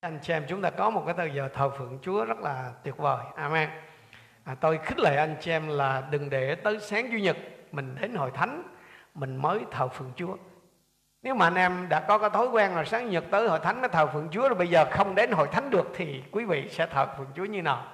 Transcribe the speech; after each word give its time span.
anh 0.00 0.18
chị 0.22 0.32
em 0.32 0.44
chúng 0.48 0.62
ta 0.62 0.70
có 0.70 0.90
một 0.90 1.02
cái 1.06 1.14
thời 1.14 1.30
giờ 1.34 1.48
thờ 1.54 1.70
phượng 1.70 1.98
Chúa 2.02 2.24
rất 2.24 2.38
là 2.38 2.72
tuyệt 2.82 2.96
vời. 2.96 3.24
Amen. 3.36 3.70
À, 4.44 4.54
tôi 4.54 4.78
khích 4.78 4.98
lệ 4.98 5.16
anh 5.16 5.36
chị 5.40 5.50
em 5.50 5.68
là 5.68 6.02
đừng 6.10 6.30
để 6.30 6.54
tới 6.54 6.80
sáng 6.80 7.10
chủ 7.10 7.16
nhật 7.16 7.36
mình 7.72 7.96
đến 8.00 8.14
hội 8.14 8.30
thánh 8.30 8.62
mình 9.14 9.36
mới 9.36 9.60
thờ 9.70 9.88
phượng 9.88 10.12
Chúa. 10.16 10.36
Nếu 11.22 11.34
mà 11.34 11.46
anh 11.46 11.54
em 11.54 11.88
đã 11.88 12.00
có 12.00 12.18
cái 12.18 12.30
thói 12.30 12.46
quen 12.48 12.74
là 12.74 12.84
sáng 12.84 13.10
nhật 13.10 13.24
tới 13.30 13.48
hội 13.48 13.60
thánh 13.60 13.80
mới 13.80 13.88
thờ 13.88 14.06
phượng 14.06 14.28
Chúa 14.30 14.48
rồi 14.48 14.54
bây 14.54 14.68
giờ 14.68 14.86
không 14.90 15.14
đến 15.14 15.32
hội 15.32 15.48
thánh 15.52 15.70
được 15.70 15.86
thì 15.94 16.24
quý 16.32 16.44
vị 16.44 16.68
sẽ 16.70 16.86
thờ 16.86 17.06
phượng 17.18 17.30
Chúa 17.34 17.44
như 17.44 17.62
nào? 17.62 17.84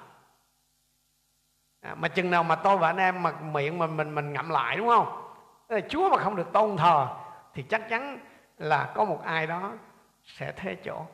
À, 1.81 1.95
mà 1.95 2.07
chừng 2.07 2.31
nào 2.31 2.43
mà 2.43 2.55
tôi 2.55 2.77
và 2.77 2.87
anh 2.89 2.97
em 2.97 3.23
mà 3.23 3.31
miệng 3.31 3.77
mình 3.77 3.97
mình 3.97 4.15
mình 4.15 4.33
ngậm 4.33 4.49
lại 4.49 4.77
đúng 4.77 4.87
không? 4.87 5.21
Chúa 5.89 6.09
mà 6.09 6.17
không 6.17 6.35
được 6.35 6.53
tôn 6.53 6.77
thờ 6.77 7.07
thì 7.53 7.63
chắc 7.63 7.89
chắn 7.89 8.19
là 8.57 8.91
có 8.95 9.05
một 9.05 9.21
ai 9.23 9.47
đó 9.47 9.73
sẽ 10.23 10.51
thế 10.55 10.75
chỗ 10.85 11.05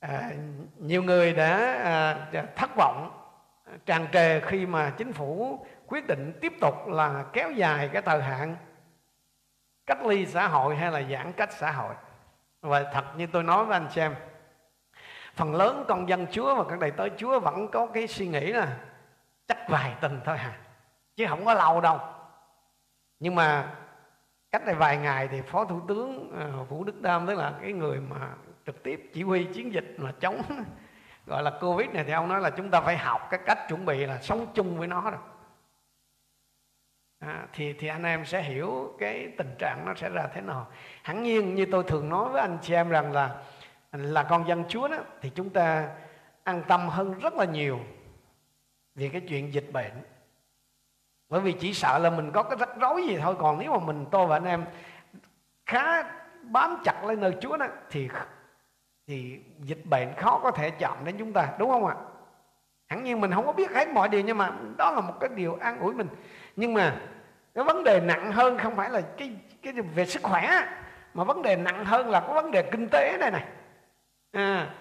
à, 0.00 0.30
nhiều 0.78 1.02
người 1.02 1.32
đã 1.32 1.56
à, 1.84 2.28
dạ, 2.32 2.44
thất 2.56 2.70
vọng 2.76 3.10
à, 3.64 3.72
tràn 3.86 4.06
trề 4.12 4.40
khi 4.40 4.66
mà 4.66 4.90
chính 4.90 5.12
phủ 5.12 5.58
quyết 5.86 6.06
định 6.06 6.38
tiếp 6.40 6.52
tục 6.60 6.74
là 6.86 7.24
kéo 7.32 7.50
dài 7.50 7.90
cái 7.92 8.02
thời 8.02 8.22
hạn 8.22 8.56
cách 9.86 10.06
ly 10.06 10.26
xã 10.26 10.48
hội 10.48 10.76
hay 10.76 10.90
là 10.90 11.02
giãn 11.10 11.32
cách 11.32 11.52
xã 11.52 11.70
hội. 11.70 11.94
Và 12.60 12.84
thật 12.92 13.04
như 13.16 13.26
tôi 13.26 13.42
nói 13.42 13.64
với 13.64 13.76
anh 13.76 13.90
xem 13.90 14.14
phần 15.34 15.54
lớn 15.54 15.84
con 15.88 16.08
dân 16.08 16.26
Chúa 16.30 16.54
và 16.54 16.64
các 16.68 16.78
đầy 16.78 16.90
tớ 16.90 17.08
Chúa 17.16 17.40
vẫn 17.40 17.68
có 17.68 17.86
cái 17.86 18.06
suy 18.06 18.28
nghĩ 18.28 18.52
là 18.52 18.76
chắc 19.48 19.58
vài 19.68 19.94
tuần 20.00 20.20
thôi 20.24 20.38
hả? 20.38 20.58
Chứ 21.16 21.26
không 21.28 21.44
có 21.44 21.54
lâu 21.54 21.80
đâu. 21.80 21.98
Nhưng 23.20 23.34
mà 23.34 23.74
cách 24.52 24.66
đây 24.66 24.74
vài 24.74 24.96
ngày 24.96 25.28
thì 25.28 25.42
phó 25.42 25.64
thủ 25.64 25.80
tướng 25.88 26.32
à, 26.38 26.46
vũ 26.68 26.84
đức 26.84 27.02
đam 27.02 27.26
tức 27.26 27.34
là 27.34 27.52
cái 27.60 27.72
người 27.72 28.00
mà 28.00 28.34
trực 28.68 28.82
tiếp 28.82 29.10
chỉ 29.12 29.22
huy 29.22 29.44
chiến 29.44 29.72
dịch 29.72 29.94
mà 29.96 30.12
chống. 30.20 30.42
Gọi 31.26 31.42
là 31.42 31.50
covid 31.60 31.88
này 31.90 32.04
thì 32.04 32.12
ông 32.12 32.28
nói 32.28 32.40
là 32.40 32.50
chúng 32.50 32.70
ta 32.70 32.80
phải 32.80 32.96
học 32.96 33.28
cái 33.30 33.40
cách 33.46 33.58
chuẩn 33.68 33.84
bị 33.84 34.06
là 34.06 34.20
sống 34.22 34.46
chung 34.54 34.78
với 34.78 34.88
nó 34.88 35.10
rồi. 35.10 35.20
À, 37.18 37.46
thì 37.52 37.72
thì 37.72 37.88
anh 37.88 38.02
em 38.02 38.24
sẽ 38.24 38.42
hiểu 38.42 38.96
cái 38.98 39.32
tình 39.38 39.54
trạng 39.58 39.82
nó 39.86 39.94
sẽ 39.94 40.08
ra 40.08 40.26
thế 40.34 40.40
nào. 40.40 40.68
Hẳn 41.02 41.22
nhiên 41.22 41.54
như 41.54 41.66
tôi 41.70 41.84
thường 41.84 42.08
nói 42.08 42.28
với 42.28 42.40
anh 42.40 42.58
chị 42.62 42.74
em 42.74 42.88
rằng 42.88 43.12
là 43.12 43.42
là 43.92 44.22
con 44.22 44.48
dân 44.48 44.64
chúa 44.68 44.88
đó 44.88 44.96
thì 45.20 45.30
chúng 45.34 45.50
ta 45.50 45.88
an 46.44 46.62
tâm 46.68 46.88
hơn 46.88 47.18
rất 47.18 47.34
là 47.34 47.44
nhiều 47.44 47.80
về 48.94 49.08
cái 49.08 49.20
chuyện 49.28 49.54
dịch 49.54 49.72
bệnh. 49.72 50.02
Bởi 51.28 51.40
vì 51.40 51.52
chỉ 51.52 51.74
sợ 51.74 51.98
là 51.98 52.10
mình 52.10 52.30
có 52.32 52.42
cái 52.42 52.56
rắc 52.60 52.70
rối 52.80 53.02
gì 53.08 53.16
thôi 53.16 53.34
còn 53.38 53.58
nếu 53.58 53.72
mà 53.72 53.86
mình 53.86 54.06
tôi 54.10 54.26
và 54.26 54.36
anh 54.36 54.44
em 54.44 54.64
khá 55.66 56.02
bám 56.42 56.76
chặt 56.84 57.04
lên 57.04 57.20
nơi 57.20 57.36
Chúa 57.40 57.56
đó 57.56 57.66
thì 57.90 58.08
thì 59.08 59.40
dịch 59.60 59.86
bệnh 59.86 60.14
khó 60.16 60.40
có 60.42 60.50
thể 60.50 60.70
chạm 60.70 61.04
đến 61.04 61.14
chúng 61.18 61.32
ta 61.32 61.54
đúng 61.58 61.70
không 61.70 61.86
ạ? 61.86 61.96
Hẳn 62.86 63.04
nhiên 63.04 63.20
mình 63.20 63.32
không 63.32 63.46
có 63.46 63.52
biết 63.52 63.70
hết 63.70 63.88
mọi 63.88 64.08
điều 64.08 64.20
nhưng 64.20 64.38
mà 64.38 64.52
đó 64.78 64.90
là 64.90 65.00
một 65.00 65.14
cái 65.20 65.30
điều 65.34 65.54
an 65.54 65.78
ủi 65.78 65.94
mình. 65.94 66.08
Nhưng 66.56 66.74
mà 66.74 67.00
cái 67.54 67.64
vấn 67.64 67.84
đề 67.84 68.00
nặng 68.00 68.32
hơn 68.32 68.58
không 68.58 68.76
phải 68.76 68.90
là 68.90 69.00
cái 69.00 69.36
cái 69.62 69.72
về 69.72 70.06
sức 70.06 70.22
khỏe 70.22 70.66
mà 71.14 71.24
vấn 71.24 71.42
đề 71.42 71.56
nặng 71.56 71.84
hơn 71.84 72.10
là 72.10 72.20
có 72.20 72.34
vấn 72.34 72.50
đề 72.50 72.68
kinh 72.72 72.88
tế 72.88 73.18
đây 73.18 73.30
này. 73.30 73.48
À, 74.32 74.74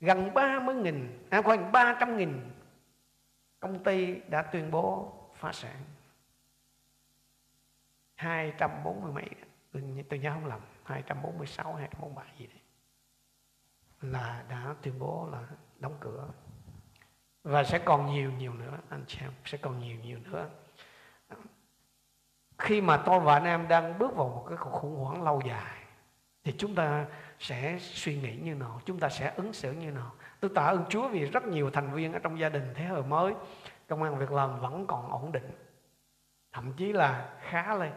gần 0.00 0.34
30 0.34 0.74
nghìn 0.74 1.26
à, 1.30 1.42
khoảng 1.42 1.72
300 1.72 2.16
nghìn 2.16 2.40
công 3.60 3.84
ty 3.84 4.14
đã 4.28 4.42
tuyên 4.42 4.70
bố 4.70 5.12
phá 5.34 5.52
sản. 5.52 5.76
240 8.14 9.12
mấy 9.12 9.49
tôi, 9.72 10.04
tôi 10.10 10.18
nhớ 10.18 10.30
không 10.34 10.46
lầm 10.46 10.60
246 10.84 11.74
247 11.74 12.26
gì 12.38 12.46
đấy. 12.46 12.60
Là 14.00 14.44
đã 14.48 14.74
tuyên 14.82 14.98
bố 14.98 15.28
là 15.32 15.46
đóng 15.78 15.96
cửa. 16.00 16.28
Và 17.42 17.64
sẽ 17.64 17.78
còn 17.78 18.06
nhiều 18.06 18.32
nhiều 18.32 18.54
nữa 18.54 18.78
anh 18.88 19.04
chị 19.06 19.18
em 19.20 19.32
sẽ 19.44 19.58
còn 19.58 19.78
nhiều 19.78 19.96
nhiều 20.02 20.18
nữa. 20.18 20.48
Khi 22.58 22.80
mà 22.80 22.96
tôi 22.96 23.20
và 23.20 23.34
anh 23.34 23.44
em 23.44 23.68
đang 23.68 23.98
bước 23.98 24.16
vào 24.16 24.28
một 24.28 24.46
cái 24.48 24.58
cuộc 24.60 24.70
khủng 24.70 24.96
hoảng 24.96 25.22
lâu 25.22 25.40
dài 25.46 25.84
thì 26.44 26.54
chúng 26.58 26.74
ta 26.74 27.06
sẽ 27.38 27.78
suy 27.80 28.16
nghĩ 28.16 28.36
như 28.36 28.54
nào? 28.54 28.80
Chúng 28.84 28.98
ta 28.98 29.08
sẽ 29.08 29.32
ứng 29.36 29.52
xử 29.52 29.72
như 29.72 29.90
nào? 29.90 30.12
Tôi 30.40 30.50
tạ 30.54 30.62
ơn 30.62 30.84
Chúa 30.88 31.08
vì 31.08 31.24
rất 31.24 31.44
nhiều 31.44 31.70
thành 31.70 31.92
viên 31.92 32.12
ở 32.12 32.18
trong 32.18 32.38
gia 32.38 32.48
đình 32.48 32.72
thế 32.74 32.84
hệ 32.84 33.02
mới 33.02 33.34
công 33.88 34.02
an 34.02 34.18
việc 34.18 34.32
làm 34.32 34.60
vẫn 34.60 34.86
còn 34.86 35.10
ổn 35.10 35.32
định. 35.32 35.50
Thậm 36.52 36.72
chí 36.72 36.92
là 36.92 37.34
khá 37.40 37.74
lên 37.74 37.92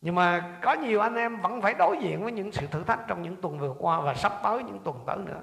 nhưng 0.00 0.14
mà 0.14 0.58
có 0.62 0.72
nhiều 0.72 1.00
anh 1.00 1.14
em 1.14 1.40
vẫn 1.40 1.62
phải 1.62 1.74
đối 1.74 1.98
diện 1.98 2.22
với 2.22 2.32
những 2.32 2.52
sự 2.52 2.66
thử 2.66 2.84
thách 2.84 3.00
trong 3.08 3.22
những 3.22 3.36
tuần 3.36 3.58
vừa 3.58 3.74
qua 3.78 4.00
và 4.00 4.14
sắp 4.14 4.32
tới 4.42 4.62
những 4.62 4.78
tuần 4.78 5.00
tới 5.06 5.16
nữa. 5.16 5.40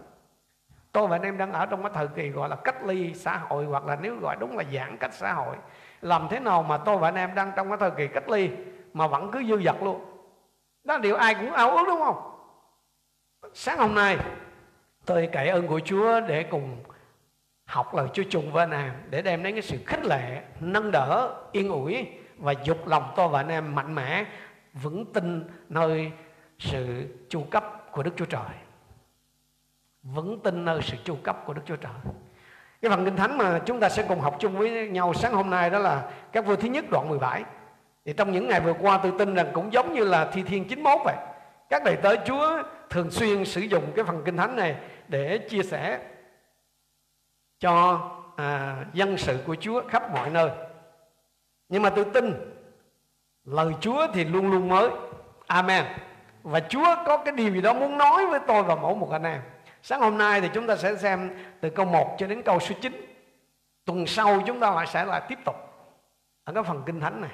Tôi 0.92 1.08
và 1.08 1.16
anh 1.16 1.22
em 1.22 1.38
đang 1.38 1.54
ở 1.54 1.66
trong 1.66 1.84
cái 1.84 1.92
thời 1.96 2.08
kỳ 2.08 2.30
gọi 2.30 2.50
là 2.50 2.56
cách 2.56 2.86
ly 2.86 3.14
xã 3.14 3.38
hội 3.38 3.66
hoặc 3.66 3.86
là 3.86 3.98
nếu 4.02 4.16
gọi 4.16 4.36
đúng 4.40 4.58
là 4.58 4.64
giãn 4.74 4.98
cách 4.98 5.14
xã 5.14 5.34
hội. 5.34 5.56
Làm 6.02 6.28
thế 6.30 6.40
nào 6.40 6.64
mà 6.64 6.78
tôi 6.78 6.98
và 6.98 7.08
anh 7.08 7.16
em 7.16 7.36
đang 7.36 7.52
trong 7.56 7.70
cái 7.70 7.78
thời 7.78 7.92
kỳ 7.92 8.08
cách 8.08 8.30
ly 8.30 8.50
mà 8.94 9.08
vẫn 9.08 9.32
cứ 9.32 9.44
dư 9.44 9.62
dật 9.62 9.76
luôn? 9.84 10.06
Đó 10.84 10.94
là 10.94 11.00
điều 11.00 11.16
ai 11.16 11.36
cũng 11.36 11.52
ao 11.52 11.72
ước 11.72 11.84
đúng 11.88 12.00
không? 12.00 12.32
Sáng 13.54 13.78
hôm 13.78 13.96
nay, 13.96 14.18
tôi 15.06 15.30
cậy 15.32 15.50
ơn 15.50 15.68
của 15.68 15.80
Chúa 15.80 16.20
để 16.20 16.44
cùng 16.44 16.78
học 17.66 17.96
lời 17.96 18.08
Chúa 18.14 18.24
chung 18.30 18.52
với 18.52 18.64
anh 18.64 18.72
em, 18.72 18.94
để 19.10 19.22
đem 19.22 19.44
đến 19.44 19.54
cái 19.54 19.62
sự 19.62 19.78
khích 19.86 20.06
lệ, 20.06 20.42
nâng 20.60 20.92
đỡ, 20.92 21.36
yên 21.52 21.70
ủi 21.70 22.08
và 22.38 22.54
dục 22.64 22.88
lòng 22.88 23.14
tôi 23.16 23.28
và 23.28 23.40
anh 23.40 23.48
em 23.48 23.76
mạnh 23.76 23.96
mẽ 23.96 24.26
vững 24.82 25.14
tin 25.14 25.44
nơi 25.70 26.12
sự 26.60 27.08
chu 27.30 27.44
cấp 27.52 27.92
của 27.92 28.04
Đức 28.04 28.12
Chúa 28.16 28.26
Trời. 28.26 28.50
Vững 30.04 30.40
tin 30.40 30.66
nơi 30.66 30.82
sự 30.82 30.98
chu 31.04 31.16
cấp 31.24 31.44
của 31.46 31.54
Đức 31.54 31.62
Chúa 31.66 31.76
Trời. 31.76 32.14
Cái 32.82 32.92
phần 32.92 33.06
kinh 33.06 33.16
thánh 33.16 33.38
mà 33.38 33.62
chúng 33.66 33.80
ta 33.80 33.90
sẽ 33.90 34.06
cùng 34.08 34.20
học 34.20 34.36
chung 34.40 34.58
với 34.58 34.90
nhau 34.90 35.14
sáng 35.14 35.34
hôm 35.34 35.50
nay 35.50 35.70
đó 35.70 35.80
là 35.80 36.12
các 36.32 36.46
vua 36.46 36.56
thứ 36.56 36.68
nhất 36.68 36.86
đoạn 36.90 37.10
17 37.10 37.44
thì 38.06 38.14
trong 38.14 38.32
những 38.32 38.48
ngày 38.48 38.62
vừa 38.62 38.74
qua 38.74 39.00
tôi 39.04 39.14
tin 39.20 39.36
rằng 39.36 39.52
cũng 39.54 39.74
giống 39.74 39.94
như 39.94 40.04
là 40.04 40.32
thi 40.32 40.44
thiên 40.44 40.68
91 40.68 41.02
vậy. 41.06 41.16
Các 41.70 41.84
đầy 41.84 41.96
tớ 41.96 42.16
Chúa 42.26 42.64
thường 42.90 43.12
xuyên 43.12 43.46
sử 43.46 43.62
dụng 43.62 43.92
cái 43.96 44.06
phần 44.06 44.22
kinh 44.26 44.38
thánh 44.38 44.56
này 44.56 44.76
để 45.08 45.38
chia 45.38 45.64
sẻ 45.64 46.00
cho 47.60 48.02
à, 48.36 48.78
dân 48.94 49.18
sự 49.18 49.40
của 49.46 49.56
Chúa 49.56 49.82
khắp 49.88 50.14
mọi 50.14 50.30
nơi. 50.30 50.50
Nhưng 51.70 51.82
mà 51.82 51.90
tôi 51.90 52.06
tin 52.14 52.34
lời 53.48 53.74
Chúa 53.82 54.08
thì 54.14 54.24
luôn 54.24 54.52
luôn 54.52 54.68
mới. 54.68 54.90
Amen. 55.48 55.86
Và 56.44 56.60
Chúa 56.60 56.96
có 57.06 57.18
cái 57.18 57.34
điều 57.34 57.54
gì 57.54 57.62
đó 57.62 57.74
muốn 57.74 57.98
nói 57.98 58.26
với 58.26 58.40
tôi 58.48 58.64
và 58.64 58.76
mỗi 58.76 58.96
một 58.96 59.12
anh 59.12 59.24
em. 59.24 59.42
Sáng 59.84 60.02
hôm 60.02 60.18
nay 60.18 60.42
thì 60.42 60.50
chúng 60.54 60.68
ta 60.68 60.76
sẽ 60.76 60.96
xem 60.96 61.30
từ 61.62 61.70
câu 61.70 61.86
1 61.86 62.16
cho 62.18 62.28
đến 62.28 62.42
câu 62.42 62.60
số 62.60 62.76
9 62.82 63.06
tuần 63.86 64.08
sau 64.08 64.42
chúng 64.46 64.60
ta 64.60 64.72
lại 64.72 64.88
sẽ 64.88 65.06
lại 65.06 65.22
tiếp 65.28 65.40
tục. 65.46 65.56
Ở 66.44 66.54
cái 66.54 66.64
phần 66.64 66.84
kinh 66.86 67.00
thánh 67.00 67.22
này. 67.22 67.30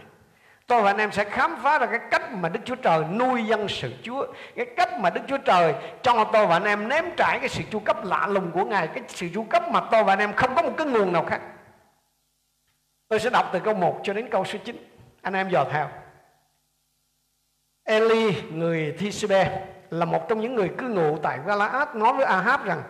Tôi 0.68 0.81
và 0.81 0.90
anh 0.90 0.97
em 0.97 1.12
sẽ 1.12 1.24
khám 1.24 1.56
phá 1.63 1.79
ra 1.79 1.85
cái 1.85 2.00
cách 2.12 2.31
mà 2.31 2.50
Đức 2.50 2.59
Chúa 2.66 2.75
Trời 2.75 3.03
nuôi 3.03 3.44
dân 3.44 3.68
sự 3.68 3.94
Chúa. 4.03 4.28
Cái 4.56 4.66
cách 4.78 5.00
mà 5.00 5.09
Đức 5.09 5.22
Chúa 5.28 5.38
Trời 5.38 5.74
cho 6.01 6.30
tôi 6.34 6.47
và 6.47 6.56
anh 6.56 6.63
em 6.63 6.88
nếm 6.88 7.03
trải 7.18 7.40
cái 7.40 7.50
sự 7.50 7.63
chu 7.72 7.80
cấp 7.80 7.97
lạ 8.03 8.28
lùng 8.28 8.51
của 8.51 8.66
Ngài. 8.66 8.88
Cái 8.88 9.03
sự 9.07 9.28
chu 9.34 9.44
cấp 9.44 9.63
mà 9.72 9.81
tôi 9.91 10.03
và 10.03 10.13
anh 10.13 10.19
em 10.19 10.34
không 10.34 10.56
có 10.56 10.62
một 10.62 10.74
cái 10.78 10.88
nguồn 10.88 11.13
nào 11.13 11.25
khác. 11.25 11.41
Tôi 13.07 13.19
sẽ 13.19 13.30
đọc 13.30 13.50
từ 13.53 13.59
câu 13.59 13.74
1 13.74 14.00
cho 14.03 14.13
đến 14.13 14.30
câu 14.30 14.45
số 14.45 14.59
9 14.66 14.90
anh 15.22 15.34
em 15.34 15.50
dò 15.50 15.66
theo. 15.72 15.88
Eli, 17.83 18.35
người 18.51 18.95
Thisbe 18.99 19.61
là 19.89 20.05
một 20.05 20.29
trong 20.29 20.41
những 20.41 20.55
người 20.55 20.69
cư 20.77 20.88
ngụ 20.88 21.17
tại 21.17 21.39
Galaad, 21.45 21.88
nói 21.94 22.13
với 22.13 22.25
Ahab 22.25 22.66
rằng, 22.66 22.81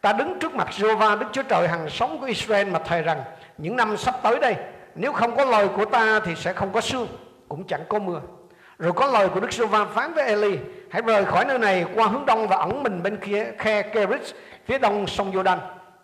ta 0.00 0.12
đứng 0.12 0.38
trước 0.38 0.54
mặt 0.54 0.68
Jehovah, 0.70 1.18
Đức 1.18 1.26
Chúa 1.32 1.42
Trời 1.42 1.68
hằng 1.68 1.90
sống 1.90 2.18
của 2.20 2.26
Israel 2.26 2.70
mà 2.70 2.78
thề 2.78 3.02
rằng, 3.02 3.22
những 3.58 3.76
năm 3.76 3.96
sắp 3.96 4.14
tới 4.22 4.38
đây, 4.38 4.56
nếu 4.94 5.12
không 5.12 5.36
có 5.36 5.44
lời 5.44 5.68
của 5.76 5.84
ta 5.84 6.20
thì 6.24 6.34
sẽ 6.34 6.52
không 6.52 6.72
có 6.72 6.80
sương, 6.80 7.08
cũng 7.48 7.64
chẳng 7.64 7.84
có 7.88 7.98
mưa. 7.98 8.20
Rồi 8.78 8.92
có 8.92 9.06
lời 9.06 9.28
của 9.28 9.40
Đức 9.40 9.52
giê 9.52 9.66
va 9.66 9.84
phán 9.84 10.12
với 10.12 10.24
Eli, 10.24 10.58
hãy 10.90 11.02
rời 11.02 11.24
khỏi 11.24 11.44
nơi 11.44 11.58
này 11.58 11.86
qua 11.94 12.06
hướng 12.06 12.26
đông 12.26 12.48
và 12.48 12.56
ẩn 12.56 12.82
mình 12.82 13.02
bên 13.02 13.16
kia, 13.16 13.46
khe 13.58 13.82
Kerit 13.82 14.20
phía 14.66 14.78
đông 14.78 15.06
sông 15.06 15.32
Jordan. 15.32 15.58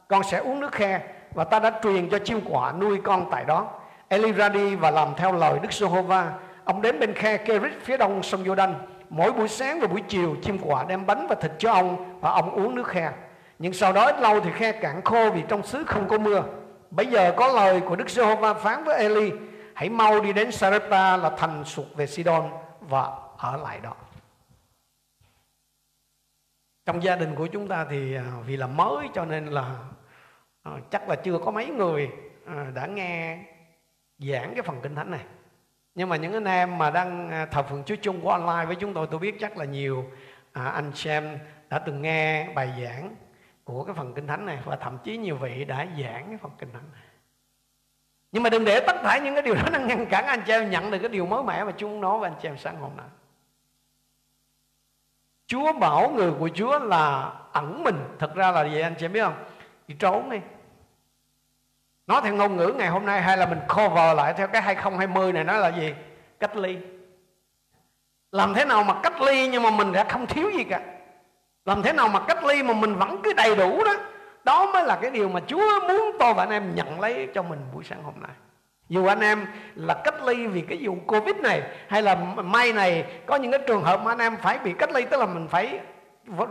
Con 0.08 0.22
sẽ 0.22 0.38
uống 0.38 0.60
nước 0.60 0.72
khe 0.72 1.00
và 1.34 1.44
ta 1.44 1.58
đã 1.58 1.72
truyền 1.82 2.08
cho 2.08 2.19
chim 2.19 2.40
quả 2.50 2.72
nuôi 2.72 3.00
con 3.04 3.28
tại 3.31 3.44
đó. 3.44 3.66
Eli 4.08 4.32
ra 4.32 4.48
đi 4.48 4.75
và 4.75 4.90
làm 4.90 5.08
theo 5.16 5.32
lời 5.32 5.58
Đức 5.62 5.72
Giê-hô-va 5.72 6.32
ông 6.66 6.82
đến 6.82 7.00
bên 7.00 7.14
khe 7.14 7.36
Kerit 7.36 7.72
phía 7.82 7.96
đông 7.96 8.22
sông 8.22 8.44
Jordan. 8.44 8.74
Mỗi 9.10 9.32
buổi 9.32 9.48
sáng 9.48 9.80
và 9.80 9.86
buổi 9.86 10.02
chiều, 10.08 10.36
chim 10.42 10.58
quả 10.62 10.84
đem 10.88 11.06
bánh 11.06 11.26
và 11.28 11.34
thịt 11.34 11.52
cho 11.58 11.72
ông 11.72 12.20
và 12.20 12.30
ông 12.30 12.50
uống 12.50 12.74
nước 12.74 12.86
khe. 12.86 13.12
Nhưng 13.58 13.72
sau 13.72 13.92
đó 13.92 14.06
ít 14.06 14.20
lâu 14.20 14.40
thì 14.40 14.50
khe 14.54 14.72
cạn 14.72 15.02
khô 15.04 15.30
vì 15.30 15.42
trong 15.48 15.62
xứ 15.62 15.84
không 15.86 16.08
có 16.08 16.18
mưa. 16.18 16.44
Bây 16.90 17.06
giờ 17.06 17.34
có 17.36 17.48
lời 17.48 17.80
của 17.80 17.96
Đức 17.96 18.10
Giê-hô-va 18.10 18.54
phán 18.54 18.84
với 18.84 18.98
Eli, 18.98 19.32
Hãy 19.74 19.88
mau 19.88 20.20
đi 20.20 20.32
đến 20.32 20.52
Sarepta 20.52 21.16
là 21.16 21.30
thành 21.30 21.64
sụt 21.64 21.86
về 21.96 22.06
Sidon 22.06 22.50
Và 22.80 23.10
ở 23.36 23.56
lại 23.56 23.80
đó. 23.80 23.94
Trong 26.86 27.02
gia 27.02 27.16
đình 27.16 27.34
của 27.34 27.46
chúng 27.46 27.69
ta 27.69 27.86
thì 27.90 28.14
à, 28.14 28.24
vì 28.46 28.56
là 28.56 28.66
mới 28.66 29.08
cho 29.14 29.24
nên 29.24 29.46
là 29.46 29.76
à, 30.62 30.72
Chắc 30.90 31.08
là 31.08 31.16
chưa 31.16 31.38
có 31.44 31.50
mấy 31.50 31.66
người 31.66 32.10
à, 32.46 32.66
đã 32.74 32.86
nghe 32.86 33.38
giảng 34.19 34.54
cái 34.54 34.62
phần 34.62 34.80
kinh 34.82 34.94
thánh 34.94 35.10
này 35.10 35.20
nhưng 35.96 36.08
mà 36.08 36.16
những 36.16 36.32
anh 36.32 36.44
em 36.44 36.78
mà 36.78 36.90
đang 36.90 37.31
à, 37.31 37.46
thờ 37.46 37.62
phượng 37.62 37.84
Chúa 37.84 37.96
chung 38.02 38.20
của 38.20 38.31
online 38.31 38.66
với 38.66 38.76
chúng 38.76 38.94
tôi 38.94 39.06
tôi 39.10 39.20
biết 39.20 39.37
chắc 39.40 39.56
là 39.56 39.64
nhiều 39.64 40.04
à, 40.52 40.64
anh 40.64 40.93
xem 40.94 41.38
đã 41.69 41.78
từng 41.78 42.02
nghe 42.02 42.48
bài 42.54 42.72
giảng 42.82 43.16
của 43.64 43.84
cái 43.84 43.94
phần 43.94 44.14
kinh 44.14 44.26
thánh 44.26 44.46
này 44.46 44.58
và 44.64 44.76
thậm 44.76 44.98
chí 45.04 45.16
nhiều 45.16 45.37
vị 45.37 45.64
đã 45.64 45.87
giảng 46.02 46.28
cái 46.28 46.38
phần 46.43 46.52
kinh 46.58 46.72
thánh 46.72 46.93
này. 46.93 47.02
Nhưng 48.32 48.43
mà 48.43 48.50
đừng 48.50 48.64
để 48.64 48.81
tất 48.81 48.96
cả 49.02 49.19
những 49.19 49.34
cái 49.34 49.43
điều 49.43 49.54
đó 49.54 49.62
nó 49.72 49.78
ngăn 49.78 50.06
cản 50.06 50.25
anh 50.26 50.43
chị 50.46 50.52
em 50.52 50.70
nhận 50.70 50.90
được 50.90 50.98
cái 50.98 51.08
điều 51.08 51.26
mới 51.26 51.43
mẻ 51.43 51.64
mà 51.64 51.72
Chúa 51.76 51.88
nói 51.88 52.19
với 52.19 52.31
anh 52.31 52.38
chị 52.43 52.48
em 52.48 52.58
sáng 52.58 52.76
hôm 52.76 52.96
nay. 52.96 53.06
Chúa 55.46 55.72
bảo 55.72 56.10
người 56.10 56.32
của 56.38 56.48
Chúa 56.54 56.78
là 56.78 57.32
ẩn 57.52 57.82
mình. 57.82 57.96
Thật 58.19 58.34
ra 58.34 58.50
là 58.50 58.69
gì 58.69 58.81
anh 58.81 58.94
chị 58.98 59.04
em 59.06 59.12
biết 59.12 59.22
không? 59.22 59.44
Đi 59.88 59.94
trốn 59.98 60.31
đi. 60.31 60.38
Nói 62.06 62.20
theo 62.25 62.35
ngôn 62.35 62.56
ngữ 62.56 62.75
ngày 62.76 62.88
hôm 62.88 63.06
nay, 63.06 63.23
Hay 63.23 63.37
là 63.37 63.47
mình 63.47 63.61
cover 63.69 64.17
lại 64.17 64.35
theo 64.37 64.47
cái 64.47 64.62
2020 64.62 65.32
này, 65.32 65.44
Nói 65.44 65.58
là 65.58 65.69
gì? 65.69 65.94
Cách 66.41 66.56
ly. 66.56 66.76
Làm 68.32 68.55
thế 68.55 68.64
nào 68.64 68.85
mà 68.85 68.94
cách 69.03 69.20
ly 69.20 69.49
Nhưng 69.49 69.62
mà 69.62 69.70
mình 69.70 69.93
đã 69.93 70.05
không 70.05 70.26
thiếu 70.26 70.50
gì 70.50 70.64
cả? 70.64 70.81
Làm 71.64 71.82
thế 71.82 71.93
nào 71.93 72.08
mà 72.08 72.20
cách 72.20 72.44
ly 72.44 72.62
mà 72.62 72.75
mình 72.75 72.94
vẫn 72.94 73.20
cứ 73.23 73.32
đầy 73.32 73.56
đủ 73.56 73.85
đó? 73.85 73.94
Đó 74.44 74.73
mới 74.73 74.85
là 74.85 74.99
cái 75.03 75.11
điều 75.11 75.29
mà 75.29 75.41
Chúa 75.47 75.81
muốn 75.88 76.17
tôi 76.19 76.35
và 76.35 76.43
anh 76.43 76.50
em 76.50 76.75
nhận 76.75 77.00
lấy 77.00 77.29
cho 77.35 77.43
mình 77.43 77.58
buổi 77.75 77.85
sáng 77.85 78.03
hôm 78.03 78.14
nay. 78.20 78.31
Dù 78.88 79.06
anh 79.06 79.20
em 79.20 79.47
là 79.75 79.94
cách 80.05 80.23
ly 80.25 80.47
vì 80.47 80.61
cái 80.61 80.79
vụ 80.82 80.97
Covid 81.06 81.37
này, 81.37 81.62
Hay 81.88 82.03
là 82.03 82.14
may 82.44 82.73
này, 82.73 83.05
có 83.26 83.37
những 83.37 83.50
cái 83.50 83.61
trường 83.67 83.82
hợp 83.82 84.00
mà 84.05 84.12
anh 84.12 84.19
em 84.19 84.37
phải 84.37 84.58
bị 84.58 84.73
cách 84.79 84.91
ly, 84.93 85.05
Tức 85.11 85.20
là 85.20 85.26
mình 85.26 85.49
phải 85.49 85.81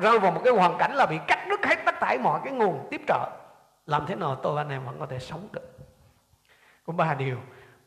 rơi 0.02 0.20
vào 0.20 0.32
một 0.32 0.42
cái 0.44 0.54
hoàn 0.54 0.78
cảnh 0.78 0.96
là 0.96 1.06
bị 1.06 1.18
cắt 1.28 1.48
đứt 1.50 1.66
hết 1.66 1.86
tất 1.86 2.00
cả 2.00 2.18
mọi 2.22 2.40
cái 2.44 2.54
nguồn 2.54 2.88
tiếp 2.92 3.02
trợ. 3.08 3.30
Làm 3.86 4.06
thế 4.08 4.16
nào 4.16 4.36
tôi 4.44 4.56
và 4.56 4.62
anh 4.62 4.70
em 4.70 4.86
vẫn 4.86 5.00
có 5.00 5.06
thể 5.06 5.20
sống 5.20 5.48
được? 5.52 5.78
Có 6.86 6.94
ba 6.94 7.14
điều 7.14 7.38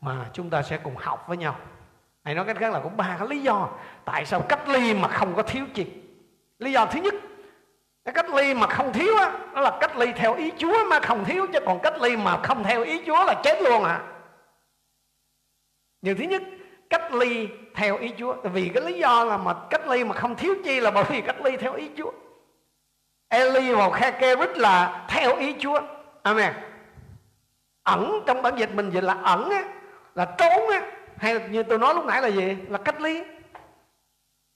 mà 0.01 0.29
chúng 0.33 0.49
ta 0.49 0.61
sẽ 0.61 0.77
cùng 0.77 0.95
học 0.95 1.27
với 1.27 1.37
nhau. 1.37 1.55
Hay 2.23 2.35
nói 2.35 2.45
cách 2.45 2.57
khác 2.59 2.73
là 2.73 2.79
có 2.79 2.89
ba 2.89 3.15
cái 3.19 3.27
lý 3.27 3.41
do 3.41 3.69
Tại 4.05 4.25
sao 4.25 4.41
cách 4.41 4.69
ly 4.69 4.93
mà 4.93 5.07
không 5.07 5.35
có 5.35 5.43
thiếu 5.43 5.65
gì 5.73 5.85
Lý 6.59 6.71
do 6.71 6.85
thứ 6.85 7.01
nhất, 7.01 7.13
cái 8.05 8.13
cách 8.13 8.29
ly 8.29 8.53
mà 8.53 8.67
không 8.67 8.93
thiếu 8.93 9.17
á 9.17 9.39
Đó 9.55 9.61
là 9.61 9.77
cách 9.81 9.97
ly 9.97 10.11
theo 10.15 10.35
ý 10.35 10.51
Chúa 10.57 10.85
mà 10.89 10.99
không 10.99 11.25
thiếu, 11.25 11.47
Chứ 11.53 11.59
còn 11.65 11.79
cách 11.79 12.01
ly 12.01 12.17
mà 12.17 12.39
không 12.43 12.63
theo 12.63 12.83
ý 12.83 13.01
Chúa 13.05 13.25
là 13.25 13.41
chết 13.43 13.61
luôn 13.61 13.83
à 13.83 14.01
Điều 16.01 16.15
thứ 16.15 16.23
nhất, 16.23 16.43
cách 16.89 17.13
ly 17.13 17.49
theo 17.75 17.97
ý 17.97 18.11
Chúa. 18.17 18.35
Vì 18.43 18.69
cái 18.69 18.83
lý 18.83 18.99
do 18.99 19.23
là 19.23 19.37
mà 19.37 19.53
cách 19.69 19.87
ly 19.87 20.03
mà 20.03 20.15
không 20.15 20.35
thiếu 20.35 20.55
chi 20.63 20.79
là 20.79 20.91
bởi 20.91 21.03
vì 21.03 21.21
cách 21.21 21.41
ly 21.43 21.57
theo 21.57 21.73
ý 21.73 21.89
Chúa. 21.97 22.11
Eli 23.29 23.73
và 23.73 23.89
khe 23.89 24.35
là 24.55 25.05
theo 25.09 25.35
ý 25.35 25.55
Chúa. 25.59 25.81
Amen. 26.23 26.53
Ẩn 27.83 28.23
trong 28.27 28.41
bản 28.41 28.55
dịch 28.55 28.73
mình 28.73 28.89
dịch 28.89 29.03
là 29.03 29.13
ẩn 29.23 29.49
á, 29.49 29.63
Là 30.15 30.25
trốn 30.25 30.69
á. 30.69 30.91
Hay 31.17 31.33
là 31.33 31.47
như 31.47 31.63
tôi 31.63 31.79
nói 31.79 31.93
lúc 31.93 32.05
nãy 32.05 32.21
là 32.21 32.27
gì? 32.27 32.57
Là 32.67 32.77
cách 32.77 33.01
ly. 33.01 33.23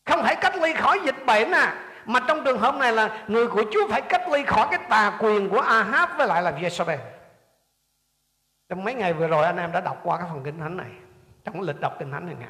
Không 0.06 0.24
phải 0.24 0.36
cách 0.36 0.56
ly 0.56 0.74
khỏi 0.74 1.00
dịch 1.06 1.26
bệnh 1.26 1.52
à 1.52 1.76
Mà 2.06 2.20
trong 2.28 2.44
trường 2.46 2.60
hợp 2.60 2.76
này 2.76 2.94
là 2.94 3.24
Người 3.28 3.48
của 3.48 3.64
Chúa 3.72 3.88
phải 3.90 4.02
cách 4.02 4.30
ly 4.32 4.44
khỏi 4.44 4.68
cái 4.72 4.80
tà 4.90 5.18
quyền 5.20 5.50
của 5.50 5.60
Ahab 5.60 6.10
Với 6.18 6.28
lại 6.28 6.42
là 6.42 6.52
Jezebel. 6.52 6.98
Trong 8.70 8.84
mấy 8.84 8.94
ngày 8.94 9.14
vừa 9.14 9.28
rồi 9.28 9.46
anh 9.46 9.58
em 9.58 9.72
đã 9.72 9.82
đọc 9.82 10.00
qua 10.04 10.18
cái 10.18 10.28
phần 10.32 10.44
kinh 10.44 10.60
thánh 10.60 10.78
này 10.78 10.90
trong 11.44 11.62
lịch 11.62 11.80
đọc 11.80 11.96
kinh 12.00 12.12
thánh 12.12 12.26
này 12.26 12.36
ngài 12.40 12.50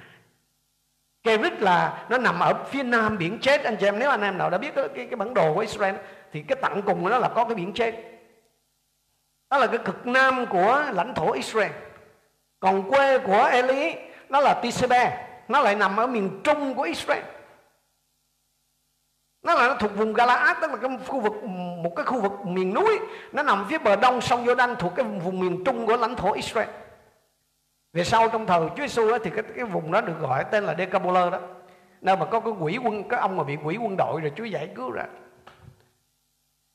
Kerit 1.24 1.62
là 1.62 2.06
nó 2.10 2.18
nằm 2.18 2.40
ở 2.40 2.54
phía 2.70 2.84
nam 2.84 3.18
biển 3.18 3.40
chết. 3.42 3.64
Anh 3.64 3.78
chị 3.80 3.86
em 3.86 4.00
nếu 4.00 4.10
anh 4.10 4.22
em 4.22 4.38
nào 4.38 4.50
đã 4.50 4.58
biết 4.58 4.76
cái, 4.76 4.88
cái, 4.96 5.06
cái 5.06 5.16
bản 5.16 5.34
đồ 5.34 5.54
của 5.54 5.60
Israel 5.60 5.96
thì 6.32 6.42
cái 6.42 6.58
tận 6.62 6.82
cùng 6.82 7.04
của 7.04 7.10
nó 7.10 7.18
là 7.18 7.30
có 7.36 7.46
cái 7.46 7.56
biển 7.56 7.74
chết. 7.74 7.96
Đó 9.50 9.58
là 9.58 9.68
cái 9.68 9.78
cực 9.78 10.08
nam 10.08 10.46
của 10.46 10.86
lãnh 10.94 11.14
thổ 11.14 11.32
Israel. 11.32 11.72
Còn 12.60 12.90
quê 12.90 13.20
của 13.20 13.44
Eli 13.44 13.96
nó 14.30 14.40
là 14.40 14.54
Tisebe. 14.54 15.28
Nó 15.48 15.62
lại 15.62 15.76
nằm 15.76 15.98
ở 15.98 16.08
miền 16.08 16.42
trung 16.44 16.74
của 16.74 16.84
Israel. 16.84 17.24
Nó 19.44 19.54
là 19.54 19.68
nó 19.68 19.76
thuộc 19.76 19.96
vùng 19.96 20.14
Galaad 20.14 20.58
tức 20.62 20.72
là 20.72 20.78
cái 20.78 20.90
khu 21.08 21.20
vực 21.20 21.44
một 21.84 21.96
cái 21.96 22.06
khu 22.06 22.22
vực 22.22 22.32
miền 22.46 22.74
núi. 22.74 23.00
Nó 23.32 23.44
nằm 23.44 23.66
phía 23.70 23.78
bờ 23.78 23.96
đông 23.96 24.22
sông 24.22 24.46
Jordan 24.46 24.76
thuộc 24.76 24.96
cái 24.96 25.06
vùng 25.06 25.40
miền 25.40 25.64
trung 25.64 25.88
của 25.88 25.98
lãnh 25.98 26.16
thổ 26.16 26.32
Israel 26.32 26.70
về 27.94 28.04
sau 28.04 28.30
trong 28.30 28.46
thời 28.46 28.60
Chúa 28.70 28.82
Giêsu 28.88 29.18
thì 29.24 29.30
cái, 29.30 29.44
cái 29.56 29.66
vùng 29.66 29.92
đó 29.92 30.02
được 30.02 30.20
gọi 30.20 30.44
tên 30.52 30.64
là 30.64 30.76
Decapolis 30.78 31.32
đó. 31.32 31.40
Nơi 32.02 32.18
mà 32.18 32.26
có 32.26 32.40
cái 32.40 32.54
quỷ 32.60 32.78
quân 32.84 33.04
cái 33.10 33.20
ông 33.20 33.38
mà 33.38 33.44
bị 33.44 33.58
quỷ 33.64 33.78
quân 33.78 33.98
đội 33.98 34.22
rồi 34.22 34.32
Chúa 34.36 34.44
giải 34.44 34.70
cứu 34.76 34.92
ra. 34.92 35.04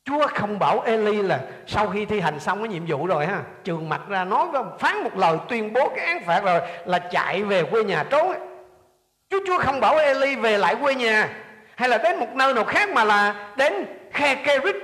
Chúa 0.04 0.26
không 0.26 0.58
bảo 0.58 0.80
Eli 0.80 1.22
là 1.22 1.40
sau 1.66 1.88
khi 1.88 2.04
thi 2.04 2.20
hành 2.20 2.40
xong 2.40 2.58
cái 2.58 2.68
nhiệm 2.68 2.86
vụ 2.86 3.06
rồi 3.06 3.26
ha 3.26 3.42
trường 3.64 3.88
mặt 3.88 4.00
ra 4.08 4.24
nói 4.24 4.46
với 4.46 4.62
phán 4.78 5.04
một 5.04 5.16
lời 5.16 5.38
tuyên 5.48 5.72
bố 5.72 5.88
cái 5.88 6.06
án 6.06 6.24
phạt 6.24 6.44
rồi 6.44 6.60
là 6.84 6.98
chạy 6.98 7.42
về 7.42 7.64
quê 7.64 7.84
nhà 7.84 8.04
trốn. 8.10 8.32
Chúa 9.30 9.38
Chúa 9.46 9.58
không 9.58 9.80
bảo 9.80 9.96
Eli 9.96 10.36
về 10.36 10.58
lại 10.58 10.76
quê 10.80 10.94
nhà 10.94 11.28
hay 11.74 11.88
là 11.88 11.98
đến 11.98 12.18
một 12.18 12.34
nơi 12.34 12.54
nào 12.54 12.64
khác 12.64 12.90
mà 12.90 13.04
là 13.04 13.50
đến 13.56 13.72
khe 14.12 14.34
Kerit. 14.34 14.76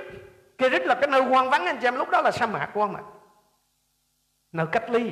Kerit 0.57 0.85
là 0.85 0.95
cái 0.95 1.07
nơi 1.07 1.21
hoang 1.21 1.49
vắng 1.49 1.65
anh 1.65 1.77
chị 1.77 1.87
em 1.87 1.95
lúc 1.95 2.09
đó 2.09 2.21
là 2.21 2.31
sa 2.31 2.45
mạc 2.45 2.69
quan 2.73 2.93
mà 2.93 2.99
nơi 4.51 4.65
cách 4.71 4.89
ly 4.89 5.11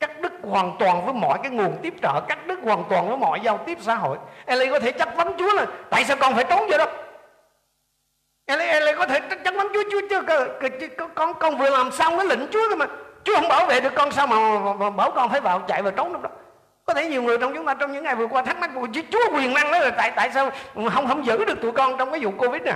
cắt 0.00 0.20
đứt 0.20 0.32
hoàn 0.42 0.76
toàn 0.78 1.04
với 1.04 1.14
mọi 1.14 1.38
cái 1.42 1.50
nguồn 1.50 1.78
tiếp 1.82 1.94
trợ 2.02 2.20
cắt 2.28 2.46
đứt 2.46 2.58
hoàn 2.62 2.84
toàn 2.90 3.08
với 3.08 3.16
mọi 3.16 3.40
giao 3.40 3.58
tiếp 3.58 3.78
xã 3.80 3.94
hội. 3.94 4.18
Eli 4.46 4.70
có 4.70 4.78
thể 4.78 4.92
chất 4.92 5.16
vấn 5.16 5.32
Chúa 5.38 5.54
là 5.54 5.66
tại 5.90 6.04
sao 6.04 6.16
con 6.20 6.34
phải 6.34 6.44
trốn 6.44 6.68
vậy 6.68 6.78
đó? 6.78 6.86
Eli, 8.46 8.64
Eli 8.64 8.92
có 8.98 9.06
thể 9.06 9.20
chất 9.44 9.54
vấn 9.54 9.68
Chúa 9.74 9.82
Chúa 9.90 10.00
chưa, 10.10 10.22
con, 11.14 11.34
con 11.34 11.58
vừa 11.58 11.70
làm 11.70 11.92
xong 11.92 12.16
cái 12.16 12.26
lệnh 12.26 12.48
Chúa 12.52 12.68
thôi 12.68 12.76
mà. 12.76 12.86
Chúa 13.24 13.34
không 13.34 13.48
bảo 13.48 13.66
vệ 13.66 13.80
được 13.80 13.92
con 13.94 14.12
sao 14.12 14.26
mà, 14.26 14.36
mà, 14.36 14.72
mà 14.72 14.90
bảo 14.90 15.10
con 15.10 15.30
phải 15.30 15.40
vào 15.40 15.62
chạy 15.68 15.82
vào 15.82 15.92
trốn 15.92 16.12
đâu 16.12 16.22
đó. 16.22 16.30
Có 16.84 16.94
thể 16.94 17.08
nhiều 17.08 17.22
người 17.22 17.38
trong 17.38 17.54
chúng 17.54 17.66
ta 17.66 17.74
trong 17.74 17.92
những 17.92 18.04
ngày 18.04 18.14
vừa 18.14 18.26
qua 18.26 18.42
thắc 18.42 18.58
mắc 18.58 18.70
của 18.74 18.88
Chúa 19.10 19.36
quyền 19.36 19.54
năng 19.54 19.72
đó 19.72 19.78
là 19.78 19.90
tại 19.90 20.12
tại 20.16 20.30
sao 20.34 20.50
không 20.74 21.08
không 21.08 21.26
giữ 21.26 21.44
được 21.44 21.60
tụi 21.62 21.72
con 21.72 21.98
trong 21.98 22.10
cái 22.10 22.20
vụ 22.24 22.30
Covid 22.38 22.62
nè? 22.62 22.74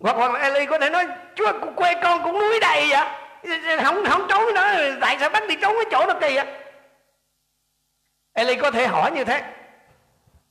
Hoặc 0.00 0.16
hoặc 0.16 0.32
là 0.32 0.40
Eli 0.40 0.66
có 0.66 0.78
thể 0.78 0.90
nói 0.90 1.06
Chúa 1.34 1.52
quê 1.76 1.94
con 2.02 2.22
cũng 2.22 2.38
núi 2.38 2.60
đầy 2.60 2.86
vậy 2.90 3.06
không 3.84 4.04
không 4.04 4.26
trốn 4.28 4.54
nữa. 4.54 4.96
Tại 5.00 5.16
sao 5.20 5.30
bắt 5.30 5.42
đi 5.48 5.56
trốn 5.62 5.74
cái 5.76 5.84
chỗ 5.90 6.06
đó 6.06 6.14
kỳ 6.20 6.36
vậy? 6.36 6.46
Eli 8.32 8.56
có 8.56 8.70
thể 8.70 8.86
hỏi 8.86 9.10
như 9.10 9.24
thế. 9.24 9.54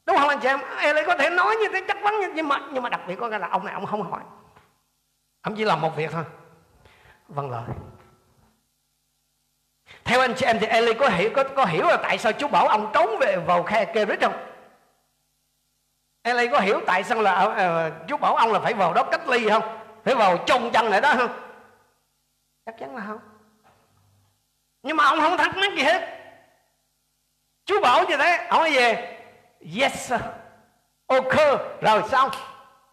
Đúng 0.06 0.18
không 0.18 0.30
anh 0.30 0.40
chị 0.40 0.48
em? 0.48 0.60
Eli 0.78 1.02
có 1.06 1.16
thể 1.18 1.30
nói 1.30 1.56
như 1.56 1.68
thế 1.74 1.82
chắc 1.88 1.98
vấn 2.02 2.14
nhưng 2.34 2.48
mà 2.48 2.60
nhưng 2.72 2.84
mà 2.84 2.90
đặc 2.90 3.02
biệt 3.08 3.16
có 3.20 3.30
cái 3.30 3.40
là 3.40 3.48
ông 3.48 3.66
này 3.66 3.74
ông 3.74 3.86
không 3.86 4.12
hỏi. 4.12 4.22
Ông 5.42 5.56
chỉ 5.56 5.64
làm 5.64 5.82
một 5.82 5.96
việc 5.96 6.12
thôi. 6.12 6.24
Vâng 7.28 7.52
lời. 7.52 7.64
Theo 10.04 10.20
anh 10.20 10.34
chị 10.34 10.46
em 10.46 10.60
thì 10.60 10.68
Eli 10.68 10.94
có 10.94 11.10
hiểu 11.10 11.30
có, 11.36 11.44
có 11.44 11.66
hiểu 11.66 11.88
là 11.88 11.98
tại 11.98 12.18
sao 12.18 12.32
Chúa 12.32 12.48
bảo 12.48 12.68
ông 12.68 12.92
trốn 12.94 13.18
về 13.20 13.38
vào 13.48 13.64
khe 13.64 13.86
Kerit 13.86 14.22
không? 14.22 14.34
Eli 16.22 16.48
có 16.48 16.60
hiểu 16.60 16.82
tại 16.86 17.04
sao 17.04 17.22
là 17.22 17.32
ờ, 17.34 17.54
ờ, 17.58 17.88
uh, 17.88 18.08
Chúa 18.08 18.18
bảo 18.18 18.36
ông 18.36 18.52
là 18.54 18.60
phải 18.60 18.74
vào 18.74 18.94
đó 18.94 19.04
cách 19.04 19.28
ly 19.28 19.50
không? 19.50 19.64
Phải 20.06 20.16
vào 20.16 20.38
chôn 20.46 20.72
chân 20.74 20.86
lại 20.86 21.02
đó 21.02 21.14
không? 21.18 21.49
Chắc 22.70 22.80
chắn 22.80 22.96
là 22.96 23.04
không. 23.08 23.20
Nhưng 24.84 24.98
mà 24.98 25.04
ông 25.04 25.20
không 25.20 25.38
thắc 25.38 25.58
mắc 25.58 25.72
gì 25.76 25.84
hết. 25.84 26.20
Chú 27.66 27.82
bảo 27.82 28.06
như 28.08 28.18
thế 28.18 28.48
ông 28.50 28.60
nói 28.60 28.72
về 28.72 29.20
yes 29.80 30.10
sir. 30.10 30.20
Ok 31.08 31.36
rồi 31.82 32.04
xong. 32.12 32.30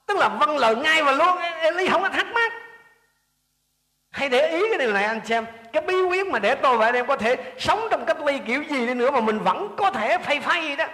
Tức 0.06 0.16
là 0.16 0.28
vâng 0.28 0.58
lời 0.58 0.76
ngay 0.76 1.02
và 1.02 1.12
luôn 1.12 1.38
Eli 1.60 1.88
không 1.88 2.02
có 2.02 2.08
thắc 2.08 2.26
mắc. 2.26 2.52
Hãy 4.10 4.28
để 4.28 4.48
ý 4.48 4.62
cái 4.68 4.78
điều 4.78 4.92
này 4.92 5.04
anh 5.04 5.20
xem 5.24 5.46
cái 5.72 5.82
bí 5.82 6.02
quyết 6.02 6.26
mà 6.26 6.38
để 6.38 6.54
tôi 6.54 6.78
và 6.78 6.86
anh 6.86 6.94
em 6.94 7.06
có 7.06 7.16
thể 7.16 7.54
sống 7.58 7.88
trong 7.90 8.04
cách 8.06 8.20
ly 8.20 8.38
kiểu 8.46 8.62
gì 8.62 8.86
đi 8.86 8.94
nữa 8.94 9.10
mà 9.10 9.20
mình 9.20 9.38
vẫn 9.38 9.74
có 9.76 9.90
thể 9.90 10.18
phay 10.18 10.40
phay 10.40 10.76
đó. 10.76 10.86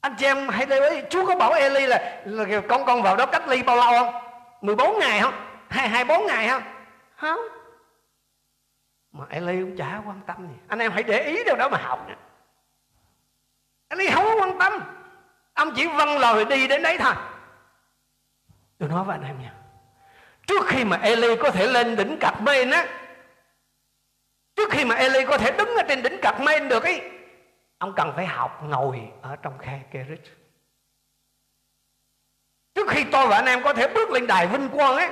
Anh 0.00 0.14
chị 0.18 0.26
em 0.26 0.48
hãy 0.48 0.66
để 0.66 0.90
ý 0.90 1.00
Chúa 1.10 1.26
có 1.26 1.36
bảo 1.36 1.52
Eli 1.52 1.86
là, 1.86 2.22
là 2.24 2.60
con 2.68 2.84
con 2.84 3.02
vào 3.02 3.16
đó 3.16 3.26
cách 3.26 3.48
ly 3.48 3.62
bao 3.62 3.76
lâu 3.76 3.92
không? 3.92 4.22
14 4.60 4.98
ngày 4.98 5.20
không? 5.20 5.49
Hai 5.70 5.88
hai 5.88 6.04
bốn 6.04 6.26
ngày 6.26 6.48
không? 6.48 6.62
Không. 7.16 7.40
Mà 9.12 9.24
Eli 9.30 9.60
cũng 9.60 9.76
chả 9.76 10.02
quan 10.06 10.20
tâm 10.26 10.48
gì. 10.48 10.54
Anh 10.68 10.78
em 10.78 10.92
hãy 10.92 11.02
để 11.02 11.24
ý 11.24 11.44
điều 11.44 11.56
đó 11.56 11.68
mà 11.68 11.78
học 11.78 12.08
nha 12.08 12.16
Eli 13.88 14.10
không 14.10 14.24
có 14.24 14.36
quan 14.40 14.58
tâm. 14.58 14.72
Ông 15.54 15.72
chỉ 15.76 15.86
vâng 15.86 16.18
lời 16.18 16.44
đi 16.44 16.68
đến 16.68 16.82
đấy 16.82 16.98
thôi. 16.98 17.14
Tôi 18.78 18.88
nói 18.88 19.04
với 19.04 19.16
anh 19.16 19.26
em 19.26 19.42
nha. 19.42 19.54
Trước 20.46 20.66
khi 20.66 20.84
mà 20.84 20.96
Eli 20.96 21.36
có 21.36 21.50
thể 21.50 21.66
lên 21.66 21.96
đỉnh 21.96 22.16
cặp 22.20 22.42
men 22.42 22.70
á 22.70 22.86
trước 24.60 24.70
khi 24.70 24.84
mà 24.84 24.94
Eli 24.94 25.24
có 25.24 25.38
thể 25.38 25.50
đứng 25.58 25.68
ở 25.76 25.82
trên 25.88 26.02
đỉnh 26.02 26.18
cặp 26.22 26.40
men 26.40 26.68
được 26.68 26.82
ấy 26.82 27.10
ông 27.78 27.92
cần 27.96 28.12
phải 28.16 28.26
học 28.26 28.62
ngồi 28.62 29.10
ở 29.22 29.36
trong 29.36 29.58
khe 29.58 29.80
Kerit 29.90 30.20
trước 32.74 32.88
khi 32.88 33.04
tôi 33.12 33.26
và 33.26 33.36
anh 33.36 33.46
em 33.46 33.62
có 33.62 33.74
thể 33.74 33.88
bước 33.94 34.10
lên 34.10 34.26
đài 34.26 34.46
vinh 34.46 34.68
quang 34.68 34.96
ấy 34.96 35.10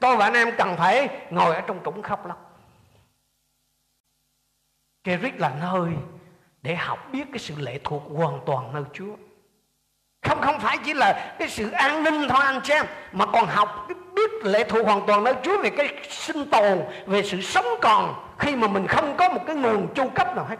tôi 0.00 0.16
và 0.16 0.24
anh 0.24 0.34
em 0.34 0.48
cần 0.58 0.76
phải 0.76 1.08
ngồi 1.30 1.54
ở 1.54 1.60
trong 1.60 1.80
trũng 1.84 2.02
khóc 2.02 2.26
lóc. 2.26 2.50
Kerit 5.04 5.34
là 5.34 5.54
nơi 5.60 5.92
để 6.62 6.76
học 6.76 6.98
biết 7.12 7.24
cái 7.32 7.38
sự 7.38 7.54
lệ 7.58 7.80
thuộc 7.84 8.02
hoàn 8.16 8.40
toàn 8.46 8.72
nơi 8.72 8.82
Chúa. 8.92 9.16
Không 10.22 10.40
không 10.40 10.60
phải 10.60 10.78
chỉ 10.84 10.94
là 10.94 11.36
cái 11.38 11.48
sự 11.48 11.70
an 11.70 12.02
ninh 12.02 12.28
thôi 12.28 12.44
anh 12.44 12.64
xem 12.64 12.86
mà 13.12 13.26
còn 13.26 13.46
học 13.46 13.88
biết 14.14 14.30
lệ 14.44 14.64
thuộc 14.68 14.86
hoàn 14.86 15.06
toàn 15.06 15.24
nơi 15.24 15.34
Chúa 15.42 15.62
về 15.62 15.70
cái 15.70 16.04
sinh 16.08 16.50
tồn, 16.50 16.78
về 17.06 17.22
sự 17.22 17.40
sống 17.40 17.66
còn 17.82 18.30
khi 18.38 18.56
mà 18.56 18.68
mình 18.68 18.86
không 18.86 19.16
có 19.16 19.28
một 19.28 19.42
cái 19.46 19.56
nguồn 19.56 19.94
chu 19.94 20.10
cấp 20.14 20.36
nào 20.36 20.44
hết. 20.44 20.56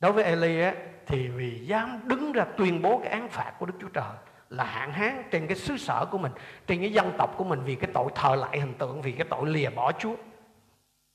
Đối 0.00 0.12
với 0.12 0.24
Eli 0.24 0.60
á, 0.60 0.74
thì 1.06 1.28
vì 1.28 1.66
dám 1.66 2.00
đứng 2.04 2.32
ra 2.32 2.44
tuyên 2.56 2.82
bố 2.82 2.98
cái 2.98 3.08
án 3.08 3.28
phạt 3.28 3.52
của 3.58 3.66
Đức 3.66 3.74
Chúa 3.80 3.88
Trời 3.88 4.14
là 4.48 4.64
hạn 4.64 4.92
hán 4.92 5.22
trên 5.30 5.46
cái 5.46 5.56
xứ 5.56 5.76
sở 5.76 6.06
của 6.10 6.18
mình 6.18 6.32
trên 6.66 6.80
cái 6.80 6.92
dân 6.92 7.12
tộc 7.18 7.34
của 7.36 7.44
mình 7.44 7.60
vì 7.64 7.74
cái 7.74 7.90
tội 7.94 8.10
thờ 8.14 8.34
lại 8.34 8.60
hình 8.60 8.74
tượng 8.74 9.02
vì 9.02 9.12
cái 9.12 9.26
tội 9.30 9.46
lìa 9.46 9.70
bỏ 9.70 9.92
Chúa. 9.92 10.14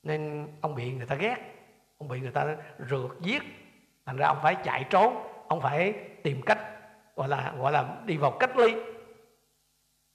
Nên 0.02 0.48
ông 0.60 0.74
bị 0.74 0.92
người 0.92 1.06
ta 1.06 1.14
ghét 1.14 1.36
ông 1.98 2.08
bị 2.08 2.20
người 2.20 2.30
ta 2.30 2.56
rượt 2.78 3.10
giết 3.20 3.42
thành 4.06 4.16
ra 4.16 4.26
ông 4.26 4.38
phải 4.42 4.56
chạy 4.64 4.84
trốn 4.90 5.26
ông 5.48 5.60
phải 5.60 5.92
tìm 6.22 6.42
cách 6.42 6.58
gọi 7.16 7.28
là 7.28 7.52
gọi 7.58 7.72
là 7.72 7.96
đi 8.04 8.16
vào 8.16 8.30
cách 8.30 8.56
ly. 8.56 8.74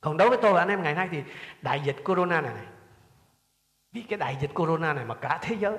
Còn 0.02 0.18
đối 0.18 0.30
với 0.30 0.38
tôi 0.42 0.54
và 0.54 0.60
anh 0.60 0.70
em 0.70 0.84
ngày 0.84 0.96
nay 0.96 1.10
thì 1.12 1.24
đại 1.62 1.82
dịch 1.84 1.96
corona 2.04 2.42
này, 2.42 2.54
này 2.54 2.66
vì 3.92 4.02
cái 4.02 4.20
đại 4.20 4.38
dịch 4.40 4.52
corona 4.54 4.94
này 4.94 5.06
mà 5.06 5.16
cả 5.16 5.40
thế 5.42 5.56
giới 5.60 5.78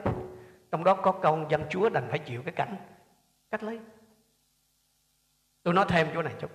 trong 0.71 0.85
đó 0.85 0.95
có 0.95 1.13
công 1.13 1.51
dân 1.51 1.65
chúa 1.71 1.89
đành 1.89 2.07
phải 2.11 2.19
chịu 2.19 2.43
cái 2.43 2.53
cảnh 2.53 2.77
cách 3.51 3.63
ly. 3.63 3.79
Tôi 5.63 5.75
nói 5.75 5.85
thêm 5.89 6.09
chỗ 6.15 6.23
này 6.23 6.35
chút 6.39 6.51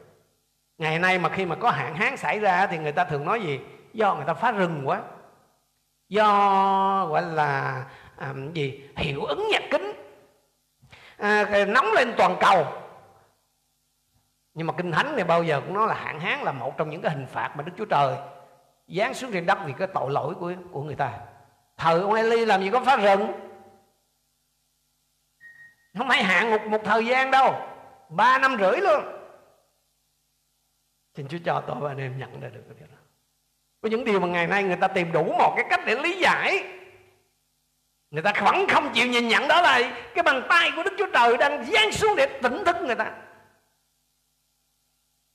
ngày 0.82 1.00
nay 1.00 1.20
mà 1.20 1.30
khi 1.30 1.46
mà 1.46 1.56
có 1.56 1.70
hạn 1.72 1.96
hán 1.96 2.18
xảy 2.18 2.40
ra 2.40 2.68
thì 2.68 2.78
người 2.78 2.92
ta 2.92 3.04
thường 3.06 3.26
nói 3.26 3.42
gì? 3.42 3.60
Do 3.94 4.16
người 4.16 4.26
ta 4.26 4.34
phá 4.34 4.52
rừng 4.52 4.82
quá. 4.86 5.02
Do 6.10 6.26
gọi 7.06 7.22
là 7.22 7.84
à, 8.18 8.34
gì? 8.54 8.90
Hiệu 8.96 9.24
ứng 9.24 9.48
nhà 9.52 9.60
kính. 9.72 9.94
À, 11.18 11.66
nóng 11.68 11.92
lên 11.92 12.14
toàn 12.18 12.36
cầu. 12.40 12.66
Nhưng 14.54 14.68
mà 14.68 14.74
kinh 14.78 14.92
thánh 14.92 15.16
này 15.16 15.26
bao 15.26 15.44
giờ 15.44 15.62
cũng 15.62 15.74
nói 15.74 15.88
là 15.88 15.94
hạn 15.94 16.20
hán 16.20 16.40
là 16.40 16.52
một 16.52 16.78
trong 16.78 16.90
những 16.90 17.02
cái 17.02 17.12
hình 17.12 17.28
phạt 17.28 17.52
mà 17.56 17.64
đức 17.64 17.72
chúa 17.78 17.86
trời 17.86 18.16
giáng 18.88 19.14
xuống 19.14 19.32
trên 19.32 19.46
đất 19.46 19.58
vì 19.66 19.74
cái 19.78 19.88
tội 19.94 20.12
lỗi 20.12 20.36
của 20.40 20.54
của 20.72 20.84
người 20.84 20.96
ta. 20.96 21.12
Thời 21.78 22.02
ông 22.02 22.14
Eli 22.14 22.46
làm 22.46 22.62
gì 22.62 22.70
có 22.70 22.84
phá 22.84 22.96
rừng? 22.96 23.32
Không 25.98 26.08
phải 26.08 26.24
hạn 26.24 26.52
một 26.52 26.62
một 26.68 26.82
thời 26.86 27.06
gian 27.06 27.32
đâu. 27.32 27.56
Ba 28.10 28.38
năm 28.38 28.58
rưỡi 28.60 28.78
luôn 28.78 29.21
xin 31.16 31.28
Chúa 31.28 31.38
cho 31.46 31.64
tôi 31.68 31.76
và 31.80 31.92
anh 31.92 31.98
em 31.98 32.18
nhận 32.18 32.40
ra 32.40 32.50
được 32.50 32.62
cái 32.68 32.76
điều 32.80 32.88
đó. 32.88 32.98
Có 33.82 33.90
những 33.90 34.06
điều 34.06 34.20
mà 34.20 34.28
ngày 34.28 34.48
nay 34.48 34.64
người 34.64 34.76
ta 34.76 34.88
tìm 34.88 35.12
đủ 35.12 35.24
một 35.24 35.54
cái 35.56 35.66
cách 35.70 35.82
để 35.86 35.96
lý 35.96 36.20
giải. 36.20 36.64
Người 38.12 38.24
ta 38.24 38.34
vẫn 38.42 38.68
không 38.68 38.92
chịu 38.94 39.08
nhìn 39.08 39.28
nhận 39.28 39.48
đó 39.48 39.62
là 39.62 40.06
cái 40.16 40.24
bàn 40.24 40.46
tay 40.50 40.72
của 40.76 40.84
Đức 40.84 40.94
Chúa 40.98 41.12
Trời 41.14 41.38
đang 41.38 41.66
giáng 41.66 41.92
xuống 41.92 42.16
để 42.16 42.40
tỉnh 42.42 42.64
thức 42.66 42.76
người 42.82 42.96
ta. 42.96 43.12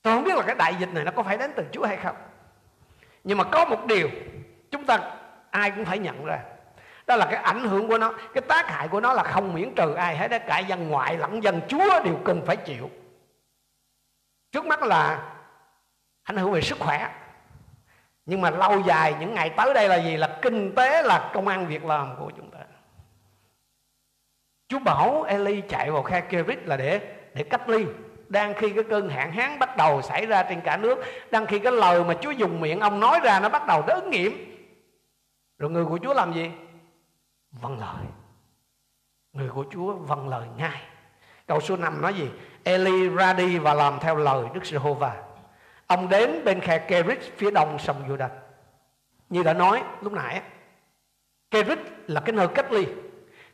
Tôi 0.03 0.15
không 0.15 0.25
biết 0.25 0.37
là 0.37 0.43
cái 0.43 0.55
đại 0.55 0.75
dịch 0.79 0.89
này 0.93 1.05
nó 1.05 1.11
có 1.11 1.23
phải 1.23 1.39
đến 1.39 1.53
từ 1.57 1.65
Chúa 1.73 1.87
hay 1.87 1.97
không. 1.97 2.17
Nhưng 3.25 3.39
mà 3.39 3.45
có 3.45 3.65
một 3.65 3.87
điều 3.87 4.09
chúng 4.71 4.87
ta 4.87 5.17
ai 5.51 5.71
cũng 5.71 5.85
phải 5.85 5.99
nhận 5.99 6.25
ra. 6.25 6.39
Đó 7.07 7.17
là 7.17 7.27
cái 7.31 7.43
ảnh 7.43 7.65
hưởng 7.65 7.89
của 7.89 7.99
nó, 7.99 8.15
cái 8.35 8.43
tác 8.49 8.71
hại 8.71 8.89
của 8.89 9.01
nó 9.01 9.13
là 9.13 9.23
không 9.23 9.55
miễn 9.55 9.75
trừ 9.75 9.95
ai 9.95 10.17
hết 10.17 10.43
cả 10.47 10.59
dân 10.59 10.89
ngoại 10.89 11.19
lẫn 11.19 11.43
dân 11.43 11.61
chúa 11.69 12.03
đều 12.05 12.19
cần 12.25 12.43
phải 12.47 12.57
chịu. 12.57 12.91
Trước 14.53 14.67
mắt 14.67 14.83
là 14.83 15.33
ảnh 16.27 16.37
hưởng 16.37 16.53
về 16.53 16.61
sức 16.61 16.79
khỏe. 16.79 17.11
Nhưng 18.27 18.41
mà 18.41 18.51
lâu 18.51 18.81
dài, 18.81 19.15
những 19.21 19.35
ngày 19.35 19.51
tới 19.57 19.75
đây 19.75 19.89
là 19.89 19.97
gì? 19.97 20.17
Là 20.17 20.39
kinh 20.43 20.75
tế, 20.75 21.03
là 21.03 21.31
công 21.35 21.49
ăn 21.49 21.67
việc 21.67 21.85
làm 21.85 22.17
của 22.19 22.31
chúng 22.37 22.51
ta. 22.51 22.59
Chúa 24.69 24.79
bảo 24.79 25.23
Eli 25.23 25.63
chạy 25.69 25.91
vào 25.91 26.03
khe 26.03 26.21
Kerit 26.21 26.67
là 26.67 26.77
để 26.77 27.01
để 27.35 27.45
cách 27.45 27.69
ly. 27.69 27.87
Đang 28.29 28.55
khi 28.55 28.73
cái 28.73 28.85
cơn 28.91 29.09
hạn 29.09 29.33
hán 29.33 29.59
bắt 29.59 29.77
đầu 29.77 30.03
xảy 30.03 30.27
ra 30.27 30.43
trên 30.43 30.61
cả 30.61 30.77
nước, 30.77 31.05
đang 31.31 31.47
khi 31.47 31.59
cái 31.59 31.73
lời 31.73 32.05
mà 32.05 32.15
Chúa 32.21 32.31
dùng 32.31 32.61
miệng 32.61 32.81
ông 32.81 33.01
nói 33.01 33.21
ra 33.23 33.41
nó 33.41 33.49
bắt 33.49 33.67
đầu 33.67 33.85
nó 33.87 33.95
ứng 33.95 34.11
nghiệm. 34.11 34.33
Rồi 35.59 35.71
người 35.71 35.85
của 35.85 35.99
Chúa 36.03 36.15
làm 36.15 36.33
gì? 36.33 36.51
Vâng 37.51 37.81
lời. 37.81 38.07
Người 39.33 39.49
của 39.49 39.65
Chúa 39.71 39.93
vâng 39.93 40.29
lời 40.29 40.49
ngay. 40.57 40.83
Câu 41.47 41.61
số 41.61 41.77
5 41.77 42.03
nói 42.03 42.15
gì? 42.15 42.31
Eli 42.65 43.09
ra 43.09 43.33
đi 43.33 43.59
và 43.59 43.75
làm 43.75 43.99
theo 44.01 44.17
lời 44.17 44.47
Đức 44.55 44.67
Giê-hô-va 44.67 45.26
ông 45.87 46.09
đến 46.09 46.45
bên 46.45 46.61
khe 46.61 46.79
Kerit 46.79 47.19
phía 47.37 47.51
đông 47.51 47.79
sông 47.79 48.09
Jordan. 48.09 48.29
Như 49.29 49.43
đã 49.43 49.53
nói 49.53 49.83
lúc 50.01 50.13
nãy 50.13 50.43
Kerit 51.51 51.79
là 52.07 52.21
cái 52.21 52.33
nơi 52.33 52.49
cách 52.55 52.73
ly. 52.73 52.87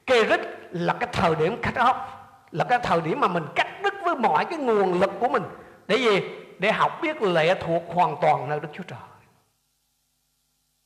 Kerit 0.06 0.40
là 0.70 0.96
cái 1.00 1.08
thời 1.12 1.34
điểm 1.34 1.56
cắt 1.62 1.74
off 1.74 2.06
là 2.50 2.64
cái 2.64 2.78
thời 2.82 3.00
điểm 3.00 3.20
mà 3.20 3.28
mình 3.28 3.44
cắt 3.54 3.80
đứt 3.82 3.94
với 4.04 4.16
mọi 4.16 4.44
cái 4.44 4.58
nguồn 4.58 5.00
lực 5.00 5.10
của 5.20 5.28
mình. 5.28 5.42
Để 5.86 5.96
gì? 5.96 6.20
Để 6.58 6.72
học 6.72 6.98
biết 7.02 7.22
lệ 7.22 7.54
thuộc 7.60 7.82
hoàn 7.86 8.16
toàn 8.22 8.48
nơi 8.48 8.60
Đức 8.60 8.68
Chúa 8.72 8.82
Trời. 8.82 8.98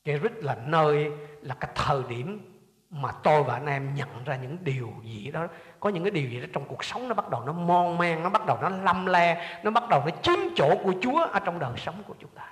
Kerit 0.04 0.44
là 0.44 0.56
nơi, 0.66 1.10
là 1.42 1.54
cái 1.54 1.70
thời 1.74 2.02
điểm 2.08 2.52
mà 2.90 3.12
tôi 3.22 3.42
và 3.42 3.54
anh 3.54 3.66
em 3.66 3.94
nhận 3.94 4.24
ra 4.24 4.36
những 4.36 4.58
điều 4.60 4.92
gì 5.04 5.30
đó 5.30 5.46
có 5.86 5.90
những 5.90 6.04
cái 6.04 6.10
điều 6.10 6.28
gì 6.28 6.40
đó 6.40 6.46
trong 6.52 6.64
cuộc 6.64 6.84
sống 6.84 7.08
nó 7.08 7.14
bắt 7.14 7.30
đầu 7.30 7.42
nó 7.46 7.52
mon 7.52 7.98
men 7.98 8.22
nó 8.22 8.30
bắt 8.30 8.46
đầu 8.46 8.58
nó 8.62 8.68
lâm 8.68 9.06
le 9.06 9.58
nó 9.62 9.70
bắt 9.70 9.88
đầu 9.88 10.02
nó 10.04 10.10
chiếm 10.22 10.38
chỗ 10.56 10.76
của 10.84 10.94
Chúa 11.02 11.20
ở 11.32 11.40
trong 11.40 11.58
đời 11.58 11.72
sống 11.76 12.02
của 12.06 12.14
chúng 12.18 12.30
ta. 12.30 12.48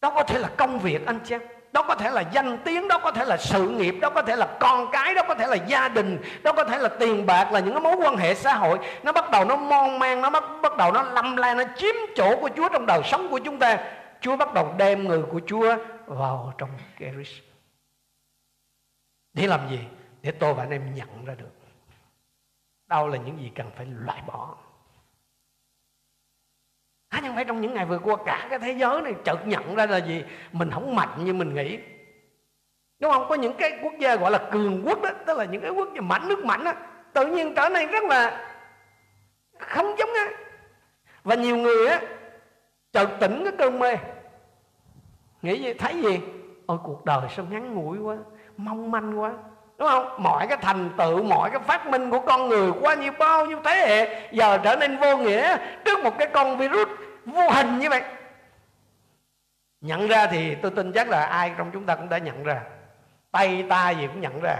Đó 0.00 0.10
có 0.10 0.22
thể 0.22 0.38
là 0.38 0.48
công 0.56 0.78
việc 0.78 1.06
anh 1.06 1.20
chị 1.24 1.34
em 1.34 1.40
đó 1.72 1.82
có 1.82 1.94
thể 1.94 2.10
là 2.10 2.20
danh 2.20 2.58
tiếng 2.64 2.88
đó 2.88 2.98
có 2.98 3.12
thể 3.12 3.24
là 3.24 3.36
sự 3.36 3.68
nghiệp 3.68 3.94
đó 4.00 4.10
có 4.10 4.22
thể 4.22 4.36
là 4.36 4.56
con 4.60 4.88
cái 4.92 5.14
đó 5.14 5.22
có 5.28 5.34
thể 5.34 5.46
là 5.46 5.56
gia 5.56 5.88
đình 5.88 6.18
đó 6.42 6.52
có 6.52 6.64
thể 6.64 6.78
là 6.78 6.88
tiền 6.88 7.26
bạc 7.26 7.52
là 7.52 7.60
những 7.60 7.72
cái 7.72 7.82
mối 7.82 7.96
quan 7.96 8.16
hệ 8.16 8.34
xã 8.34 8.54
hội. 8.54 8.78
Nó 9.02 9.12
bắt 9.12 9.30
đầu 9.30 9.44
nó 9.44 9.56
mon 9.56 9.98
man 9.98 10.20
nó 10.20 10.30
bắt, 10.30 10.44
bắt 10.62 10.76
đầu 10.76 10.92
nó 10.92 11.02
lâm 11.02 11.36
la 11.36 11.54
nó 11.54 11.64
chiếm 11.76 11.94
chỗ 12.16 12.36
của 12.40 12.50
Chúa 12.56 12.68
trong 12.68 12.86
đời 12.86 13.00
sống 13.04 13.28
của 13.30 13.38
chúng 13.38 13.58
ta. 13.58 13.78
Chúa 14.20 14.36
bắt 14.36 14.54
đầu 14.54 14.74
đem 14.78 15.04
người 15.08 15.22
của 15.22 15.40
Chúa 15.46 15.76
vào 16.06 16.52
trong 16.58 16.70
Keris 16.98 17.30
để 19.34 19.46
làm 19.46 19.60
gì? 19.70 19.78
Để 20.26 20.32
tôi 20.32 20.54
và 20.54 20.62
anh 20.62 20.70
em 20.70 20.94
nhận 20.94 21.24
ra 21.24 21.34
được 21.34 21.50
đâu 22.86 23.08
là 23.08 23.18
những 23.18 23.38
gì 23.38 23.52
cần 23.54 23.70
phải 23.76 23.86
loại 23.86 24.22
bỏ. 24.26 24.56
À, 27.08 27.20
nhưng 27.22 27.34
phải 27.34 27.44
trong 27.44 27.60
những 27.60 27.74
ngày 27.74 27.86
vừa 27.86 27.98
qua 27.98 28.16
cả 28.26 28.46
cái 28.50 28.58
thế 28.58 28.72
giới 28.72 29.02
này 29.02 29.14
chợt 29.24 29.46
nhận 29.46 29.74
ra 29.74 29.86
là 29.86 29.96
gì? 29.96 30.24
Mình 30.52 30.70
không 30.70 30.96
mạnh 30.96 31.24
như 31.24 31.32
mình 31.34 31.54
nghĩ. 31.54 31.78
Đúng 32.98 33.12
không? 33.12 33.26
Có 33.28 33.34
những 33.34 33.56
cái 33.58 33.78
quốc 33.82 33.92
gia 33.98 34.16
gọi 34.16 34.30
là 34.30 34.48
cường 34.52 34.82
quốc 34.86 35.02
đó 35.02 35.10
tức 35.26 35.38
là 35.38 35.44
những 35.44 35.62
cái 35.62 35.70
quốc 35.70 35.88
gia 35.94 36.00
mạnh 36.00 36.28
nước 36.28 36.44
mạnh 36.44 36.64
đó 36.64 36.72
tự 37.12 37.26
nhiên 37.26 37.54
trở 37.56 37.68
nên 37.68 37.90
rất 37.90 38.04
là 38.04 38.54
không 39.58 39.94
giống 39.98 40.10
á. 40.14 40.30
Và 41.24 41.34
nhiều 41.34 41.56
người 41.56 41.86
á 41.86 42.00
chợt 42.92 43.08
tỉnh 43.20 43.44
cái 43.44 43.52
cơn 43.58 43.78
mê. 43.78 43.96
Nghĩ 45.42 45.62
gì? 45.62 45.74
Thấy 45.74 46.02
gì? 46.02 46.20
Ôi 46.66 46.78
cuộc 46.84 47.04
đời 47.04 47.28
sao 47.30 47.46
ngắn 47.50 47.74
ngủi 47.74 47.98
quá 47.98 48.16
mong 48.56 48.90
manh 48.90 49.20
quá 49.20 49.34
đúng 49.78 49.88
không? 49.88 50.22
Mọi 50.22 50.46
cái 50.46 50.58
thành 50.62 50.90
tựu, 50.98 51.22
mọi 51.22 51.50
cái 51.50 51.60
phát 51.60 51.86
minh 51.86 52.10
của 52.10 52.20
con 52.20 52.48
người 52.48 52.72
qua 52.80 52.94
nhiều 52.94 53.12
bao 53.18 53.46
nhiêu 53.46 53.58
thế 53.64 53.86
hệ 53.86 54.28
giờ 54.32 54.58
trở 54.58 54.76
nên 54.76 54.96
vô 54.96 55.16
nghĩa 55.16 55.56
trước 55.84 56.04
một 56.04 56.18
cái 56.18 56.28
con 56.32 56.58
virus 56.58 56.88
vô 57.24 57.50
hình 57.50 57.78
như 57.78 57.90
vậy. 57.90 58.02
Nhận 59.80 60.08
ra 60.08 60.26
thì 60.26 60.54
tôi 60.54 60.70
tin 60.70 60.92
chắc 60.92 61.08
là 61.08 61.26
ai 61.26 61.52
trong 61.58 61.70
chúng 61.72 61.86
ta 61.86 61.94
cũng 61.94 62.08
đã 62.08 62.18
nhận 62.18 62.44
ra. 62.44 62.60
Tay 63.30 63.64
ta 63.68 63.90
gì 63.90 64.06
cũng 64.06 64.20
nhận 64.20 64.40
ra. 64.42 64.56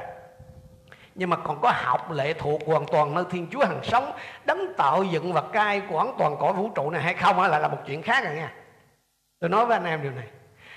Nhưng 1.15 1.31
mà 1.31 1.37
còn 1.37 1.61
có 1.61 1.73
học 1.75 2.11
lệ 2.11 2.33
thuộc 2.33 2.61
hoàn 2.67 2.87
toàn 2.87 3.15
nơi 3.15 3.25
thiên 3.31 3.47
chúa 3.51 3.65
hằng 3.65 3.81
sống, 3.83 4.13
đấng 4.45 4.75
tạo 4.75 5.03
dựng 5.03 5.33
và 5.33 5.43
cai 5.53 5.83
quản 5.91 6.15
toàn 6.19 6.37
cõi 6.41 6.53
vũ 6.53 6.71
trụ 6.75 6.91
này 6.91 7.03
hay 7.03 7.15
không 7.15 7.41
là 7.41 7.59
là 7.59 7.69
một 7.69 7.79
chuyện 7.87 8.03
khác 8.03 8.25
rồi 8.25 8.35
nha. 8.35 8.53
Tôi 9.41 9.51
nói 9.51 9.67
với 9.67 9.77
anh 9.77 9.85
em 9.85 10.03
điều 10.03 10.13
này. 10.13 10.27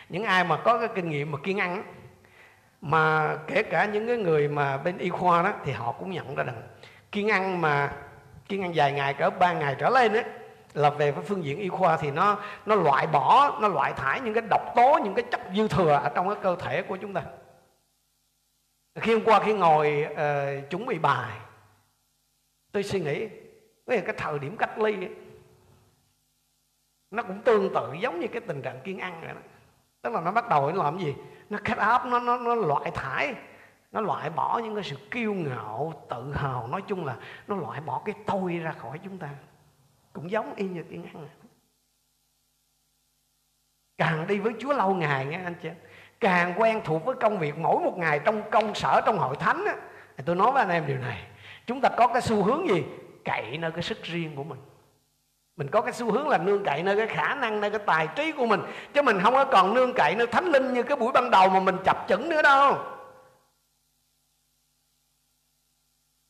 Những 0.10 0.24
ai 0.24 0.43
mà 0.43 0.58
có 0.58 0.77
cái 0.77 0.88
kinh 0.96 1.10
nghiệm 1.10 1.31
mà 1.31 1.38
kiên 1.43 1.60
ăn 1.60 1.84
mà 2.81 3.38
kể 3.48 3.63
cả 3.63 3.86
những 3.86 4.07
cái 4.07 4.17
người 4.17 4.48
mà 4.48 4.77
bên 4.77 4.98
y 4.98 5.09
khoa 5.09 5.43
đó 5.43 5.53
thì 5.65 5.71
họ 5.71 5.91
cũng 5.91 6.12
nhận 6.12 6.36
ra 6.36 6.43
rằng 6.43 6.62
kiêng 7.12 7.27
ăn 7.27 7.62
mà 7.62 7.93
kiêng 8.48 8.62
ăn 8.62 8.75
dài 8.75 8.91
ngày 8.91 9.13
cỡ 9.13 9.29
ba 9.29 9.53
ngày 9.53 9.75
trở 9.79 9.89
lên 9.89 10.13
á 10.13 10.24
là 10.74 10.89
về 10.89 11.12
cái 11.12 11.24
phương 11.24 11.43
diện 11.43 11.59
y 11.59 11.69
khoa 11.69 11.98
thì 11.98 12.12
nó 12.12 12.39
nó 12.65 12.75
loại 12.75 13.07
bỏ 13.07 13.59
nó 13.62 13.67
loại 13.67 13.93
thải 13.93 14.21
những 14.21 14.33
cái 14.33 14.43
độc 14.50 14.62
tố 14.75 15.00
những 15.03 15.15
cái 15.15 15.25
chất 15.31 15.41
dư 15.55 15.67
thừa 15.67 15.91
ở 15.91 16.09
trong 16.15 16.29
cái 16.29 16.38
cơ 16.41 16.55
thể 16.59 16.81
của 16.81 16.98
chúng 16.98 17.13
ta. 17.13 17.24
Khi 18.95 19.13
hôm 19.13 19.24
qua 19.25 19.43
khi 19.43 19.53
ngồi 19.53 20.05
uh, 20.12 20.69
chuẩn 20.69 20.86
bị 20.86 21.00
bài 21.00 21.38
tôi 22.71 22.83
suy 22.83 23.00
nghĩ 23.00 23.27
cái 23.88 24.01
cái 24.01 24.15
thời 24.17 24.39
điểm 24.39 24.57
cách 24.57 24.79
ly 24.79 24.95
ấy, 24.95 25.09
nó 27.12 27.24
cũng 27.24 27.41
tương 27.41 27.74
tự 27.74 27.93
giống 28.00 28.19
như 28.19 28.27
cái 28.27 28.41
tình 28.41 28.62
trạng 28.62 28.79
kiêng 28.83 29.00
ăn 29.00 29.21
rồi 29.21 29.33
đó. 29.33 29.41
Tức 30.01 30.13
là 30.13 30.21
nó 30.21 30.31
bắt 30.31 30.50
đầu 30.50 30.71
nó 30.71 30.83
làm 30.83 31.00
gì? 31.00 31.15
Nó 31.49 31.57
cắt 31.63 31.77
áp 31.77 32.05
nó 32.05 32.19
nó 32.19 32.37
nó 32.37 32.55
loại 32.55 32.91
thải. 32.91 33.35
Nó 33.91 34.01
loại 34.01 34.29
bỏ 34.29 34.61
những 34.63 34.75
cái 34.75 34.83
sự 34.83 34.95
kiêu 35.11 35.33
ngạo 35.33 36.05
tự 36.09 36.33
hào. 36.33 36.67
Nói 36.67 36.81
chung 36.87 37.05
là 37.05 37.15
nó 37.47 37.55
loại 37.55 37.81
bỏ 37.81 38.01
cái 38.05 38.15
tôi 38.25 38.57
ra 38.57 38.71
khỏi 38.71 38.99
chúng 39.03 39.17
ta. 39.17 39.29
Cũng 40.13 40.31
giống 40.31 40.55
y 40.55 40.67
như 40.67 40.83
tiếng 40.89 41.03
ăn 41.03 41.27
càng 43.99 44.27
đi 44.27 44.39
với 44.39 44.53
Chúa 44.59 44.73
lâu 44.73 44.95
ngày 44.95 45.25
nghe 45.25 45.43
anh 45.43 45.55
chị. 45.61 45.69
Càng 46.19 46.53
quen 46.57 46.81
thuộc 46.85 47.05
với 47.05 47.15
công 47.15 47.39
việc 47.39 47.57
mỗi 47.57 47.79
một 47.79 47.97
ngày 47.97 48.19
trong 48.25 48.49
công 48.51 48.75
sở 48.75 49.01
trong 49.05 49.17
hội 49.17 49.35
thánh 49.35 49.65
á, 49.65 49.75
thì 50.17 50.23
tôi 50.27 50.35
nói 50.35 50.51
với 50.51 50.61
anh 50.61 50.69
em 50.69 50.87
điều 50.87 50.97
này. 50.97 51.27
Chúng 51.65 51.81
ta 51.81 51.89
có 51.97 52.07
cái 52.07 52.21
xu 52.21 52.43
hướng 52.43 52.69
gì? 52.69 52.83
Cậy 53.25 53.57
nơi 53.57 53.71
cái 53.71 53.83
sức 53.83 54.03
riêng 54.03 54.35
của 54.35 54.43
mình 54.43 54.59
mình 55.59 55.67
có 55.71 55.81
cái 55.81 55.93
xu 55.93 56.11
hướng 56.11 56.27
là 56.27 56.37
nương 56.37 56.63
cậy 56.63 56.83
nơi 56.83 56.97
cái 56.97 57.07
khả 57.07 57.35
năng, 57.35 57.61
nơi 57.61 57.69
cái 57.69 57.79
tài 57.85 58.07
trí 58.15 58.31
của 58.31 58.45
mình. 58.45 58.61
Chứ 58.93 59.01
mình 59.01 59.19
không 59.23 59.33
có 59.33 59.45
còn 59.45 59.73
nương 59.73 59.93
cậy 59.93 60.15
nơi 60.15 60.27
thánh 60.27 60.45
linh 60.45 60.73
như 60.73 60.83
cái 60.83 60.97
buổi 60.97 61.11
ban 61.11 61.31
đầu 61.31 61.49
mà 61.49 61.59
mình 61.59 61.77
chập 61.85 62.05
chững 62.07 62.29
nữa 62.29 62.41
đâu. 62.41 62.77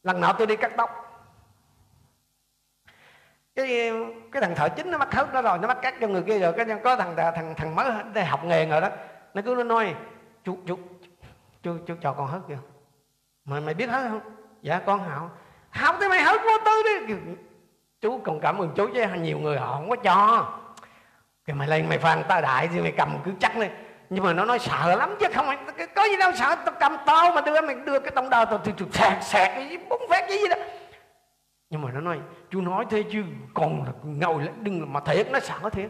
Lần 0.03 0.21
nào 0.21 0.33
tôi 0.37 0.47
đi 0.47 0.55
cắt 0.55 0.71
tóc. 0.77 0.89
Cái 3.55 3.91
cái 4.31 4.41
thằng 4.41 4.55
thợ 4.55 4.69
chính 4.69 4.91
nó 4.91 4.97
mắc 4.97 5.13
hết 5.13 5.33
đó 5.33 5.41
rồi, 5.41 5.57
nó 5.57 5.67
mắc 5.67 5.77
cắt 5.81 5.95
cho 6.01 6.07
người 6.07 6.23
kia 6.23 6.39
rồi. 6.39 6.53
Cái 6.57 6.65
có 6.83 6.95
thằng 6.95 7.15
thằng 7.15 7.53
thằng 7.57 7.75
mới 7.75 8.25
học 8.25 8.43
nghề 8.43 8.65
rồi 8.65 8.81
đó. 8.81 8.89
Nó 9.33 9.41
cứ 9.45 9.55
nó 9.57 9.63
nói, 9.63 9.95
chú 10.43 10.57
chú 10.67 10.79
chú 11.63 11.77
chú 11.87 11.95
cho 12.01 12.13
con 12.13 12.27
hết 12.27 12.39
kìa 12.47 12.57
mày 13.45 13.61
mày 13.61 13.73
biết 13.73 13.89
hết 13.89 14.09
không? 14.09 14.21
Dạ 14.61 14.81
con 14.85 15.09
hảo. 15.09 15.31
Học 15.69 15.95
thì 16.01 16.07
mày 16.07 16.21
hết 16.21 16.41
vô 16.43 16.57
tư 16.65 16.83
đi 16.83 17.15
chú 18.01 18.21
còn 18.23 18.39
cảm 18.39 18.57
ơn 18.57 18.71
chú 18.75 18.89
chứ, 18.93 19.05
nhiều 19.15 19.39
người 19.39 19.57
họ 19.57 19.73
không 19.73 19.89
có 19.89 19.95
cho. 19.95 20.53
Cái 21.45 21.55
mày 21.55 21.67
lên 21.67 21.89
mày 21.89 21.97
phan 21.97 22.23
ta 22.27 22.41
đại 22.41 22.67
thì 22.67 22.81
mày 22.81 22.93
cầm 22.97 23.17
cứ 23.25 23.31
chắc 23.39 23.57
lên. 23.57 23.71
Nhưng 24.09 24.23
mà 24.23 24.33
nó 24.33 24.45
nói 24.45 24.59
sợ 24.59 24.95
lắm 24.95 25.15
chứ, 25.19 25.27
không 25.33 25.45
có 25.95 26.03
gì 26.03 26.17
đâu 26.19 26.31
sợ, 26.35 26.55
tao 26.55 26.75
cầm 26.79 26.97
tao 27.05 27.31
mà 27.31 27.41
đưa, 27.41 27.61
mày 27.61 27.75
đưa 27.75 27.99
cái 27.99 28.11
tông 28.11 28.29
đờ 28.29 28.45
tao 28.45 28.57
thì 28.57 28.73
sẹt 28.91 29.23
sẹt 29.23 29.51
cái 29.55 29.77
bốn 29.89 30.01
phép 30.09 30.25
cái 30.29 30.37
gì 30.37 30.47
đó. 30.49 30.55
Nhưng 31.69 31.81
mà 31.81 31.91
nó 31.91 31.99
nói, 31.99 32.19
chú 32.49 32.61
nói 32.61 32.85
thế 32.89 33.03
chứ, 33.11 33.23
còn 33.53 33.83
là 33.83 33.91
ngồi 34.03 34.43
lại 34.43 34.53
đừng 34.61 34.93
mà 34.93 34.99
thiệt, 34.99 35.27
nó 35.31 35.39
sợ 35.39 35.69
thiệt. 35.71 35.89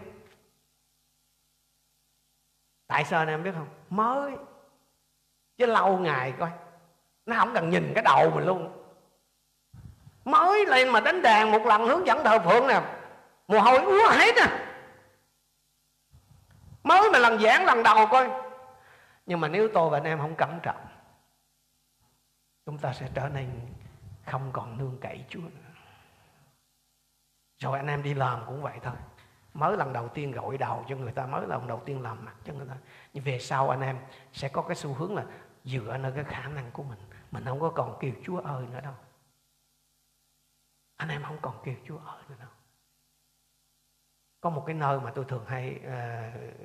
Tại 2.88 3.06
sao 3.06 3.20
anh 3.20 3.28
em 3.28 3.44
biết 3.44 3.51
không? 3.56 3.68
Mới. 3.89 4.32
Chứ 5.58 5.66
lâu 5.66 5.98
ngày 5.98 6.34
coi, 6.39 6.50
nó 7.25 7.36
không 7.36 7.54
cần 7.54 7.70
nhìn 7.70 7.92
cái 7.96 8.04
đầu 8.04 8.32
mình 8.36 8.46
luôn 8.46 8.78
mới 10.26 10.66
lên 10.66 10.90
mà 10.90 11.00
đánh 11.00 11.22
đàn 11.22 11.52
một 11.52 11.66
lần 11.66 11.88
hướng 11.88 12.08
dẫn 12.08 12.24
thờ 12.24 12.40
phượng 12.40 12.68
nè 12.68 12.82
mồ 13.48 13.60
hôi 13.60 13.80
úa 13.80 14.10
hết 14.10 14.36
nè 14.36 14.48
mới 16.84 17.10
mà 17.12 17.20
lần 17.20 17.40
giảng 17.40 17.66
lần 17.66 17.84
đầu 17.84 18.08
coi 18.12 18.30
nhưng 19.26 19.40
mà 19.40 19.48
nếu 19.48 19.70
tôi 19.74 19.90
và 19.90 19.98
anh 19.98 20.04
em 20.04 20.20
không 20.20 20.36
cẩn 20.36 20.60
trọng 20.64 20.88
chúng 22.66 22.78
ta 22.78 22.94
sẽ 22.94 23.10
trở 23.14 23.30
nên 23.30 23.50
không 24.26 24.50
còn 24.54 24.78
nương 24.78 24.98
cậy 25.02 25.26
Chúa 25.30 25.40
nữa. 25.40 25.72
Rồi 27.60 27.78
anh 27.78 27.88
em 27.88 28.04
đi 28.04 28.14
làm 28.14 28.44
cũng 28.48 28.62
vậy 28.62 28.80
thôi. 28.84 28.94
Mới 29.54 29.78
lần 29.78 29.94
đầu 29.94 30.08
tiên 30.08 30.32
gội 30.32 30.58
đầu 30.58 30.86
cho 30.90 30.96
người 30.96 31.12
ta, 31.12 31.26
mới 31.26 31.48
lần 31.48 31.68
đầu 31.68 31.82
tiên 31.86 32.02
làm 32.02 32.26
mặt 32.26 32.36
cho 32.44 32.54
người 32.54 32.68
ta. 32.68 32.76
Nhưng 33.14 33.24
về 33.24 33.40
sau 33.40 33.70
anh 33.70 33.82
em 33.82 33.98
sẽ 34.34 34.50
có 34.50 34.62
cái 34.62 34.76
xu 34.76 34.94
hướng 34.94 35.16
là 35.16 35.26
dựa 35.64 35.98
nơi 35.98 36.12
cái 36.16 36.24
khả 36.24 36.48
năng 36.48 36.72
của 36.72 36.84
mình. 36.84 37.00
Mình 37.32 37.44
không 37.46 37.60
có 37.60 37.70
còn 37.70 37.98
kêu 38.00 38.12
Chúa 38.24 38.40
ơi 38.40 38.66
nữa 38.72 38.82
đâu. 38.82 38.94
Anh 41.00 41.10
em 41.10 41.24
không 41.24 41.38
còn 41.41 41.60
kêu 41.63 41.75
Chúa 41.86 41.98
ở 41.98 42.24
nữa 42.29 42.36
đâu. 42.39 42.50
Có 44.41 44.50
một 44.50 44.63
cái 44.65 44.75
nơi 44.75 45.00
mà 45.00 45.12
tôi 45.15 45.25
thường 45.25 45.46
hay 45.46 45.79
uh, 45.79 46.60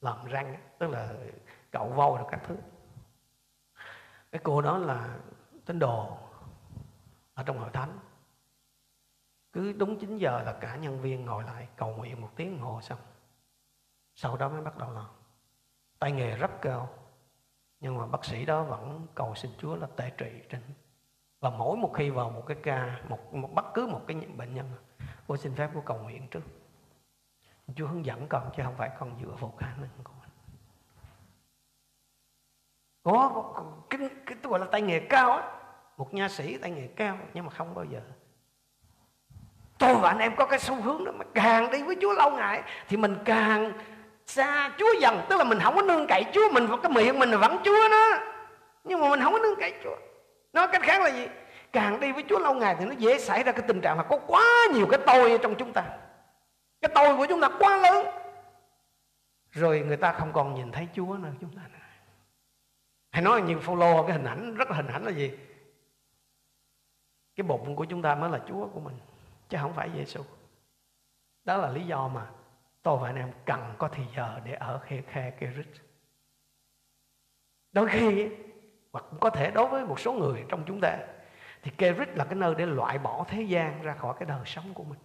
làm 0.00 0.24
răng 0.24 0.56
tức 0.78 0.86
là 0.86 1.14
cậu 1.70 1.88
vô 1.88 2.16
rồi 2.16 2.26
các 2.30 2.40
thứ. 2.46 2.56
Cái 4.32 4.40
cô 4.44 4.62
đó 4.62 4.78
là 4.78 5.18
tín 5.64 5.78
đồ 5.78 6.18
ở 7.34 7.42
trong 7.42 7.58
hội 7.58 7.70
thánh. 7.72 7.98
Cứ 9.52 9.72
đúng 9.72 9.98
9 9.98 10.18
giờ 10.18 10.42
là 10.42 10.58
cả 10.60 10.76
nhân 10.76 11.00
viên 11.00 11.24
ngồi 11.24 11.44
lại 11.44 11.68
cầu 11.76 11.96
nguyện 11.96 12.20
một 12.20 12.30
tiếng 12.36 12.56
đồng 12.56 12.66
hồ 12.66 12.80
xong. 12.80 13.00
Sau 14.14 14.36
đó 14.36 14.48
mới 14.48 14.62
bắt 14.62 14.78
đầu 14.78 14.92
làm. 14.92 15.06
Tay 15.98 16.12
nghề 16.12 16.36
rất 16.36 16.50
cao 16.62 16.88
nhưng 17.80 17.98
mà 17.98 18.06
bác 18.06 18.24
sĩ 18.24 18.44
đó 18.44 18.62
vẫn 18.62 19.06
cầu 19.14 19.34
xin 19.34 19.50
Chúa 19.58 19.76
là 19.76 19.86
tệ 19.96 20.10
trị 20.10 20.42
trên 20.48 20.62
và 21.40 21.50
mỗi 21.50 21.76
một 21.76 21.92
khi 21.94 22.10
vào 22.10 22.30
một 22.30 22.42
cái 22.46 22.56
ca 22.62 23.00
một, 23.08 23.34
một 23.34 23.54
bất 23.54 23.74
cứ 23.74 23.86
một 23.86 24.00
cái 24.06 24.16
bệnh 24.16 24.54
nhân 24.54 24.66
cô 25.28 25.36
xin 25.36 25.54
phép 25.54 25.70
cô 25.74 25.82
cầu 25.86 25.98
nguyện 25.98 26.28
trước. 26.30 26.42
Chúa 27.76 27.86
hướng 27.86 28.04
dẫn 28.04 28.26
con 28.28 28.50
chứ 28.56 28.62
không 28.62 28.74
phải 28.76 28.90
con 28.98 29.12
dựa 29.22 29.30
vào 29.40 29.54
khả 29.58 29.66
năng 29.66 29.90
của 30.04 30.12
mình. 30.20 30.28
Có, 33.02 33.44
cái, 33.90 34.00
cái 34.26 34.36
tôi 34.42 34.50
gọi 34.50 34.60
là 34.60 34.66
tay 34.72 34.82
nghề 34.82 35.00
cao 35.00 35.32
á. 35.32 35.42
Một 35.96 36.14
nha 36.14 36.28
sĩ 36.28 36.58
tay 36.58 36.70
nghề 36.70 36.86
cao 36.86 37.18
nhưng 37.34 37.44
mà 37.44 37.50
không 37.50 37.74
bao 37.74 37.84
giờ. 37.84 38.00
Tôi 39.78 39.94
và 39.94 40.08
anh 40.08 40.18
em 40.18 40.36
có 40.36 40.46
cái 40.46 40.58
xu 40.58 40.74
hướng 40.74 41.04
đó 41.04 41.12
mà 41.12 41.24
càng 41.34 41.70
đi 41.70 41.82
với 41.82 41.96
Chúa 42.00 42.12
lâu 42.12 42.30
ngày 42.30 42.62
thì 42.88 42.96
mình 42.96 43.16
càng 43.24 43.72
xa 44.26 44.74
Chúa 44.78 45.00
dần. 45.00 45.20
Tức 45.28 45.36
là 45.36 45.44
mình 45.44 45.58
không 45.62 45.74
có 45.74 45.82
nương 45.82 46.06
cậy 46.06 46.24
Chúa 46.32 46.52
mình 46.52 46.66
vào 46.66 46.78
cái 46.78 46.92
miệng 46.92 47.18
mình 47.18 47.30
là 47.30 47.36
vẫn 47.36 47.58
Chúa 47.64 47.88
đó. 47.88 48.08
Nhưng 48.84 49.00
mà 49.00 49.08
mình 49.08 49.20
không 49.22 49.32
có 49.32 49.38
nương 49.38 49.60
cậy 49.60 49.74
Chúa 49.84 49.96
nói 50.58 50.68
cách 50.72 50.82
khác 50.82 51.02
là 51.02 51.10
gì? 51.10 51.28
Càng 51.72 52.00
đi 52.00 52.12
với 52.12 52.24
Chúa 52.28 52.38
lâu 52.38 52.54
ngày 52.54 52.76
thì 52.78 52.84
nó 52.84 52.92
dễ 52.92 53.18
xảy 53.18 53.42
ra 53.42 53.52
cái 53.52 53.64
tình 53.68 53.80
trạng 53.80 53.96
là 53.96 54.02
có 54.02 54.18
quá 54.26 54.44
nhiều 54.74 54.86
cái 54.90 55.00
tôi 55.06 55.38
trong 55.42 55.54
chúng 55.58 55.72
ta. 55.72 55.98
Cái 56.80 56.90
tôi 56.94 57.16
của 57.16 57.26
chúng 57.28 57.40
ta 57.40 57.48
quá 57.58 57.76
lớn. 57.76 58.06
Rồi 59.50 59.80
người 59.80 59.96
ta 59.96 60.12
không 60.12 60.32
còn 60.32 60.54
nhìn 60.54 60.72
thấy 60.72 60.88
Chúa 60.94 61.16
nữa, 61.16 61.30
chúng 61.40 61.56
ta 61.56 61.62
nữa. 61.72 61.78
hay 63.10 63.22
nói 63.22 63.42
như 63.42 63.54
follow 63.54 64.06
cái 64.06 64.12
hình 64.12 64.24
ảnh, 64.24 64.54
rất 64.54 64.70
là 64.70 64.76
hình 64.76 64.86
ảnh 64.86 65.04
là 65.04 65.10
gì? 65.10 65.38
Cái 67.36 67.44
bụng 67.44 67.76
của 67.76 67.84
chúng 67.84 68.02
ta 68.02 68.14
mới 68.14 68.30
là 68.30 68.40
Chúa 68.48 68.66
của 68.66 68.80
mình, 68.80 68.98
chứ 69.48 69.58
không 69.60 69.72
phải 69.74 69.90
Giêsu 69.96 70.22
đó 71.48 71.56
là 71.56 71.70
lý 71.70 71.86
do 71.86 72.08
mà 72.08 72.30
tôi 72.82 72.98
và 72.98 73.08
anh 73.08 73.16
em 73.16 73.32
cần 73.46 73.74
có 73.78 73.88
thời 73.88 74.06
giờ 74.16 74.40
để 74.44 74.52
ở 74.54 74.78
khe 74.78 75.02
khe 75.06 75.32
rít. 75.40 75.66
đôi 77.72 77.88
khi 77.88 78.28
hoặc 78.92 79.04
cũng 79.10 79.20
có 79.20 79.30
thể 79.30 79.50
đối 79.50 79.66
với 79.66 79.84
một 79.84 80.00
số 80.00 80.12
người 80.12 80.44
trong 80.48 80.64
chúng 80.66 80.80
ta 80.80 80.96
thì 81.62 81.70
Kerit 81.78 82.16
là 82.16 82.24
cái 82.24 82.34
nơi 82.34 82.54
để 82.58 82.66
loại 82.66 82.98
bỏ 82.98 83.24
thế 83.28 83.42
gian 83.42 83.82
ra 83.82 83.94
khỏi 83.94 84.14
cái 84.18 84.26
đời 84.26 84.40
sống 84.46 84.64
của 84.74 84.84
mình. 84.84 84.98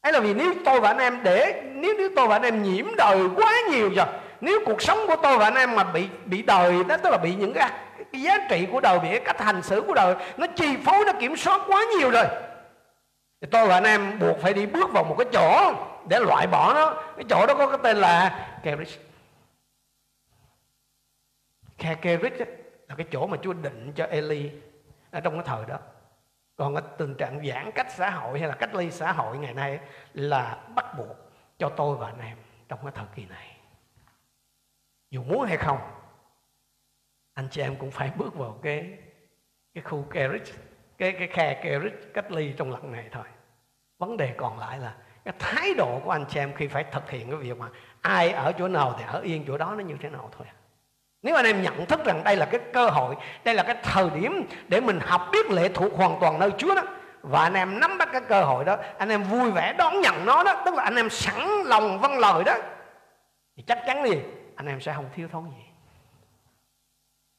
Ấy 0.00 0.12
là 0.12 0.20
vì 0.20 0.34
nếu 0.34 0.54
tôi 0.64 0.80
và 0.80 0.88
anh 0.88 0.98
em 0.98 1.22
để 1.22 1.62
nếu 1.74 1.94
nếu 1.98 2.08
tôi 2.16 2.28
và 2.28 2.36
anh 2.36 2.42
em 2.42 2.62
nhiễm 2.62 2.86
đời 2.96 3.28
quá 3.36 3.52
nhiều 3.70 3.90
rồi 3.96 4.06
nếu 4.40 4.60
cuộc 4.66 4.82
sống 4.82 4.98
của 5.06 5.16
tôi 5.22 5.38
và 5.38 5.44
anh 5.44 5.54
em 5.54 5.74
mà 5.74 5.84
bị 5.84 6.08
bị 6.24 6.42
đời 6.42 6.84
đó 6.84 6.96
tức 6.96 7.10
là 7.10 7.18
bị 7.18 7.34
những 7.34 7.52
cái, 7.52 7.70
cái 8.12 8.22
giá 8.22 8.38
trị 8.50 8.66
của 8.72 8.80
đời 8.80 8.98
bị 8.98 9.08
cái 9.10 9.20
cách 9.20 9.40
hành 9.40 9.62
xử 9.62 9.84
của 9.86 9.94
đời 9.94 10.14
nó 10.36 10.46
chi 10.46 10.76
phối 10.84 11.04
nó 11.06 11.12
kiểm 11.20 11.36
soát 11.36 11.60
quá 11.66 11.84
nhiều 11.98 12.10
rồi 12.10 12.24
thì 13.44 13.48
tôi 13.50 13.66
và 13.66 13.74
anh 13.74 13.84
em 13.84 14.18
buộc 14.18 14.40
phải 14.40 14.54
đi 14.54 14.66
bước 14.66 14.92
vào 14.92 15.04
một 15.04 15.14
cái 15.18 15.26
chỗ 15.32 15.72
để 16.08 16.18
loại 16.20 16.46
bỏ 16.46 16.74
nó. 16.74 16.94
Cái 17.16 17.24
chỗ 17.28 17.46
đó 17.46 17.54
có 17.54 17.66
cái 17.66 17.78
tên 17.82 17.96
là 17.96 18.46
Keris 18.62 18.96
Keris 22.02 22.40
là 22.88 22.94
cái 22.94 23.06
chỗ 23.10 23.26
mà 23.26 23.36
Chúa 23.42 23.52
định 23.52 23.92
cho 23.94 24.04
Eli 24.04 24.50
ở 25.10 25.20
trong 25.20 25.34
cái 25.34 25.42
thời 25.46 25.66
đó. 25.66 25.78
Còn 26.56 26.74
cái 26.74 26.84
tình 26.98 27.14
trạng 27.14 27.46
giãn 27.46 27.70
cách 27.74 27.86
xã 27.90 28.10
hội 28.10 28.40
hay 28.40 28.48
là 28.48 28.54
cách 28.54 28.74
ly 28.74 28.90
xã 28.90 29.12
hội 29.12 29.38
ngày 29.38 29.54
nay 29.54 29.80
là 30.14 30.58
bắt 30.74 30.86
buộc 30.98 31.16
cho 31.58 31.68
tôi 31.68 31.96
và 31.96 32.06
anh 32.06 32.20
em 32.20 32.36
trong 32.68 32.78
cái 32.82 32.92
thời 32.94 33.06
kỳ 33.14 33.24
này. 33.24 33.56
Dù 35.10 35.22
muốn 35.22 35.46
hay 35.46 35.56
không, 35.56 35.78
anh 37.34 37.48
chị 37.50 37.62
em 37.62 37.76
cũng 37.76 37.90
phải 37.90 38.10
bước 38.16 38.34
vào 38.34 38.58
cái 38.62 38.98
cái 39.74 39.82
khu 39.82 40.02
Kerit 40.10 40.42
cái 40.98 41.12
cái 41.12 41.28
khe 41.28 41.60
Kerit 41.62 41.92
cách 42.14 42.32
ly 42.32 42.54
trong 42.56 42.70
lần 42.70 42.92
này 42.92 43.08
thôi. 43.12 43.24
Vấn 43.98 44.16
đề 44.16 44.34
còn 44.36 44.58
lại 44.58 44.78
là 44.78 44.96
cái 45.24 45.34
thái 45.38 45.74
độ 45.74 46.00
của 46.04 46.10
anh 46.10 46.24
chị 46.28 46.40
em 46.40 46.54
khi 46.54 46.68
phải 46.68 46.84
thực 46.84 47.10
hiện 47.10 47.30
cái 47.30 47.36
việc 47.36 47.58
mà 47.58 47.68
ai 48.00 48.32
ở 48.32 48.52
chỗ 48.52 48.68
nào 48.68 48.94
thì 48.98 49.04
ở 49.06 49.20
yên 49.20 49.44
chỗ 49.46 49.58
đó 49.58 49.74
nó 49.74 49.84
như 49.84 49.96
thế 50.00 50.10
nào 50.10 50.30
thôi 50.32 50.46
à 50.50 50.54
nếu 51.24 51.34
anh 51.34 51.44
em 51.44 51.62
nhận 51.62 51.86
thức 51.86 52.04
rằng 52.04 52.24
đây 52.24 52.36
là 52.36 52.46
cái 52.46 52.60
cơ 52.72 52.86
hội 52.86 53.14
đây 53.44 53.54
là 53.54 53.62
cái 53.62 53.76
thời 53.82 54.10
điểm 54.10 54.46
để 54.68 54.80
mình 54.80 55.00
học 55.00 55.28
biết 55.32 55.50
lệ 55.50 55.68
thuộc 55.74 55.92
hoàn 55.96 56.20
toàn 56.20 56.38
nơi 56.38 56.50
chúa 56.58 56.74
đó 56.74 56.82
và 57.22 57.42
anh 57.42 57.54
em 57.54 57.80
nắm 57.80 57.98
bắt 57.98 58.08
cái 58.12 58.20
cơ 58.28 58.42
hội 58.42 58.64
đó 58.64 58.76
anh 58.98 59.08
em 59.08 59.22
vui 59.22 59.50
vẻ 59.50 59.74
đón 59.78 60.00
nhận 60.00 60.26
nó 60.26 60.44
đó 60.44 60.62
tức 60.64 60.74
là 60.74 60.82
anh 60.82 60.96
em 60.96 61.10
sẵn 61.10 61.48
lòng 61.64 62.00
vâng 62.00 62.18
lời 62.18 62.44
đó 62.44 62.54
thì 63.56 63.62
chắc 63.62 63.82
chắn 63.86 64.08
gì? 64.08 64.22
Anh 64.54 64.66
em 64.66 64.80
sẽ 64.80 64.92
không 64.94 65.10
thiếu 65.14 65.28
thốn 65.32 65.44
gì. 65.44 65.64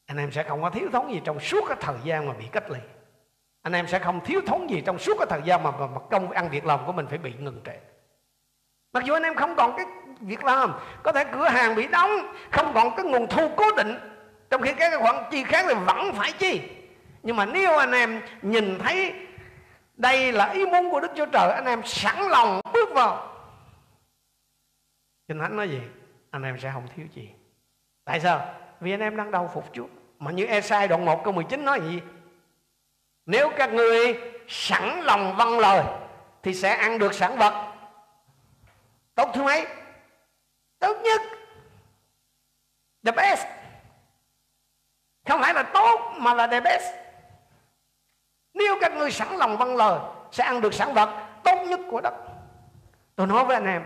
Anh 0.06 0.16
em 0.16 0.32
sẽ 0.32 0.42
không 0.42 0.62
có 0.62 0.70
thiếu 0.70 0.88
thốn 0.92 1.10
gì 1.10 1.20
trong 1.24 1.40
suốt 1.40 1.64
cái 1.68 1.76
thời 1.80 1.96
gian 2.04 2.28
mà 2.28 2.32
bị 2.32 2.46
cách 2.52 2.70
ly. 2.70 2.78
Anh 3.62 3.72
em 3.72 3.86
sẽ 3.86 3.98
không 3.98 4.20
thiếu 4.24 4.40
thốn 4.46 4.66
gì 4.66 4.82
trong 4.86 4.98
suốt 4.98 5.14
cái 5.18 5.26
thời 5.30 5.42
gian 5.44 5.62
mà, 5.62 5.70
mà, 5.70 5.86
mà 5.86 6.00
công 6.10 6.30
ăn 6.30 6.50
việc 6.50 6.66
làm 6.66 6.86
của 6.86 6.92
mình 6.92 7.06
phải 7.06 7.18
bị 7.18 7.34
ngừng 7.38 7.60
trệ 7.64 7.78
mặc 8.96 9.04
dù 9.04 9.14
anh 9.14 9.22
em 9.22 9.34
không 9.34 9.56
còn 9.56 9.76
cái 9.76 9.86
việc 10.20 10.44
làm, 10.44 10.72
có 11.02 11.12
thể 11.12 11.24
cửa 11.24 11.48
hàng 11.48 11.74
bị 11.74 11.86
đóng, 11.86 12.34
không 12.50 12.72
còn 12.74 12.96
cái 12.96 13.04
nguồn 13.04 13.26
thu 13.26 13.50
cố 13.56 13.64
định, 13.76 13.98
trong 14.50 14.62
khi 14.62 14.72
các 14.72 15.00
khoản 15.00 15.16
chi 15.30 15.44
khác 15.44 15.64
thì 15.68 15.74
vẫn 15.74 16.12
phải 16.12 16.32
chi. 16.32 16.60
Nhưng 17.22 17.36
mà 17.36 17.46
nếu 17.46 17.76
anh 17.78 17.92
em 17.92 18.20
nhìn 18.42 18.78
thấy 18.78 19.14
đây 19.94 20.32
là 20.32 20.50
ý 20.50 20.66
muốn 20.66 20.90
của 20.90 21.00
Đức 21.00 21.10
Chúa 21.16 21.26
Trời, 21.26 21.52
anh 21.52 21.64
em 21.64 21.82
sẵn 21.84 22.28
lòng 22.28 22.60
bước 22.72 22.88
vào. 22.94 23.32
Kinh 25.28 25.38
Thánh 25.38 25.56
nói 25.56 25.70
gì? 25.70 25.80
Anh 26.30 26.42
em 26.42 26.58
sẽ 26.58 26.70
không 26.74 26.86
thiếu 26.96 27.06
gì 27.14 27.28
tại 28.04 28.20
sao? 28.20 28.54
Vì 28.80 28.94
anh 28.94 29.00
em 29.00 29.16
đang 29.16 29.30
đầu 29.30 29.50
phục 29.54 29.64
Chúa. 29.72 29.86
Mà 30.18 30.30
như 30.30 30.46
Esai 30.46 30.88
đoạn 30.88 31.04
1 31.04 31.24
câu 31.24 31.32
19 31.32 31.64
nói 31.64 31.80
gì? 31.80 32.00
Nếu 33.26 33.50
các 33.56 33.72
người 33.72 34.20
sẵn 34.48 35.00
lòng 35.00 35.36
vâng 35.36 35.58
lời, 35.58 35.84
thì 36.42 36.54
sẽ 36.54 36.76
ăn 36.76 36.98
được 36.98 37.14
sản 37.14 37.36
vật 37.36 37.65
tốt 39.16 39.30
thứ 39.34 39.42
mấy? 39.42 39.66
Tốt 40.78 40.96
nhất. 41.04 41.20
The 43.04 43.12
best. 43.12 43.46
Không 45.28 45.40
phải 45.40 45.54
là 45.54 45.62
tốt, 45.74 46.14
mà 46.18 46.34
là 46.34 46.46
the 46.46 46.60
best. 46.60 46.94
Nếu 48.54 48.78
các 48.80 48.92
người 48.92 49.10
sẵn 49.10 49.36
lòng 49.36 49.56
vâng 49.56 49.76
lời, 49.76 50.00
sẽ 50.32 50.44
ăn 50.44 50.60
được 50.60 50.74
sản 50.74 50.94
vật 50.94 51.40
tốt 51.44 51.64
nhất 51.68 51.80
của 51.90 52.00
đất. 52.00 52.14
Tôi 53.14 53.26
nói 53.26 53.44
với 53.44 53.56
anh 53.56 53.66
em, 53.66 53.84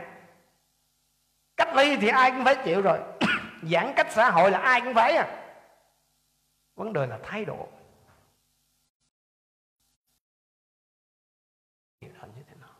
cách 1.56 1.74
ly 1.74 1.96
thì 1.96 2.08
ai 2.08 2.30
cũng 2.30 2.44
phải 2.44 2.56
chịu 2.64 2.82
rồi. 2.82 2.98
Giãn 3.62 3.92
cách 3.96 4.06
xã 4.10 4.30
hội 4.30 4.50
là 4.50 4.58
ai 4.58 4.80
cũng 4.80 4.94
phải 4.94 5.16
à. 5.16 5.36
Vấn 6.76 6.92
đề 6.92 7.06
là 7.06 7.18
thái 7.22 7.44
độ 7.44 7.68
là 12.20 12.26
như 12.36 12.42
thế 12.48 12.54
nào 12.60 12.70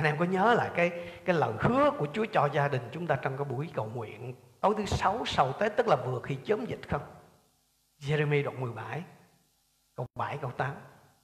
anh 0.00 0.06
em 0.06 0.18
có 0.18 0.24
nhớ 0.24 0.54
lại 0.54 0.70
cái 0.74 0.90
cái 1.24 1.36
lời 1.36 1.52
hứa 1.60 1.90
của 1.90 2.06
Chúa 2.12 2.24
cho 2.32 2.48
gia 2.52 2.68
đình 2.68 2.82
chúng 2.92 3.06
ta 3.06 3.16
trong 3.22 3.36
cái 3.36 3.44
buổi 3.44 3.70
cầu 3.74 3.90
nguyện 3.94 4.34
tối 4.60 4.74
thứ 4.78 4.84
sáu 4.86 5.22
sau 5.26 5.52
Tết, 5.52 5.76
tức 5.76 5.88
là 5.88 5.96
vừa 5.96 6.20
khi 6.22 6.34
chấm 6.44 6.66
dịch 6.66 6.80
không? 6.90 7.00
Jeremy 8.00 8.44
đoạn 8.44 8.60
17 8.60 9.02
câu 9.96 10.06
7 10.14 10.38
câu 10.42 10.50
8 10.50 10.70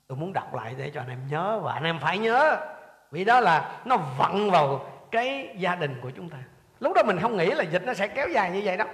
tôi 0.06 0.18
muốn 0.18 0.32
đọc 0.32 0.54
lại 0.54 0.74
để 0.78 0.90
cho 0.94 1.00
anh 1.00 1.08
em 1.08 1.26
nhớ, 1.30 1.60
và 1.62 1.72
anh 1.72 1.84
em 1.84 1.98
phải 2.00 2.18
nhớ, 2.18 2.66
vì 3.10 3.24
đó 3.24 3.40
là 3.40 3.82
nó 3.84 3.96
vặn 3.96 4.50
vào 4.50 4.92
cái 5.10 5.56
gia 5.58 5.74
đình 5.74 6.00
của 6.02 6.10
chúng 6.10 6.30
ta. 6.30 6.38
Lúc 6.80 6.92
đó 6.94 7.02
mình 7.02 7.18
không 7.20 7.36
nghĩ 7.36 7.50
là 7.50 7.64
dịch 7.64 7.82
nó 7.86 7.94
sẽ 7.94 8.08
kéo 8.08 8.28
dài 8.28 8.50
như 8.50 8.62
vậy 8.64 8.76
đâu. 8.76 8.88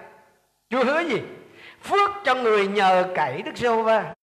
Chúa 0.71 0.85
hứa 0.85 1.01
gì? 1.01 1.23
Phước 1.81 2.11
cho 2.25 2.35
người 2.35 2.67
nhờ 2.69 3.13
cậy 3.15 3.43
Đức 3.43 3.57
Giê-hô-va. 3.57 4.15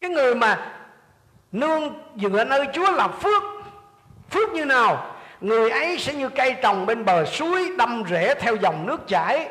Cái 0.00 0.10
người 0.10 0.34
mà 0.34 0.72
nương 1.60 1.94
dựa 2.16 2.44
nơi 2.44 2.66
Chúa 2.72 2.92
là 2.92 3.08
phước. 3.08 3.42
Phước 4.30 4.50
như 4.50 4.64
nào? 4.64 5.16
Người 5.40 5.70
ấy 5.70 5.98
sẽ 5.98 6.14
như 6.14 6.28
cây 6.28 6.56
trồng 6.62 6.86
bên 6.86 7.04
bờ 7.04 7.24
suối, 7.24 7.72
đâm 7.78 8.04
rễ 8.08 8.34
theo 8.34 8.56
dòng 8.56 8.86
nước 8.86 9.08
chảy. 9.08 9.50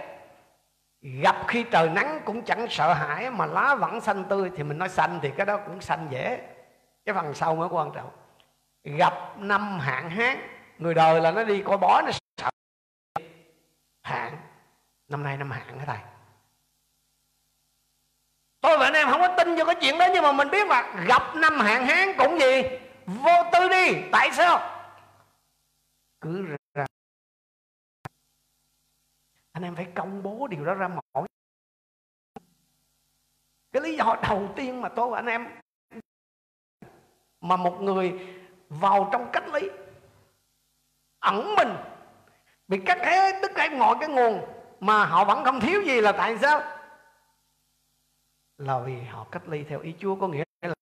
Gặp 1.02 1.36
khi 1.48 1.64
trời 1.64 1.90
nắng 1.90 2.22
cũng 2.26 2.42
chẳng 2.42 2.68
sợ 2.70 2.94
hãi, 2.94 3.32
mà 3.32 3.46
lá 3.46 3.76
vẫn 3.76 4.02
xanh 4.02 4.24
tươi. 4.24 4.52
Thì 4.58 4.64
mình 4.64 4.78
nói 4.78 4.90
xanh 4.90 5.20
thì 5.22 5.32
cái 5.38 5.46
đó 5.46 5.58
cũng 5.58 5.82
xanh 5.82 6.08
dễ. 6.10 6.40
Cái 7.06 7.16
phần 7.16 7.34
sau 7.34 7.56
mới 7.56 7.70
quan 7.70 7.92
trọng. 7.96 8.10
Gặp 8.84 9.14
năm 9.38 9.80
hạn 9.80 10.10
hán. 10.10 10.38
Người 10.78 10.94
đời 10.94 11.22
là 11.22 11.32
nó 11.32 11.44
đi 11.44 11.62
coi 11.62 11.78
bói, 11.78 12.04
nó 12.06 12.12
sợ. 12.38 12.50
Hạn. 14.02 14.38
Năm 15.08 15.24
nay 15.24 15.38
năm 15.38 15.52
hạn 15.52 15.80
hả 15.80 15.86
thầy? 15.86 15.98
Tôi 18.66 18.78
và 18.78 18.86
anh 18.86 18.94
em 18.94 19.10
không 19.10 19.22
có 19.22 19.36
tin 19.38 19.58
cho 19.58 19.66
cái 19.66 19.76
chuyện 19.82 19.98
đó, 19.98 20.06
nhưng 20.14 20.24
mà 20.24 20.32
mình 20.32 20.50
biết 20.50 20.68
là 20.68 21.06
gặp 21.08 21.36
năm 21.36 21.60
hạn 21.60 21.86
hán 21.86 22.14
cũng 22.18 22.40
gì. 22.40 22.62
Vô 23.06 23.32
tư 23.54 23.70
đi, 23.70 24.02
tại 24.12 24.32
sao? 24.32 24.82
Cứ 26.22 26.46
ra. 26.74 26.86
Anh 29.52 29.64
em 29.64 29.76
phải 29.76 29.88
công 29.96 30.24
bố 30.24 30.48
điều 30.48 30.66
đó 30.66 30.74
ra 30.74 30.88
mỗi 30.88 31.28
cái 33.72 33.82
lý 33.82 33.98
do 33.98 34.16
đầu 34.30 34.54
tiên 34.56 34.82
mà 34.82 34.90
tôi 34.90 35.10
và 35.10 35.18
anh 35.20 35.26
em 35.26 35.48
mà 37.42 37.56
một 37.56 37.82
người 37.82 38.14
vào 38.70 39.10
trong 39.12 39.30
cách 39.34 39.44
ly, 39.54 39.70
ẩn 41.20 41.56
mình 41.56 41.76
bị 42.68 42.82
cắt 42.86 42.98
hết 42.98 43.36
tất 43.42 43.52
cả 43.56 43.70
mọi 43.78 43.96
cái 44.00 44.10
nguồn 44.10 44.46
mà 44.80 45.06
họ 45.06 45.26
vẫn 45.26 45.46
không 45.46 45.60
thiếu 45.60 45.82
gì 45.82 46.02
là 46.02 46.12
tại 46.12 46.38
sao? 46.42 46.75
Là 48.58 48.80
vì 48.80 49.02
họ 49.02 49.28
cách 49.32 49.48
ly 49.48 49.64
theo 49.64 49.80
ý 49.80 49.96
Chúa, 50.00 50.16
có 50.16 50.28
nghĩa 50.28 50.44
là 50.62 50.74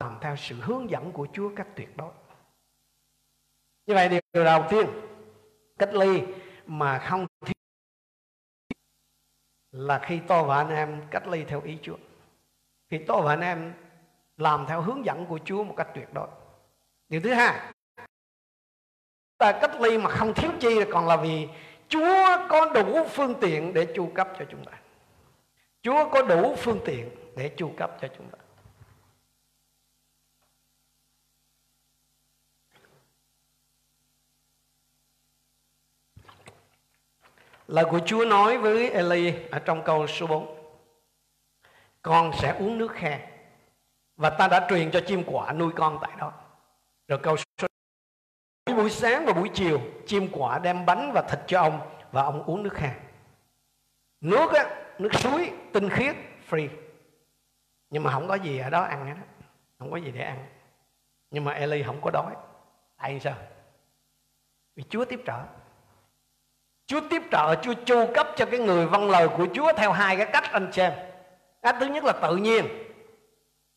làm 0.00 0.18
theo 0.20 0.36
sự 0.36 0.54
hướng 0.60 0.90
dẫn 0.90 1.12
của 1.12 1.26
Chúa 1.32 1.50
cách 1.56 1.68
tuyệt 1.76 1.96
đối. 1.96 2.12
Như 3.86 3.94
vậy 3.94 4.08
điều 4.32 4.44
đầu 4.44 4.64
tiên, 4.70 4.86
cách 5.78 5.94
ly 5.94 6.22
mà 6.66 6.98
không 6.98 7.26
thiếu 7.40 7.54
là 9.70 9.98
khi 9.98 10.20
tôi 10.28 10.44
và 10.44 10.56
anh 10.56 10.68
em 10.68 11.02
cách 11.10 11.28
ly 11.28 11.44
theo 11.44 11.62
ý 11.62 11.78
Chúa. 11.82 11.96
Khi 12.90 12.98
tôi 13.06 13.22
và 13.22 13.32
anh 13.32 13.40
em 13.40 13.74
làm 14.36 14.64
theo 14.68 14.82
hướng 14.82 15.04
dẫn 15.04 15.26
của 15.26 15.38
Chúa 15.44 15.64
một 15.64 15.74
cách 15.76 15.88
tuyệt 15.94 16.08
đối. 16.12 16.28
Điều 17.08 17.20
thứ 17.20 17.34
hai, 17.34 17.72
ta 19.38 19.58
cách 19.60 19.80
ly 19.80 19.98
mà 19.98 20.10
không 20.10 20.34
thiếu 20.34 20.50
chi 20.60 20.68
còn 20.92 21.06
là 21.06 21.16
vì 21.16 21.48
Chúa 21.88 22.46
có 22.48 22.72
đủ 22.74 23.04
phương 23.08 23.34
tiện 23.40 23.74
để 23.74 23.92
chu 23.96 24.10
cấp 24.14 24.28
cho 24.38 24.44
chúng 24.50 24.64
ta. 24.64 24.81
Chúa 25.82 26.08
có 26.12 26.22
đủ 26.22 26.54
phương 26.56 26.80
tiện 26.84 27.10
để 27.36 27.50
chu 27.56 27.72
cấp 27.76 27.96
cho 28.00 28.08
chúng 28.18 28.30
ta. 28.30 28.38
Lời 37.66 37.84
của 37.90 38.00
Chúa 38.06 38.24
nói 38.24 38.58
với 38.58 38.90
Eli 38.90 39.34
ở 39.50 39.58
trong 39.58 39.84
câu 39.84 40.06
số 40.06 40.26
4 40.26 40.56
Con 42.02 42.30
sẽ 42.38 42.56
uống 42.58 42.78
nước 42.78 42.92
khe 42.92 43.30
Và 44.16 44.30
ta 44.30 44.48
đã 44.48 44.66
truyền 44.70 44.90
cho 44.90 45.00
chim 45.06 45.22
quả 45.26 45.52
nuôi 45.52 45.72
con 45.76 45.98
tại 46.02 46.12
đó. 46.18 46.32
Rồi 47.08 47.18
câu 47.22 47.36
số 47.36 47.68
buổi 48.76 48.90
sáng 48.90 49.26
và 49.26 49.32
buổi 49.32 49.50
chiều, 49.54 49.80
chim 50.06 50.28
quả 50.32 50.58
đem 50.58 50.86
bánh 50.86 51.12
và 51.14 51.22
thịt 51.22 51.40
cho 51.46 51.60
ông 51.60 51.80
và 52.12 52.22
ông 52.22 52.42
uống 52.42 52.62
nước 52.62 52.72
khe. 52.74 52.94
Nước 54.20 54.52
á 54.52 54.81
nước 54.98 55.14
suối, 55.14 55.52
tinh 55.72 55.88
khiết, 55.88 56.16
free. 56.50 56.68
Nhưng 57.90 58.02
mà 58.02 58.12
không 58.12 58.28
có 58.28 58.34
gì 58.34 58.58
ở 58.58 58.70
đó 58.70 58.82
ăn 58.82 59.06
hết 59.06 59.14
không 59.78 59.90
có 59.90 59.96
gì 59.96 60.10
để 60.10 60.22
ăn. 60.22 60.46
Nhưng 61.30 61.44
mà 61.44 61.52
Eli 61.52 61.82
không 61.82 62.00
có 62.02 62.10
đói. 62.10 62.34
Tại 62.96 63.20
sao? 63.20 63.34
Vì 64.76 64.84
Chúa 64.88 65.04
tiếp 65.04 65.20
trợ. 65.26 65.42
Chúa 66.86 67.00
tiếp 67.10 67.22
trợ, 67.30 67.54
Chúa 67.62 67.74
chu 67.86 68.06
cấp 68.14 68.28
cho 68.36 68.46
cái 68.46 68.60
người 68.60 68.86
vâng 68.86 69.10
lời 69.10 69.28
của 69.28 69.46
Chúa 69.54 69.72
theo 69.76 69.92
hai 69.92 70.16
cái 70.16 70.26
cách 70.32 70.52
anh 70.52 70.72
xem. 70.72 70.92
Cách 71.62 71.76
thứ 71.80 71.86
nhất 71.86 72.04
là 72.04 72.12
tự 72.12 72.36
nhiên. 72.36 72.66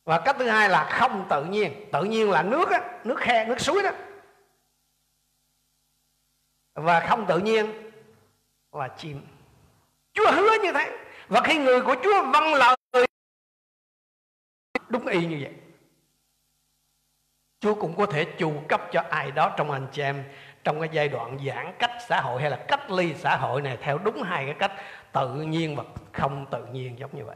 Và 0.04 0.22
cách 0.26 0.36
thứ 0.40 0.48
hai 0.48 0.70
là 0.70 0.90
không 0.92 1.28
tự 1.30 1.46
nhiên. 1.46 1.90
Tự 1.92 2.04
nhiên 2.04 2.32
là 2.32 2.44
nước 2.44 2.70
á, 2.70 3.00
nước 3.04 3.20
khe, 3.20 3.46
nước 3.46 3.60
suối 3.60 3.84
đó. 3.84 3.92
Và 6.74 7.00
không 7.00 7.26
tự 7.26 7.40
nhiên 7.40 7.92
là 8.72 8.88
chim. 8.88 9.22
Chúa 10.14 10.32
hứa 10.32 10.52
như 10.64 10.72
thế 10.74 11.05
và 11.28 11.42
khi 11.42 11.58
người 11.58 11.82
của 11.82 11.96
Chúa 12.04 12.32
vâng 12.34 12.54
lời 12.54 12.76
đúng 14.90 15.08
y 15.08 15.26
như 15.26 15.40
vậy. 15.42 15.54
Chúa 17.60 17.76
cũng 17.76 17.96
có 17.98 18.06
thể 18.06 18.26
chu 18.38 18.54
cấp 18.68 18.82
cho 18.92 19.04
ai 19.10 19.32
đó 19.32 19.54
trong 19.58 19.72
anh 19.72 19.88
chị 19.92 20.02
em 20.02 20.24
trong 20.64 20.80
cái 20.80 20.90
giai 20.92 21.08
đoạn 21.08 21.38
giãn 21.48 21.74
cách 21.80 21.92
xã 22.08 22.22
hội 22.22 22.42
hay 22.42 22.50
là 22.50 22.66
cách 22.68 22.92
ly 22.92 23.14
xã 23.18 23.36
hội 23.36 23.62
này 23.62 23.78
theo 23.82 23.98
đúng 23.98 24.24
hai 24.24 24.46
cái 24.46 24.56
cách 24.60 24.72
tự 25.12 25.34
nhiên 25.34 25.76
và 25.76 25.84
không 26.14 26.46
tự 26.52 26.66
nhiên 26.66 27.00
giống 27.00 27.18
như 27.18 27.26
vậy. 27.26 27.36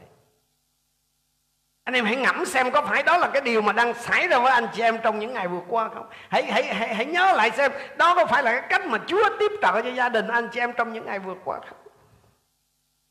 Anh 1.84 1.94
em 1.94 2.04
hãy 2.04 2.16
ngẫm 2.16 2.44
xem 2.44 2.70
có 2.70 2.82
phải 2.86 3.02
đó 3.02 3.16
là 3.16 3.30
cái 3.32 3.42
điều 3.42 3.62
mà 3.62 3.72
đang 3.72 3.94
xảy 3.94 4.28
ra 4.28 4.38
với 4.38 4.52
anh 4.52 4.66
chị 4.74 4.82
em 4.82 4.98
trong 5.02 5.18
những 5.18 5.34
ngày 5.34 5.48
vừa 5.48 5.62
qua 5.68 5.88
không? 5.88 6.06
Hãy 6.28 6.44
hãy 6.52 6.74
hãy, 6.74 6.94
hãy 6.94 7.06
nhớ 7.06 7.32
lại 7.32 7.50
xem 7.50 7.72
đó 7.96 8.14
có 8.14 8.26
phải 8.26 8.42
là 8.42 8.60
cái 8.60 8.68
cách 8.70 8.86
mà 8.86 8.98
Chúa 9.06 9.38
tiếp 9.38 9.52
trợ 9.62 9.82
cho 9.82 9.90
gia 9.90 10.08
đình 10.08 10.28
anh 10.28 10.48
chị 10.52 10.60
em 10.60 10.72
trong 10.76 10.92
những 10.92 11.06
ngày 11.06 11.18
vừa 11.18 11.36
qua 11.44 11.60
không? 11.68 11.78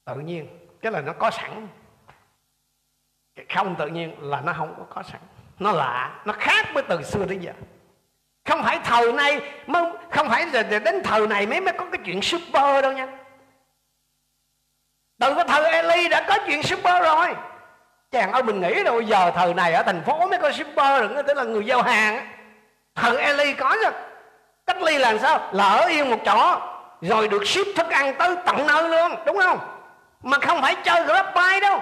Tự 0.05 0.15
nhiên 0.15 0.68
cái 0.81 0.91
là 0.91 1.01
nó 1.01 1.13
có 1.13 1.31
sẵn. 1.31 1.67
Cái 3.35 3.45
không 3.55 3.75
tự 3.75 3.87
nhiên 3.87 4.15
là 4.19 4.41
nó 4.41 4.53
không 4.57 4.75
có 4.77 4.83
có 4.95 5.03
sẵn. 5.03 5.21
Nó 5.59 5.71
lạ, 5.71 6.21
nó 6.25 6.33
khác 6.33 6.65
với 6.73 6.83
từ 6.83 7.03
xưa 7.03 7.25
đến 7.25 7.39
giờ. 7.39 7.51
Không 8.45 8.63
phải 8.63 8.79
thời 8.83 9.13
nay 9.13 9.41
không 10.11 10.29
phải 10.29 10.45
đến 10.63 11.03
thời 11.03 11.27
này 11.27 11.45
mới 11.45 11.61
mới 11.61 11.73
có 11.73 11.85
cái 11.91 12.01
chuyện 12.05 12.21
super 12.21 12.83
đâu 12.83 12.91
nha. 12.91 13.07
Từ 15.19 15.35
cái 15.35 15.45
thời 15.47 15.71
Eli 15.71 16.09
đã 16.09 16.25
có 16.27 16.37
chuyện 16.47 16.63
super 16.63 17.03
rồi. 17.03 17.35
Chàng 18.11 18.31
ơi 18.31 18.43
mình 18.43 18.61
nghĩ 18.61 18.83
đâu 18.83 19.01
giờ 19.01 19.31
thời 19.35 19.53
này 19.53 19.73
ở 19.73 19.83
thành 19.83 20.01
phố 20.05 20.27
mới 20.27 20.39
có 20.39 20.51
shipper 20.51 21.01
đừng 21.01 21.25
tức 21.27 21.37
là 21.37 21.43
người 21.43 21.65
giao 21.65 21.81
hàng 21.81 22.27
thời 22.95 23.17
Eli 23.17 23.53
có 23.53 23.75
chứ. 23.83 23.89
Cách 24.65 24.81
ly 24.81 24.97
là 24.97 25.17
sao? 25.17 25.49
Là 25.53 25.69
ở 25.69 25.87
yên 25.87 26.09
một 26.09 26.19
chỗ, 26.25 26.59
rồi 27.01 27.27
được 27.27 27.47
ship 27.47 27.75
thức 27.75 27.89
ăn 27.89 28.15
tới 28.19 28.35
tận 28.45 28.67
nơi 28.67 28.89
luôn, 28.89 29.15
đúng 29.25 29.37
không? 29.37 29.78
Mà 30.23 30.37
không 30.41 30.61
phải 30.61 30.75
chơi 30.83 31.03
grab 31.03 31.25
bike 31.25 31.59
đâu. 31.59 31.81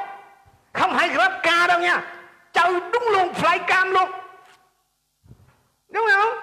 Không 0.74 0.98
phải 0.98 1.10
grab 1.10 1.32
car 1.44 1.68
đâu 1.68 1.80
nha. 1.80 2.14
Chơi 2.54 2.74
đúng 2.94 3.04
luôn 3.12 3.34
flycam 3.34 3.86
luôn. 3.86 4.12
Đúng 5.90 6.06
không? 6.12 6.38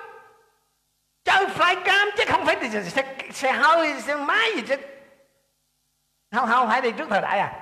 Chơi 1.24 1.46
flycam 1.46 2.10
chứ 2.16 2.24
không 2.28 2.46
phải 2.46 2.56
thì 2.60 2.70
xe, 2.70 3.14
xe 3.32 3.52
hơi 3.52 4.00
xe 4.00 4.16
máy 4.16 4.50
gì 4.56 4.62
chứ. 4.62 4.76
Không 6.34 6.48
không 6.48 6.68
phải 6.68 6.80
đi 6.80 6.92
trước 6.92 7.08
thời 7.10 7.20
đại 7.20 7.38
à. 7.38 7.60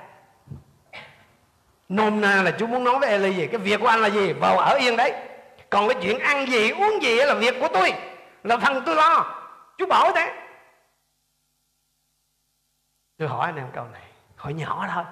Nôm 1.89 2.21
na 2.21 2.41
là 2.41 2.51
chú 2.51 2.67
muốn 2.67 2.83
nói 2.83 2.99
với 2.99 3.09
Eli 3.09 3.33
gì? 3.33 3.47
Cái 3.47 3.57
việc 3.57 3.79
của 3.81 3.87
anh 3.87 4.01
là 4.01 4.09
gì? 4.09 4.33
Vào 4.33 4.57
ở 4.57 4.75
yên 4.75 4.97
đấy. 4.97 5.13
Còn 5.69 5.87
cái 5.87 5.97
chuyện 6.01 6.19
ăn 6.19 6.47
gì 6.47 6.69
uống 6.69 7.03
gì 7.03 7.15
là 7.15 7.33
việc 7.33 7.55
của 7.59 7.67
tôi. 7.73 7.93
Là 8.43 8.57
phần 8.57 8.83
tôi 8.85 8.95
lo. 8.95 9.35
Chú 9.77 9.85
bảo 9.85 10.11
thế. 10.15 10.33
Tôi 13.17 13.27
hỏi 13.27 13.45
anh 13.45 13.55
em 13.55 13.67
câu 13.75 13.85
này. 13.85 14.02
Hồi 14.43 14.53
nhỏ 14.53 14.87
thôi. 14.93 15.03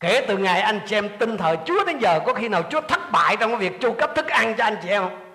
Kể 0.00 0.24
từ 0.28 0.38
ngày 0.38 0.60
anh 0.60 0.80
chị 0.86 0.96
em 0.96 1.18
tin 1.18 1.36
thờ 1.36 1.56
Chúa 1.66 1.84
đến 1.84 1.98
giờ, 1.98 2.20
có 2.26 2.34
khi 2.34 2.48
nào 2.48 2.62
Chúa 2.70 2.80
thất 2.80 3.00
bại 3.12 3.36
trong 3.40 3.50
cái 3.50 3.58
việc 3.58 3.80
chu 3.80 3.94
cấp 3.98 4.10
thức 4.16 4.26
ăn 4.26 4.54
cho 4.58 4.64
anh 4.64 4.76
chị 4.82 4.88
em 4.88 5.02
không? 5.02 5.32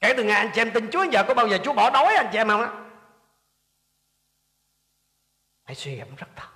Kể 0.00 0.14
từ 0.16 0.24
ngày 0.24 0.36
anh 0.36 0.50
chị 0.54 0.60
em 0.60 0.70
tin 0.74 0.90
Chúa 0.90 1.02
đến 1.02 1.12
giờ, 1.12 1.24
có 1.28 1.34
bao 1.34 1.48
giờ 1.48 1.58
Chúa 1.64 1.72
bỏ 1.72 1.90
đói 1.90 2.14
anh 2.14 2.28
chị 2.32 2.38
em 2.38 2.48
không 2.48 2.60
á? 2.60 2.84
Hãy 5.64 5.74
suy 5.74 5.96
ngẫm 5.96 6.14
rất 6.16 6.28
thật. 6.36 6.48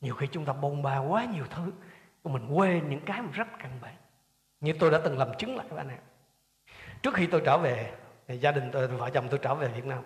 Nhiều 0.00 0.14
khi 0.14 0.26
chúng 0.32 0.44
ta 0.44 0.52
bôn 0.52 0.82
ba 0.82 0.98
quá 0.98 1.24
nhiều 1.24 1.44
thứ 1.50 1.72
mình 2.24 2.48
quên 2.48 2.90
những 2.90 3.04
cái 3.06 3.22
mà 3.22 3.30
rất 3.32 3.48
căn 3.58 3.78
bản. 3.80 3.96
Như 4.60 4.72
tôi 4.80 4.90
đã 4.90 5.00
từng 5.04 5.18
làm 5.18 5.28
chứng 5.38 5.56
lại 5.56 5.66
với 5.68 5.78
anh 5.78 5.88
em. 5.88 6.00
Trước 7.02 7.14
khi 7.14 7.26
tôi 7.26 7.42
trở 7.44 7.58
về, 7.58 7.94
thì 8.28 8.38
gia 8.38 8.52
đình 8.52 8.70
tôi, 8.72 8.88
vợ 8.88 9.10
chồng 9.10 9.28
tôi 9.30 9.40
trở 9.42 9.54
về 9.54 9.68
Việt 9.68 9.84
Nam 9.84 10.04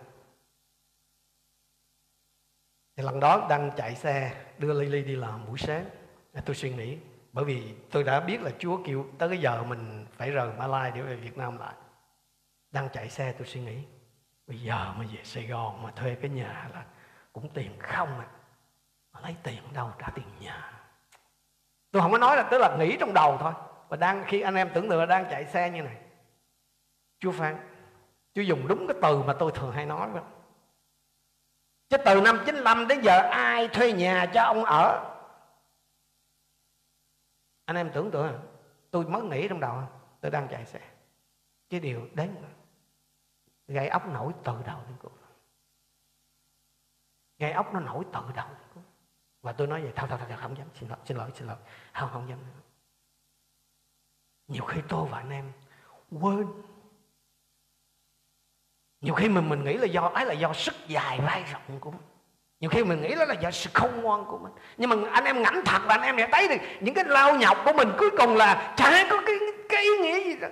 thì 2.96 3.02
lần 3.02 3.20
đó 3.20 3.46
đang 3.50 3.70
chạy 3.76 3.94
xe 3.94 4.32
đưa 4.58 4.80
Lily 4.80 5.02
đi 5.02 5.16
làm 5.16 5.46
buổi 5.46 5.58
sáng. 5.58 5.84
Tôi 6.44 6.56
suy 6.56 6.72
nghĩ, 6.72 6.98
bởi 7.32 7.44
vì 7.44 7.74
tôi 7.90 8.04
đã 8.04 8.20
biết 8.20 8.42
là 8.42 8.50
Chúa 8.58 8.80
kêu 8.84 9.06
tới 9.18 9.28
cái 9.28 9.38
giờ 9.38 9.62
mình 9.62 10.06
phải 10.12 10.30
rời 10.30 10.52
Malai 10.58 10.90
để 10.90 11.02
về 11.02 11.16
Việt 11.16 11.38
Nam 11.38 11.58
lại. 11.58 11.74
Đang 12.70 12.88
chạy 12.92 13.10
xe 13.10 13.32
tôi 13.32 13.46
suy 13.46 13.60
nghĩ, 13.60 13.78
bây 14.46 14.60
giờ 14.60 14.94
mà 14.98 15.04
về 15.12 15.20
Sài 15.24 15.46
Gòn 15.46 15.82
mà 15.82 15.90
thuê 15.90 16.14
cái 16.14 16.30
nhà 16.30 16.68
là 16.74 16.84
cũng 17.32 17.48
tiền 17.54 17.70
không 17.78 18.20
à. 18.20 18.26
Mà 19.12 19.20
lấy 19.20 19.36
tiền 19.42 19.62
đâu 19.72 19.90
trả 19.98 20.08
tiền 20.14 20.24
nhà. 20.40 20.72
Tôi 21.90 22.02
không 22.02 22.12
có 22.12 22.18
nói 22.18 22.36
là 22.36 22.42
tức 22.42 22.58
là 22.58 22.76
nghĩ 22.76 22.96
trong 23.00 23.14
đầu 23.14 23.38
thôi. 23.40 23.52
Và 23.88 23.96
đang 23.96 24.24
khi 24.26 24.40
anh 24.40 24.54
em 24.54 24.70
tưởng 24.74 24.88
tượng 24.88 24.98
là 24.98 25.06
đang 25.06 25.26
chạy 25.30 25.44
xe 25.46 25.70
như 25.70 25.82
này, 25.82 25.96
Chúa 27.18 27.32
phán, 27.32 27.56
Chúa 28.34 28.42
dùng 28.42 28.68
đúng 28.68 28.86
cái 28.86 28.96
từ 29.02 29.22
mà 29.22 29.32
tôi 29.38 29.52
thường 29.54 29.72
hay 29.72 29.86
nói 29.86 30.08
đó. 30.14 30.22
Chứ 31.94 31.98
từ 32.04 32.20
năm 32.20 32.42
95 32.46 32.88
đến 32.88 33.00
giờ 33.02 33.18
ai 33.30 33.68
thuê 33.68 33.92
nhà 33.92 34.30
cho 34.34 34.42
ông 34.42 34.64
ở? 34.64 35.14
Anh 37.64 37.76
em 37.76 37.90
tưởng 37.94 38.10
tượng, 38.10 38.40
Tôi 38.90 39.04
mới 39.04 39.22
nghĩ 39.22 39.48
trong 39.48 39.60
đầu, 39.60 39.82
Tôi 40.20 40.30
đang 40.30 40.48
chạy 40.50 40.66
xe. 40.66 40.80
Chứ 41.68 41.78
điều 41.78 42.08
đến 42.14 42.36
Gây 43.66 43.88
ốc 43.88 44.08
nổi 44.08 44.32
từ 44.44 44.52
đầu 44.66 44.80
đến 44.88 44.96
cuối 45.02 45.10
Gây 47.38 47.52
ốc 47.52 47.74
nó 47.74 47.80
nổi 47.80 48.04
từ 48.12 48.20
đầu 48.34 48.48
đến 48.48 48.68
cuối 48.74 48.82
Và 49.42 49.52
tôi 49.52 49.66
nói 49.66 49.82
vậy, 49.82 49.92
Thôi 49.96 50.06
thôi 50.10 50.18
thôi 50.28 50.38
không 50.40 50.56
dám, 50.58 50.68
Xin 50.74 50.88
lỗi 50.88 50.98
xin 51.04 51.16
lỗi 51.16 51.30
xin 51.34 51.48
lỗi. 51.48 51.56
Không 51.92 52.10
không 52.12 52.28
dám 52.28 52.38
Nhiều 54.46 54.64
khi 54.64 54.80
tôi 54.88 55.08
và 55.10 55.18
anh 55.18 55.30
em 55.30 55.52
Quên 56.10 56.46
nhiều 59.04 59.14
khi 59.14 59.28
mình 59.28 59.48
mình 59.48 59.64
nghĩ 59.64 59.76
là 59.76 59.86
do 59.86 60.10
ấy 60.14 60.26
là 60.26 60.32
do 60.32 60.52
sức 60.52 60.74
dài 60.88 61.20
vai 61.26 61.44
rộng 61.52 61.80
của 61.80 61.90
mình. 61.90 62.00
Nhiều 62.60 62.70
khi 62.70 62.84
mình 62.84 63.02
nghĩ 63.02 63.14
đó 63.14 63.24
là 63.24 63.34
do 63.34 63.50
sự 63.50 63.70
không 63.74 64.02
ngoan 64.02 64.24
của 64.24 64.38
mình. 64.38 64.52
Nhưng 64.76 64.90
mà 64.90 64.96
anh 65.12 65.24
em 65.24 65.42
ngảnh 65.42 65.62
thật 65.64 65.82
và 65.86 65.94
anh 65.94 66.02
em 66.02 66.16
sẽ 66.18 66.28
thấy 66.32 66.48
được 66.48 66.56
những 66.80 66.94
cái 66.94 67.04
lao 67.04 67.36
nhọc 67.36 67.58
của 67.64 67.72
mình 67.72 67.88
cuối 67.98 68.10
cùng 68.18 68.36
là 68.36 68.74
chả 68.76 69.06
có 69.10 69.22
cái 69.26 69.34
cái 69.68 69.82
ý 69.82 69.90
nghĩa 70.02 70.24
gì 70.24 70.36
đó 70.40 70.48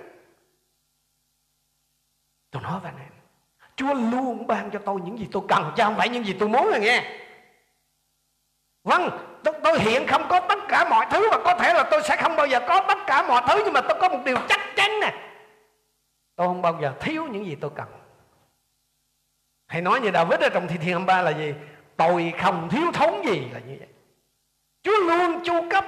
tôi 2.51 2.61
nói 2.61 2.79
với 2.79 2.91
anh 2.91 2.99
em 2.99 3.11
Chúa 3.75 3.93
luôn 3.93 4.47
ban 4.47 4.71
cho 4.71 4.79
tôi 4.85 4.99
những 5.05 5.19
gì 5.19 5.27
tôi 5.31 5.43
cần 5.47 5.71
chứ 5.77 5.83
không 5.83 5.95
phải 5.97 6.09
những 6.09 6.25
gì 6.25 6.35
tôi 6.39 6.49
muốn 6.49 6.65
rồi 6.65 6.79
nghe? 6.79 7.19
Vâng 8.83 9.09
tôi, 9.43 9.53
tôi 9.63 9.79
hiện 9.79 10.07
không 10.07 10.25
có 10.29 10.39
tất 10.39 10.59
cả 10.67 10.89
mọi 10.89 11.05
thứ 11.11 11.29
Và 11.31 11.39
có 11.43 11.55
thể 11.55 11.73
là 11.73 11.87
tôi 11.91 12.01
sẽ 12.03 12.15
không 12.15 12.35
bao 12.35 12.47
giờ 12.47 12.59
có 12.67 12.85
tất 12.87 12.97
cả 13.07 13.27
mọi 13.27 13.41
thứ 13.47 13.61
Nhưng 13.65 13.73
mà 13.73 13.81
tôi 13.81 13.97
có 14.01 14.09
một 14.09 14.19
điều 14.25 14.37
chắc 14.49 14.59
chắn 14.75 14.99
nè. 14.99 15.13
Tôi 16.35 16.47
không 16.47 16.61
bao 16.61 16.77
giờ 16.81 16.93
thiếu 16.99 17.27
những 17.27 17.45
gì 17.45 17.55
tôi 17.61 17.71
cần 17.75 18.02
hay 19.73 19.81
nói 19.81 19.99
như 19.99 20.11
David 20.13 20.39
ở 20.39 20.49
trong 20.49 20.67
Thi 20.67 20.77
Thiên 20.77 20.93
23 20.93 21.21
là 21.21 21.31
gì? 21.31 21.53
Tôi 21.97 22.33
không 22.41 22.69
thiếu 22.69 22.91
thốn 22.93 23.25
gì 23.25 23.47
là 23.53 23.59
như 23.59 23.75
vậy. 23.79 23.87
Chúa 24.83 24.97
luôn 25.07 25.43
chu 25.45 25.69
cấp 25.69 25.85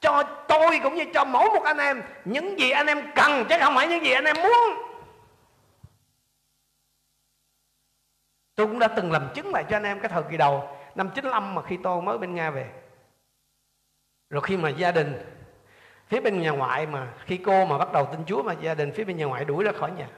cho 0.00 0.22
tôi 0.48 0.80
cũng 0.82 0.94
như 0.94 1.04
cho 1.14 1.24
mỗi 1.24 1.48
một 1.48 1.62
anh 1.64 1.78
em 1.78 2.02
những 2.24 2.58
gì 2.58 2.70
anh 2.70 2.86
em 2.86 2.98
cần, 3.14 3.44
chứ 3.48 3.56
không 3.60 3.74
phải 3.74 3.88
những 3.88 4.04
gì 4.04 4.12
anh 4.12 4.24
em 4.24 4.36
muốn. 4.42 4.52
Tôi 8.54 8.66
cũng 8.66 8.78
đã 8.78 8.88
từng 8.88 9.12
làm 9.12 9.28
chứng 9.34 9.54
lại 9.54 9.64
cho 9.70 9.76
anh 9.76 9.84
em 9.84 10.00
cái 10.00 10.08
thời 10.08 10.22
kỳ 10.30 10.36
đầu, 10.36 10.78
năm 10.94 11.10
95 11.14 11.54
mà 11.54 11.62
khi 11.62 11.78
tôi 11.82 12.02
mới 12.02 12.18
bên 12.18 12.34
Nga 12.34 12.50
về. 12.50 12.70
Rồi 14.30 14.42
khi 14.42 14.56
mà 14.56 14.68
gia 14.68 14.92
đình 14.92 15.14
phía 16.06 16.20
bên 16.20 16.42
nhà 16.42 16.50
ngoại 16.50 16.86
mà, 16.86 17.12
khi 17.26 17.36
cô 17.36 17.66
mà 17.66 17.78
bắt 17.78 17.92
đầu 17.92 18.08
tin 18.12 18.20
Chúa 18.26 18.42
mà 18.42 18.52
gia 18.52 18.74
đình 18.74 18.92
phía 18.92 19.04
bên 19.04 19.16
nhà 19.16 19.24
ngoại 19.24 19.44
đuổi 19.44 19.64
ra 19.64 19.72
khỏi 19.72 19.90
nhà 19.90 20.08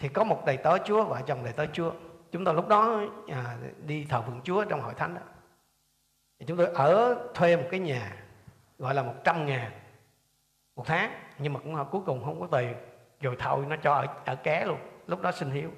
thì 0.00 0.08
có 0.08 0.24
một 0.24 0.42
đầy 0.46 0.56
tớ 0.56 0.78
Chúa 0.78 1.04
vợ 1.04 1.20
chồng 1.26 1.44
đầy 1.44 1.52
tớ 1.52 1.66
Chúa. 1.72 1.92
Chúng 2.30 2.44
tôi 2.44 2.54
lúc 2.54 2.68
đó 2.68 3.00
à, 3.28 3.56
đi 3.86 4.04
thờ 4.04 4.22
phượng 4.22 4.40
Chúa 4.44 4.64
trong 4.64 4.80
hội 4.80 4.94
thánh 4.94 5.14
đó. 5.14 5.20
Thì 6.38 6.46
chúng 6.46 6.56
tôi 6.56 6.66
ở 6.66 7.18
thuê 7.34 7.56
một 7.56 7.66
cái 7.70 7.80
nhà 7.80 8.24
gọi 8.78 8.94
là 8.94 9.02
100 9.02 9.46
ngàn 9.46 9.72
một 10.76 10.86
tháng. 10.86 11.12
Nhưng 11.38 11.52
mà 11.52 11.60
cũng 11.60 11.76
à, 11.76 11.84
cuối 11.90 12.00
cùng 12.06 12.24
không 12.24 12.40
có 12.40 12.46
tiền 12.58 12.74
rồi 13.20 13.36
thôi 13.38 13.64
nó 13.68 13.76
cho 13.76 13.94
ở, 13.94 14.06
ở 14.24 14.34
ké 14.34 14.64
luôn. 14.64 14.78
Lúc 15.06 15.22
đó 15.22 15.32
xin 15.32 15.50
hiếu. 15.50 15.70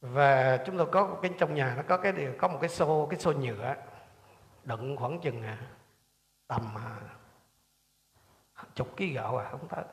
Và 0.00 0.56
chúng 0.66 0.78
tôi 0.78 0.86
có 0.92 1.18
cái 1.22 1.30
trong 1.38 1.54
nhà 1.54 1.74
nó 1.76 1.82
có 1.88 1.96
cái 1.96 2.12
điều 2.12 2.32
có 2.38 2.48
một 2.48 2.58
cái 2.60 2.70
xô 2.70 3.06
cái 3.10 3.20
xô 3.20 3.32
nhựa 3.32 3.74
đựng 4.64 4.96
khoảng 4.96 5.20
chừng 5.20 5.42
à, 5.42 5.58
tầm 6.46 6.74
à, 6.76 7.00
chục 8.74 8.96
ký 8.96 9.12
gạo 9.12 9.36
à 9.36 9.48
không 9.50 9.68
tới 9.68 9.84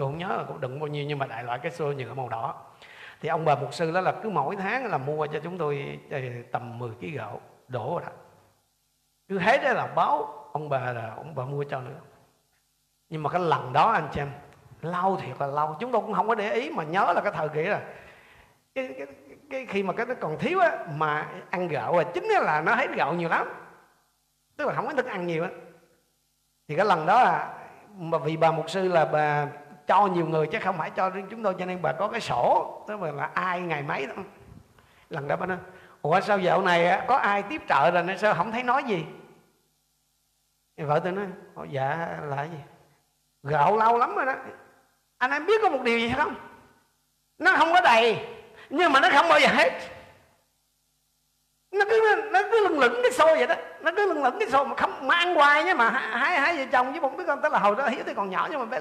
tôi 0.00 0.08
không 0.08 0.18
nhớ 0.18 0.28
là 0.28 0.44
cũng 0.48 0.60
đựng 0.60 0.80
bao 0.80 0.86
nhiêu 0.86 1.04
nhưng 1.08 1.18
mà 1.18 1.26
đại 1.26 1.44
loại 1.44 1.58
cái 1.58 1.72
xô 1.72 1.92
nhựa 1.92 2.14
màu 2.14 2.28
đỏ. 2.28 2.54
Thì 3.20 3.28
ông 3.28 3.44
bà 3.44 3.54
mục 3.54 3.74
sư 3.74 3.92
đó 3.92 4.00
là 4.00 4.12
cứ 4.22 4.28
mỗi 4.28 4.56
tháng 4.56 4.86
là 4.86 4.98
mua 4.98 5.26
cho 5.26 5.40
chúng 5.40 5.58
tôi 5.58 5.98
ờ, 6.10 6.18
tầm 6.52 6.78
10 6.78 6.90
kg 7.00 7.06
gạo 7.14 7.40
đổ 7.68 7.90
vào 7.90 8.00
đó. 8.00 8.12
Cứ 9.28 9.38
hết 9.38 9.62
đó 9.64 9.72
là 9.72 9.86
báo 9.86 10.48
ông 10.52 10.68
bà 10.68 10.92
là 10.92 11.14
ông 11.16 11.34
bà 11.34 11.44
mua 11.44 11.64
cho 11.64 11.80
nữa. 11.80 12.00
Nhưng 13.08 13.22
mà 13.22 13.30
cái 13.30 13.40
lần 13.40 13.72
đó 13.72 13.90
anh 13.90 14.08
chị 14.12 14.20
em 14.20 14.30
lâu 14.82 15.16
thiệt 15.16 15.36
là 15.40 15.46
lâu 15.46 15.76
chúng 15.80 15.92
tôi 15.92 16.00
cũng 16.00 16.14
không 16.14 16.28
có 16.28 16.34
để 16.34 16.52
ý 16.52 16.70
mà 16.70 16.84
nhớ 16.84 17.12
là 17.14 17.20
cái 17.20 17.32
thời 17.32 17.48
kỳ 17.48 17.62
là 17.62 17.82
cái, 18.74 18.94
cái, 18.98 19.06
cái 19.50 19.66
khi 19.66 19.82
mà 19.82 19.92
cái 19.92 20.06
nó 20.06 20.14
còn 20.20 20.38
thiếu 20.38 20.60
á 20.60 20.86
mà 20.96 21.28
ăn 21.50 21.68
gạo 21.68 21.96
là 21.96 22.04
chính 22.04 22.24
là 22.24 22.60
nó 22.60 22.74
hết 22.74 22.90
gạo 22.96 23.14
nhiều 23.14 23.28
lắm. 23.28 23.48
Tức 24.56 24.66
là 24.66 24.74
không 24.74 24.86
có 24.86 24.92
thức 24.92 25.06
ăn 25.06 25.26
nhiều 25.26 25.42
á. 25.42 25.50
Thì 26.68 26.76
cái 26.76 26.86
lần 26.86 27.06
đó 27.06 27.22
là 27.22 27.56
mà 27.96 28.18
vì 28.18 28.36
bà 28.36 28.52
mục 28.52 28.70
sư 28.70 28.88
là 28.88 29.04
bà 29.04 29.46
cho 29.90 30.06
nhiều 30.06 30.26
người 30.26 30.46
chứ 30.46 30.58
không 30.62 30.78
phải 30.78 30.90
cho 30.90 31.10
riêng 31.10 31.26
chúng 31.30 31.42
tôi 31.42 31.54
cho 31.58 31.64
nên 31.64 31.82
bà 31.82 31.92
có 31.92 32.08
cái 32.08 32.20
sổ 32.20 32.84
tức 32.88 33.00
là, 33.00 33.12
là 33.12 33.30
ai 33.34 33.60
ngày 33.60 33.82
mấy 33.82 34.06
đó. 34.06 34.14
Lần 35.08 35.28
đó 35.28 35.36
bà 35.36 35.46
nói 35.46 35.56
ủa 36.02 36.20
sao 36.20 36.38
dạo 36.38 36.62
này 36.62 37.04
có 37.08 37.16
ai 37.16 37.42
tiếp 37.42 37.62
trợ 37.68 37.90
rồi 37.90 38.02
nên 38.02 38.18
sao 38.18 38.34
không 38.34 38.52
thấy 38.52 38.62
nói 38.62 38.84
gì? 38.84 39.06
Thì 40.76 40.84
vợ 40.84 41.00
tôi 41.04 41.12
nói 41.12 41.26
dạ 41.70 42.18
là 42.22 42.44
gì? 42.44 42.58
Gạo 43.42 43.76
lâu 43.76 43.98
lắm 43.98 44.14
rồi 44.14 44.26
đó. 44.26 44.34
Anh 45.18 45.30
em 45.30 45.46
biết 45.46 45.60
có 45.62 45.68
một 45.68 45.82
điều 45.82 45.98
gì 45.98 46.12
không? 46.16 46.34
Nó 47.38 47.56
không 47.56 47.72
có 47.72 47.80
đầy 47.80 48.26
nhưng 48.70 48.92
mà 48.92 49.00
nó 49.00 49.08
không 49.12 49.28
bao 49.28 49.40
giờ 49.40 49.48
hết. 49.48 49.72
Nó 51.72 51.84
cứ 51.90 52.22
nó 52.32 52.40
cứ 52.52 52.68
lưng 52.68 52.78
lửng 52.78 53.00
cái 53.02 53.12
xô 53.12 53.26
vậy 53.26 53.46
đó. 53.46 53.54
Nó 53.80 53.90
cứ 53.96 54.06
lưng 54.14 54.24
lửng 54.24 54.36
cái 54.40 54.50
xô 54.50 54.64
mà 54.64 54.76
không 54.76 55.06
mà 55.06 55.14
ăn 55.14 55.34
hoài 55.34 55.64
nhé 55.64 55.74
mà 55.74 55.90
hai 55.90 56.40
hai 56.40 56.56
vợ 56.56 56.64
chồng 56.72 56.90
với 56.90 57.00
một 57.00 57.18
đứa 57.18 57.24
con 57.24 57.42
tức 57.42 57.52
là 57.52 57.58
hồi 57.58 57.76
đó 57.76 57.88
hiếu 57.88 58.02
thì 58.06 58.14
còn 58.14 58.30
nhỏ 58.30 58.48
nhưng 58.50 58.60
mà 58.60 58.66
bé 58.66 58.80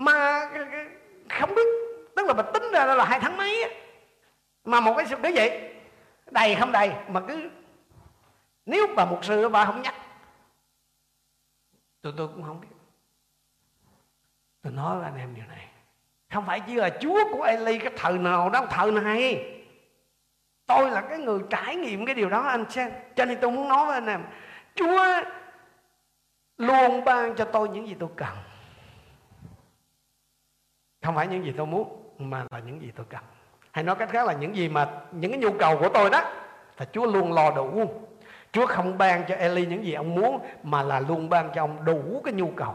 mà 0.00 0.46
không 1.28 1.54
biết, 1.54 1.68
tức 2.16 2.26
là 2.26 2.34
mình 2.34 2.46
tính 2.54 2.62
ra 2.72 2.86
là 2.86 3.04
hai 3.04 3.20
tháng 3.20 3.36
mấy 3.36 3.62
á. 3.62 3.68
Mà 4.64 4.80
một 4.80 4.94
cái 4.96 5.06
sự 5.06 5.16
cái 5.22 5.32
vậy, 5.32 5.74
đầy 6.30 6.54
không 6.54 6.72
đầy, 6.72 6.92
mà 7.08 7.20
cứ 7.28 7.50
nếu 8.66 8.86
bà 8.96 9.04
một 9.04 9.24
sư 9.24 9.48
bà 9.48 9.64
không 9.64 9.82
nhắc. 9.82 9.94
Tụi 12.02 12.12
tôi 12.16 12.28
cũng 12.28 12.42
không 12.42 12.60
biết. 12.60 12.68
Tôi 14.62 14.72
nói 14.72 14.96
với 14.96 15.04
anh 15.04 15.18
em 15.18 15.34
điều 15.34 15.44
này. 15.48 15.68
Không 16.32 16.46
phải 16.46 16.60
chỉ 16.60 16.74
là 16.74 16.90
chúa 17.00 17.18
của 17.32 17.42
Eli 17.42 17.78
cái 17.78 17.92
thời 17.96 18.18
nào 18.18 18.50
đó, 18.50 18.66
thời 18.70 18.92
này. 18.92 19.54
Tôi 20.66 20.90
là 20.90 21.00
cái 21.00 21.18
người 21.18 21.38
trải 21.50 21.76
nghiệm 21.76 22.06
cái 22.06 22.14
điều 22.14 22.30
đó, 22.30 22.40
anh 22.40 22.70
xem. 22.70 22.92
Cho 23.16 23.24
nên 23.24 23.38
tôi 23.40 23.50
muốn 23.50 23.68
nói 23.68 23.86
với 23.86 23.94
anh 23.94 24.06
em, 24.06 24.24
chúa 24.74 25.04
luôn 26.56 27.04
ban 27.04 27.36
cho 27.36 27.44
tôi 27.44 27.68
những 27.68 27.88
gì 27.88 27.96
tôi 28.00 28.08
cần 28.16 28.36
không 31.02 31.14
phải 31.14 31.26
những 31.26 31.44
gì 31.44 31.52
tôi 31.56 31.66
muốn, 31.66 32.12
mà 32.18 32.46
là 32.50 32.58
những 32.58 32.82
gì 32.82 32.92
tôi 32.96 33.06
cần. 33.08 33.20
Hay 33.70 33.84
nói 33.84 33.96
cách 33.96 34.10
khác 34.10 34.26
là 34.26 34.32
những 34.32 34.56
gì 34.56 34.68
mà, 34.68 35.00
những 35.12 35.30
cái 35.32 35.40
nhu 35.40 35.58
cầu 35.58 35.78
của 35.78 35.88
tôi 35.88 36.10
đó, 36.10 36.22
là 36.78 36.86
Chúa 36.92 37.06
luôn 37.06 37.32
lo 37.32 37.50
đủ 37.50 37.90
Chúa 38.52 38.66
không 38.66 38.98
ban 38.98 39.24
cho 39.28 39.34
Eli 39.34 39.66
những 39.66 39.84
gì 39.84 39.92
ông 39.92 40.14
muốn, 40.14 40.40
mà 40.62 40.82
là 40.82 41.00
luôn 41.00 41.28
ban 41.28 41.50
cho 41.54 41.62
ông 41.62 41.84
đủ 41.84 42.20
cái 42.24 42.34
nhu 42.34 42.50
cầu. 42.56 42.74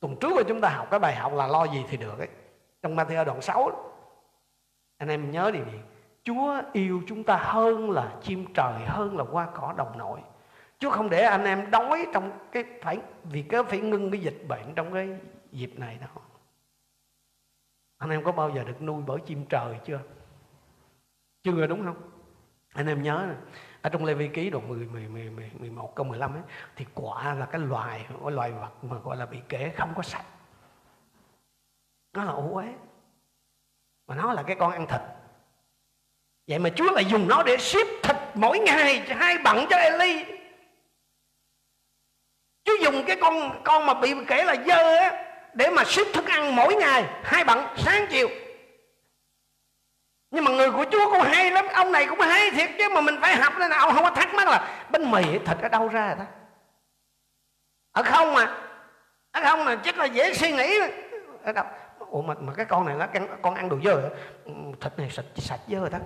Tuần 0.00 0.16
trước 0.20 0.36
là 0.36 0.42
chúng 0.48 0.60
ta 0.60 0.68
học 0.68 0.88
cái 0.90 1.00
bài 1.00 1.14
học 1.14 1.32
là 1.34 1.46
lo 1.46 1.64
gì 1.64 1.84
thì 1.88 1.96
được 1.96 2.18
ấy. 2.18 2.28
Trong 2.82 2.96
Matthew 2.96 3.24
đoạn 3.24 3.40
6 3.40 3.70
anh 4.98 5.08
em 5.08 5.30
nhớ 5.30 5.50
điều 5.50 5.64
gì? 5.64 5.78
Chúa 6.24 6.62
yêu 6.72 7.02
chúng 7.06 7.24
ta 7.24 7.36
hơn 7.36 7.90
là 7.90 8.12
chim 8.22 8.46
trời, 8.54 8.72
hơn 8.86 9.16
là 9.18 9.24
hoa 9.24 9.46
cỏ 9.54 9.74
đồng 9.76 9.98
nội. 9.98 10.20
Chúa 10.78 10.90
không 10.90 11.10
để 11.10 11.22
anh 11.22 11.44
em 11.44 11.70
đói 11.70 12.06
trong 12.14 12.30
cái, 12.52 12.64
phải, 12.82 12.98
vì 13.24 13.42
cái 13.42 13.62
phải 13.62 13.78
ngưng 13.78 14.10
cái 14.10 14.20
dịch 14.20 14.44
bệnh 14.48 14.74
trong 14.74 14.94
cái 14.94 15.08
dịp 15.52 15.78
này 15.78 15.98
đâu 16.00 16.24
anh 17.98 18.10
em 18.10 18.24
có 18.24 18.32
bao 18.32 18.50
giờ 18.50 18.64
được 18.64 18.82
nuôi 18.82 19.02
bởi 19.06 19.20
chim 19.26 19.44
trời 19.48 19.76
chưa? 19.84 20.00
Chưa 21.42 21.66
đúng 21.66 21.84
không? 21.84 22.10
Anh 22.74 22.86
em 22.86 23.02
nhớ 23.02 23.26
nè 23.28 23.34
ở 23.82 23.90
trong 23.90 24.04
Lê 24.04 24.14
Vi 24.14 24.28
Ký 24.28 24.50
đoạn 24.50 24.68
10, 24.68 24.86
10, 24.86 25.08
10, 25.08 25.30
10, 25.30 25.50
11 25.58 25.94
câu 25.94 26.06
15 26.06 26.34
ấy, 26.34 26.42
thì 26.76 26.86
quả 26.94 27.34
là 27.34 27.46
cái 27.46 27.60
loài 27.60 28.06
cái 28.08 28.30
loài 28.30 28.52
vật 28.52 28.84
mà 28.84 28.98
gọi 28.98 29.16
là 29.16 29.26
bị 29.26 29.40
kể 29.48 29.72
không 29.76 29.92
có 29.96 30.02
sạch 30.02 30.24
nó 32.12 32.24
là 32.24 32.32
ô 32.32 32.54
uế 32.54 32.66
mà 34.06 34.14
nó 34.14 34.32
là 34.32 34.42
cái 34.42 34.56
con 34.58 34.72
ăn 34.72 34.86
thịt. 34.86 35.00
Vậy 36.48 36.58
mà 36.58 36.70
Chúa 36.76 36.92
lại 36.92 37.04
dùng 37.04 37.28
nó 37.28 37.42
để 37.42 37.56
ship 37.56 38.02
thịt 38.02 38.16
mỗi 38.34 38.58
ngày 38.58 38.98
hai 38.98 39.38
bận 39.44 39.66
cho 39.70 39.76
Eli. 39.76 40.24
Chúa 42.64 42.76
dùng 42.82 43.04
cái 43.06 43.16
con 43.20 43.62
con 43.64 43.86
mà 43.86 43.94
bị 43.94 44.14
kể 44.26 44.44
là 44.44 44.56
dơ 44.66 44.96
á 44.96 45.27
để 45.58 45.70
mà 45.70 45.84
ship 45.84 46.14
thức 46.14 46.26
ăn 46.26 46.56
mỗi 46.56 46.74
ngày 46.74 47.04
hai 47.22 47.44
bận 47.44 47.66
sáng 47.76 48.06
chiều. 48.10 48.28
Nhưng 50.30 50.44
mà 50.44 50.50
người 50.50 50.70
của 50.70 50.84
Chúa 50.90 51.10
cũng 51.10 51.20
hay 51.20 51.50
lắm 51.50 51.66
ông 51.74 51.92
này 51.92 52.06
cũng 52.06 52.20
hay 52.20 52.50
thiệt 52.50 52.70
chứ 52.78 52.88
mà 52.94 53.00
mình 53.00 53.14
phải 53.20 53.36
học 53.36 53.52
nên 53.58 53.70
nào 53.70 53.80
ông 53.80 53.94
không 53.94 54.04
có 54.04 54.10
thắc 54.10 54.34
mắc 54.34 54.48
là 54.48 54.86
bánh 54.90 55.10
mì 55.10 55.22
thịt 55.22 55.58
ở 55.62 55.68
đâu 55.68 55.88
ra 55.88 56.14
ta? 56.18 56.26
Ở 57.92 58.02
không 58.02 58.34
mà 58.34 58.56
ở 59.32 59.40
không 59.44 59.64
mà 59.64 59.76
chắc 59.76 59.98
là 59.98 60.04
dễ 60.04 60.34
suy 60.34 60.52
nghĩ. 60.52 60.78
Ở 61.42 61.52
đâu? 61.52 61.64
Ủa 61.98 62.22
mà, 62.22 62.34
mà 62.40 62.52
cái 62.54 62.66
con 62.66 62.86
này 62.86 62.96
nó 62.96 63.06
con 63.42 63.54
ăn 63.54 63.68
đồ 63.68 63.78
dơ 63.84 64.10
ừ, 64.44 64.52
thịt 64.80 64.92
này 64.98 65.10
sạch 65.10 65.26
sạch 65.36 65.60
dơ 65.68 65.88
đó 65.88 65.98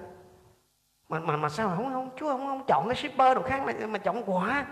mà 1.08 1.20
mà 1.20 1.36
mà 1.36 1.48
sao 1.48 1.72
không 1.76 1.92
không 1.92 2.10
chúa 2.16 2.28
không 2.28 2.46
không 2.46 2.64
chọn 2.68 2.88
cái 2.88 2.96
shipper 2.96 3.36
đồ 3.36 3.42
khác 3.42 3.60
mà 3.66 3.72
mà 3.86 3.98
chọn 3.98 4.22
quả? 4.26 4.66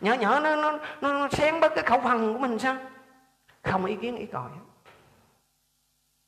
Nhỏ 0.00 0.12
nhỏ 0.14 0.40
nó 0.40 0.56
nó 0.56 0.78
nó, 1.00 1.12
nó 1.12 1.28
xén 1.28 1.60
bớt 1.60 1.74
cái 1.74 1.84
khẩu 1.84 2.00
phần 2.00 2.32
của 2.32 2.38
mình 2.38 2.58
sao? 2.58 2.76
Không 3.64 3.84
ý 3.84 3.96
kiến 4.02 4.16
ý 4.16 4.26
còi. 4.26 4.48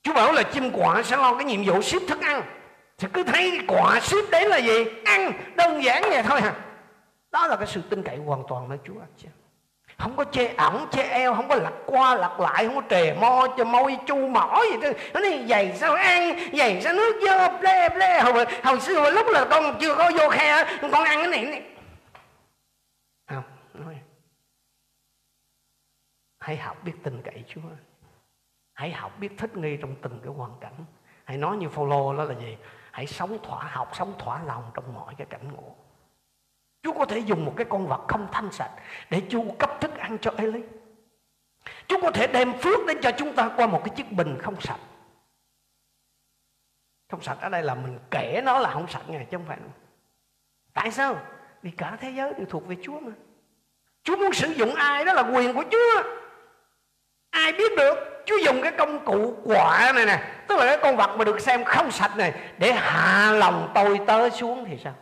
Chúa 0.02 0.12
bảo 0.12 0.32
là 0.32 0.42
chim 0.42 0.70
quạ 0.70 1.02
sẽ 1.02 1.16
lo 1.16 1.34
cái 1.34 1.44
nhiệm 1.44 1.64
vụ 1.64 1.82
ship 1.82 2.08
thức 2.08 2.20
ăn. 2.20 2.42
Thì 2.98 3.08
cứ 3.12 3.24
thấy 3.24 3.60
quả 3.68 4.00
ship 4.00 4.30
đến 4.30 4.48
là 4.48 4.56
gì? 4.56 4.84
Ăn 5.04 5.32
đơn 5.56 5.84
giản 5.84 6.02
vậy 6.02 6.22
thôi 6.22 6.40
hả 6.40 6.54
đó 7.36 7.46
là 7.46 7.56
cái 7.56 7.66
sự 7.66 7.82
tin 7.90 8.02
cậy 8.02 8.16
hoàn 8.16 8.42
toàn 8.48 8.68
nơi 8.68 8.78
chúa 8.84 9.00
anh 9.00 9.12
chị 9.18 9.28
không 9.98 10.16
có 10.16 10.24
chê 10.24 10.54
ổng 10.54 10.86
chê 10.90 11.02
eo 11.02 11.34
không 11.34 11.48
có 11.48 11.54
lặt 11.54 11.72
qua 11.86 12.14
lặt 12.14 12.40
lại 12.40 12.66
không 12.66 12.74
có 12.74 12.82
trề 12.90 13.14
mo 13.14 13.46
cho 13.58 13.64
môi 13.64 13.98
chu 14.06 14.28
mỏ 14.28 14.62
gì 14.72 14.76
đó. 14.82 14.88
Nó 15.14 15.20
nói 15.20 15.44
giày 15.48 15.76
sao 15.76 15.94
ăn 15.94 16.38
giày 16.52 16.82
sao 16.82 16.92
nước 16.92 17.20
dơ 17.26 17.58
ble 17.58 17.88
ble. 17.88 18.20
Hồi, 18.20 18.46
hồi 18.62 18.80
xưa 18.80 19.10
lúc 19.10 19.26
là 19.28 19.46
con 19.50 19.76
chưa 19.80 19.94
có 19.94 20.10
vô 20.18 20.28
khe 20.28 20.78
con 20.82 21.04
ăn 21.04 21.18
cái 21.18 21.28
này, 21.28 21.44
này. 21.44 21.62
không 23.26 23.42
nói 23.74 23.94
hãy 26.46 26.56
học 26.56 26.84
biết 26.84 26.92
tin 27.02 27.22
cậy 27.22 27.44
Chúa 27.48 27.60
hãy 28.72 28.92
học 28.92 29.12
biết 29.20 29.32
thích 29.38 29.56
nghi 29.56 29.76
trong 29.76 29.94
từng 30.02 30.20
cái 30.22 30.32
hoàn 30.32 30.52
cảnh 30.60 30.84
hãy 31.24 31.36
nói 31.36 31.56
như 31.56 31.68
Phaolô 31.68 32.16
đó 32.16 32.24
là 32.24 32.34
gì 32.34 32.56
hãy 32.92 33.06
sống 33.06 33.38
thỏa, 33.42 33.64
học 33.64 33.90
sống 33.92 34.14
thỏa 34.18 34.42
lòng 34.42 34.70
trong 34.74 34.94
mọi 34.94 35.14
cái 35.18 35.26
cảnh 35.30 35.52
ngộ 35.52 35.74
Chúa 36.82 36.92
có 36.92 37.04
thể 37.04 37.18
dùng 37.18 37.44
một 37.44 37.52
cái 37.56 37.66
con 37.70 37.86
vật 37.86 38.04
không 38.08 38.28
thanh 38.32 38.52
sạch 38.52 38.70
để 39.10 39.22
chu 39.30 39.56
cấp 39.58 39.70
thức 39.80 39.96
ăn 39.96 40.18
cho 40.18 40.34
Eli. 40.36 40.62
Chúa 41.86 42.00
có 42.02 42.10
thể 42.10 42.26
đem 42.26 42.52
phước 42.58 42.86
đến 42.86 42.98
cho 43.02 43.10
chúng 43.18 43.36
ta 43.36 43.50
qua 43.56 43.66
một 43.66 43.80
cái 43.84 43.94
chiếc 43.96 44.12
bình 44.12 44.38
không 44.40 44.60
sạch. 44.60 44.80
Không 47.10 47.22
sạch 47.22 47.38
ở 47.40 47.48
đây 47.48 47.62
là 47.62 47.74
mình 47.74 47.98
kể 48.10 48.40
nó 48.44 48.58
là 48.58 48.70
không 48.70 48.88
sạch 48.88 49.08
nghe 49.08 49.24
chứ 49.30 49.36
không 49.36 49.46
phải. 49.46 49.58
Tại 50.74 50.90
sao? 50.90 51.18
Vì 51.62 51.70
cả 51.70 51.96
thế 52.00 52.10
giới 52.10 52.34
đều 52.34 52.46
thuộc 52.46 52.66
về 52.66 52.76
Chúa 52.82 53.00
mà. 53.00 53.12
Chúa 54.02 54.16
muốn 54.16 54.32
sử 54.32 54.48
dụng 54.48 54.74
ai 54.74 55.04
đó 55.04 55.12
là 55.12 55.22
quyền 55.22 55.54
của 55.54 55.64
Chúa. 55.70 56.25
Ai 57.36 57.52
biết 57.52 57.72
được, 57.76 57.94
Chúa 58.26 58.36
dùng 58.44 58.62
cái 58.62 58.72
công 58.78 59.04
cụ 59.04 59.36
quả 59.44 59.92
này 59.94 60.06
nè, 60.06 60.44
Tức 60.48 60.58
là 60.58 60.66
cái 60.66 60.78
con 60.82 60.96
vật 60.96 61.16
mà 61.16 61.24
được 61.24 61.40
xem 61.40 61.64
không 61.64 61.90
sạch 61.90 62.16
này, 62.16 62.52
Để 62.58 62.72
hạ 62.72 63.32
lòng 63.32 63.72
tôi 63.74 64.00
tớ 64.06 64.30
xuống 64.30 64.64
thì 64.68 64.78
sao? 64.84 64.94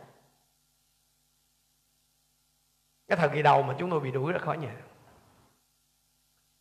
Cái 3.08 3.18
thời 3.18 3.28
kỳ 3.28 3.42
đầu 3.42 3.62
mà 3.62 3.74
chúng 3.78 3.90
tôi 3.90 4.00
bị 4.00 4.10
đuổi 4.10 4.32
ra 4.32 4.38
khỏi 4.38 4.58
nhà. 4.58 4.74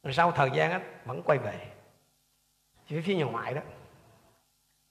Rồi 0.04 0.14
sau 0.14 0.32
thời 0.32 0.50
gian 0.54 0.72
á, 0.72 0.80
vẫn 1.06 1.24
quay 1.24 1.38
về. 1.38 1.68
Chỉ 2.88 3.02
phía 3.02 3.16
nhà 3.16 3.26
ngoại 3.26 3.54
đó. 3.54 3.62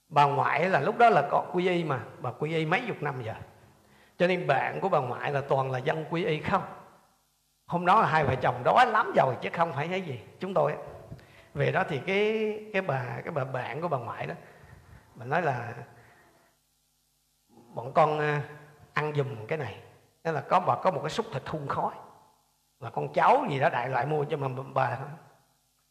Bà 0.08 0.24
ngoại 0.24 0.68
là 0.68 0.80
lúc 0.80 0.98
đó 0.98 1.08
là 1.08 1.28
có 1.30 1.44
quy 1.52 1.68
y 1.68 1.84
mà, 1.84 2.00
bà 2.18 2.30
quy 2.30 2.54
y 2.54 2.66
mấy 2.66 2.82
chục 2.88 3.02
năm 3.02 3.22
giờ. 3.24 3.34
Cho 4.18 4.26
nên 4.26 4.46
bạn 4.46 4.80
của 4.80 4.88
bà 4.88 4.98
ngoại 4.98 5.32
là 5.32 5.40
toàn 5.40 5.70
là 5.70 5.78
dân 5.78 6.04
quy 6.10 6.24
y 6.24 6.40
không? 6.40 6.62
Hôm 7.66 7.86
đó 7.86 8.00
là 8.00 8.06
hai 8.06 8.24
vợ 8.24 8.34
chồng 8.34 8.62
đói 8.64 8.86
lắm 8.86 9.12
rồi, 9.16 9.36
chứ 9.40 9.48
không 9.52 9.72
phải 9.72 9.88
cái 9.88 10.00
gì. 10.00 10.20
Chúng 10.40 10.54
tôi 10.54 10.74
về 11.54 11.72
đó 11.72 11.84
thì 11.88 12.00
cái 12.06 12.58
cái 12.72 12.82
bà 12.82 13.04
cái 13.24 13.32
bà 13.32 13.44
bạn 13.44 13.80
của 13.80 13.88
bà 13.88 13.98
ngoại 13.98 14.26
đó, 14.26 14.34
bà 15.14 15.26
nói 15.26 15.42
là, 15.42 15.74
bọn 17.74 17.92
con 17.92 18.18
à, 18.18 18.42
ăn 18.92 19.12
dùm 19.14 19.46
cái 19.46 19.58
này. 19.58 19.76
Đó 20.24 20.32
là 20.32 20.40
có, 20.40 20.60
bà 20.60 20.74
có 20.82 20.90
một 20.90 21.00
cái 21.02 21.10
xúc 21.10 21.26
thịt 21.32 21.42
hun 21.46 21.68
khói. 21.68 21.94
Là 22.80 22.90
con 22.90 23.12
cháu 23.12 23.46
gì 23.50 23.60
đó 23.60 23.68
đại 23.68 23.88
loại 23.88 24.06
mua 24.06 24.24
cho 24.24 24.36
mà 24.36 24.48
bà 24.74 24.98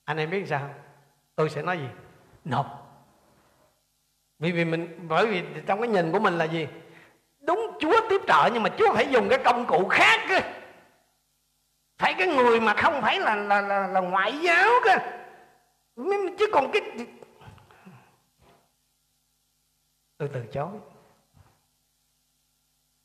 anh 0.05 0.17
em 0.17 0.29
biết 0.29 0.47
sao 0.47 0.69
tôi 1.35 1.49
sẽ 1.49 1.61
nói 1.61 1.77
gì? 1.77 1.87
Nộp. 2.45 2.65
Vì 4.39 4.51
vì 4.51 4.65
mình, 4.65 5.07
bởi 5.07 5.27
vì 5.27 5.43
trong 5.67 5.81
cái 5.81 5.87
nhìn 5.87 6.11
của 6.11 6.19
mình 6.19 6.37
là 6.37 6.45
gì? 6.45 6.67
Đúng 7.39 7.77
chúa 7.79 7.95
tiếp 8.09 8.21
trợ 8.27 8.49
nhưng 8.53 8.63
mà 8.63 8.69
chúa 8.77 8.93
phải 8.93 9.07
dùng 9.09 9.29
cái 9.29 9.39
công 9.43 9.65
cụ 9.65 9.87
khác 9.87 10.19
cơ 10.29 10.39
phải 12.01 12.13
cái 12.17 12.27
người 12.27 12.59
mà 12.59 12.73
không 12.73 13.01
phải 13.01 13.19
là 13.19 13.35
là 13.35 13.61
là, 13.61 13.87
là 13.87 13.99
ngoại 13.99 14.39
giáo 14.41 14.69
cơ 14.83 14.97
chứ 16.39 16.45
còn 16.53 16.71
cái 16.73 16.81
tôi 20.17 20.29
từ 20.33 20.45
chối 20.51 20.79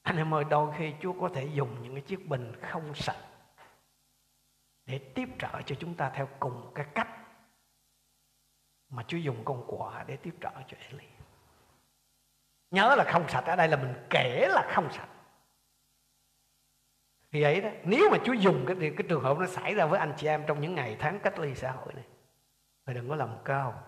anh 0.02 0.16
em 0.16 0.34
ơi 0.34 0.44
đôi 0.50 0.72
khi 0.78 0.92
Chúa 1.00 1.12
có 1.20 1.28
thể 1.34 1.48
dùng 1.54 1.82
những 1.82 1.94
cái 1.94 2.02
chiếc 2.02 2.28
bình 2.28 2.52
không 2.62 2.94
sạch 2.94 3.16
để 4.86 4.98
tiếp 4.98 5.28
trợ 5.38 5.62
cho 5.66 5.76
chúng 5.78 5.94
ta 5.94 6.10
theo 6.14 6.28
cùng 6.40 6.72
cái 6.74 6.86
cách 6.94 7.08
mà 8.88 9.02
Chúa 9.08 9.16
dùng 9.16 9.44
con 9.44 9.64
quả 9.66 10.04
để 10.06 10.16
tiếp 10.16 10.34
trợ 10.40 10.50
cho 10.68 10.76
Eli. 10.90 11.08
Nhớ 12.70 12.94
là 12.96 13.04
không 13.12 13.28
sạch 13.28 13.44
ở 13.46 13.56
đây 13.56 13.68
là 13.68 13.76
mình 13.76 13.94
kể 14.10 14.48
là 14.50 14.70
không 14.74 14.92
sạch 14.92 15.08
thì 17.32 17.42
ấy 17.42 17.60
đó, 17.60 17.68
nếu 17.84 18.10
mà 18.10 18.18
Chúa 18.24 18.32
dùng 18.32 18.64
cái, 18.66 18.76
cái 18.80 19.06
trường 19.08 19.22
hợp 19.22 19.38
nó 19.38 19.46
xảy 19.46 19.74
ra 19.74 19.86
với 19.86 20.00
anh 20.00 20.12
chị 20.16 20.26
em 20.26 20.42
trong 20.46 20.60
những 20.60 20.74
ngày 20.74 20.96
tháng 20.98 21.20
cách 21.20 21.38
ly 21.38 21.54
xã 21.54 21.70
hội 21.70 21.92
này, 21.94 22.04
thì 22.86 22.94
đừng 22.94 23.08
có 23.08 23.16
làm 23.16 23.30
cao. 23.44 23.82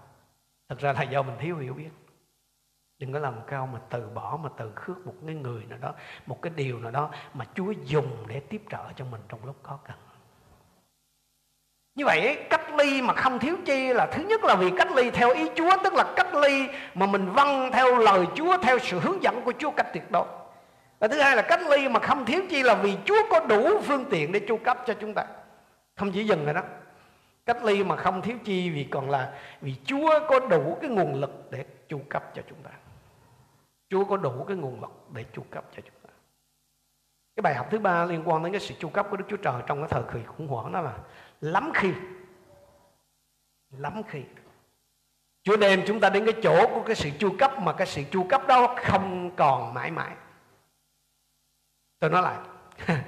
Thật 0.68 0.78
ra 0.78 0.92
là 0.92 1.02
do 1.02 1.22
mình 1.22 1.36
thiếu 1.38 1.56
hiểu 1.56 1.74
biết. 1.74 1.90
Đừng 2.98 3.12
có 3.12 3.18
làm 3.18 3.34
cao 3.46 3.66
mà 3.66 3.80
từ 3.90 4.08
bỏ 4.08 4.38
mà 4.42 4.48
từ 4.56 4.72
khước 4.74 5.06
một 5.06 5.14
cái 5.26 5.34
người 5.34 5.64
nào 5.64 5.78
đó 5.78 5.94
một 6.26 6.42
cái 6.42 6.52
điều 6.56 6.78
nào 6.78 6.90
đó 6.90 7.10
mà 7.34 7.44
Chúa 7.54 7.70
dùng 7.70 8.24
để 8.28 8.40
tiếp 8.40 8.62
trợ 8.70 8.92
cho 8.96 9.04
mình 9.04 9.20
trong 9.28 9.44
lúc 9.44 9.56
khó 9.62 9.78
khăn. 9.84 9.96
Như 11.94 12.04
vậy 12.04 12.46
cách 12.50 12.74
ly 12.74 13.02
mà 13.02 13.14
không 13.14 13.38
thiếu 13.38 13.56
chi 13.66 13.92
là 13.92 14.06
thứ 14.12 14.22
nhất 14.22 14.44
là 14.44 14.54
vì 14.54 14.70
cách 14.76 14.88
ly 14.92 15.10
theo 15.10 15.34
ý 15.34 15.50
Chúa 15.54 15.70
tức 15.84 15.94
là 15.94 16.12
cách 16.16 16.34
ly 16.34 16.68
mà 16.94 17.06
mình 17.06 17.30
vâng 17.30 17.70
theo 17.72 17.98
lời 17.98 18.26
Chúa 18.34 18.58
theo 18.62 18.78
sự 18.78 19.00
hướng 19.00 19.22
dẫn 19.22 19.42
của 19.44 19.52
Chúa 19.58 19.70
cách 19.70 19.86
tuyệt 19.92 20.10
đối 20.10 20.26
và 20.98 21.08
thứ 21.08 21.20
hai 21.20 21.36
là 21.36 21.42
cách 21.42 21.60
ly 21.70 21.88
mà 21.88 22.00
không 22.00 22.24
thiếu 22.24 22.42
chi 22.50 22.62
là 22.62 22.74
vì 22.74 22.98
Chúa 23.04 23.22
có 23.30 23.40
đủ 23.40 23.80
phương 23.80 24.04
tiện 24.10 24.32
để 24.32 24.40
chu 24.48 24.56
cấp 24.56 24.78
cho 24.86 24.94
chúng 25.00 25.14
ta. 25.14 25.24
Không 25.96 26.12
chỉ 26.12 26.24
dừng 26.24 26.44
rồi 26.44 26.54
đó. 26.54 26.62
Cách 27.46 27.64
ly 27.64 27.84
mà 27.84 27.96
không 27.96 28.22
thiếu 28.22 28.36
chi 28.44 28.70
vì 28.70 28.84
còn 28.84 29.10
là 29.10 29.38
vì 29.60 29.74
Chúa 29.84 30.20
có 30.28 30.40
đủ 30.40 30.78
cái 30.80 30.90
nguồn 30.90 31.14
lực 31.14 31.48
để 31.50 31.64
chu 31.88 32.00
cấp 32.08 32.24
cho 32.34 32.42
chúng 32.48 32.58
ta. 32.62 32.70
Chúa 33.88 34.04
có 34.04 34.16
đủ 34.16 34.44
cái 34.48 34.56
nguồn 34.56 34.80
lực 34.80 34.90
để 35.12 35.24
chu 35.32 35.44
cấp 35.50 35.64
cho 35.76 35.82
chúng 35.84 35.94
ta. 36.02 36.14
Cái 37.36 37.42
bài 37.42 37.54
học 37.54 37.66
thứ 37.70 37.78
ba 37.78 38.04
liên 38.04 38.22
quan 38.24 38.42
đến 38.42 38.52
cái 38.52 38.60
sự 38.60 38.74
chu 38.78 38.88
cấp 38.88 39.06
của 39.10 39.16
Đức 39.16 39.24
Chúa 39.28 39.36
Trời 39.36 39.62
trong 39.66 39.78
cái 39.78 39.88
thời 39.88 40.02
kỳ 40.12 40.20
khủng 40.26 40.48
hoảng 40.48 40.72
đó 40.72 40.80
là 40.80 40.98
lắm 41.40 41.70
khi. 41.74 41.92
Lắm 43.70 44.02
khi. 44.08 44.22
Chúa 45.42 45.56
đem 45.56 45.82
chúng 45.86 46.00
ta 46.00 46.10
đến 46.10 46.24
cái 46.24 46.34
chỗ 46.42 46.66
của 46.74 46.82
cái 46.86 46.96
sự 46.96 47.10
chu 47.18 47.36
cấp 47.38 47.58
mà 47.58 47.72
cái 47.72 47.86
sự 47.86 48.02
chu 48.10 48.26
cấp 48.28 48.46
đó 48.46 48.76
không 48.82 49.30
còn 49.36 49.74
mãi 49.74 49.90
mãi. 49.90 50.12
Tôi 51.98 52.10
nói 52.10 52.22
lại, 52.22 52.36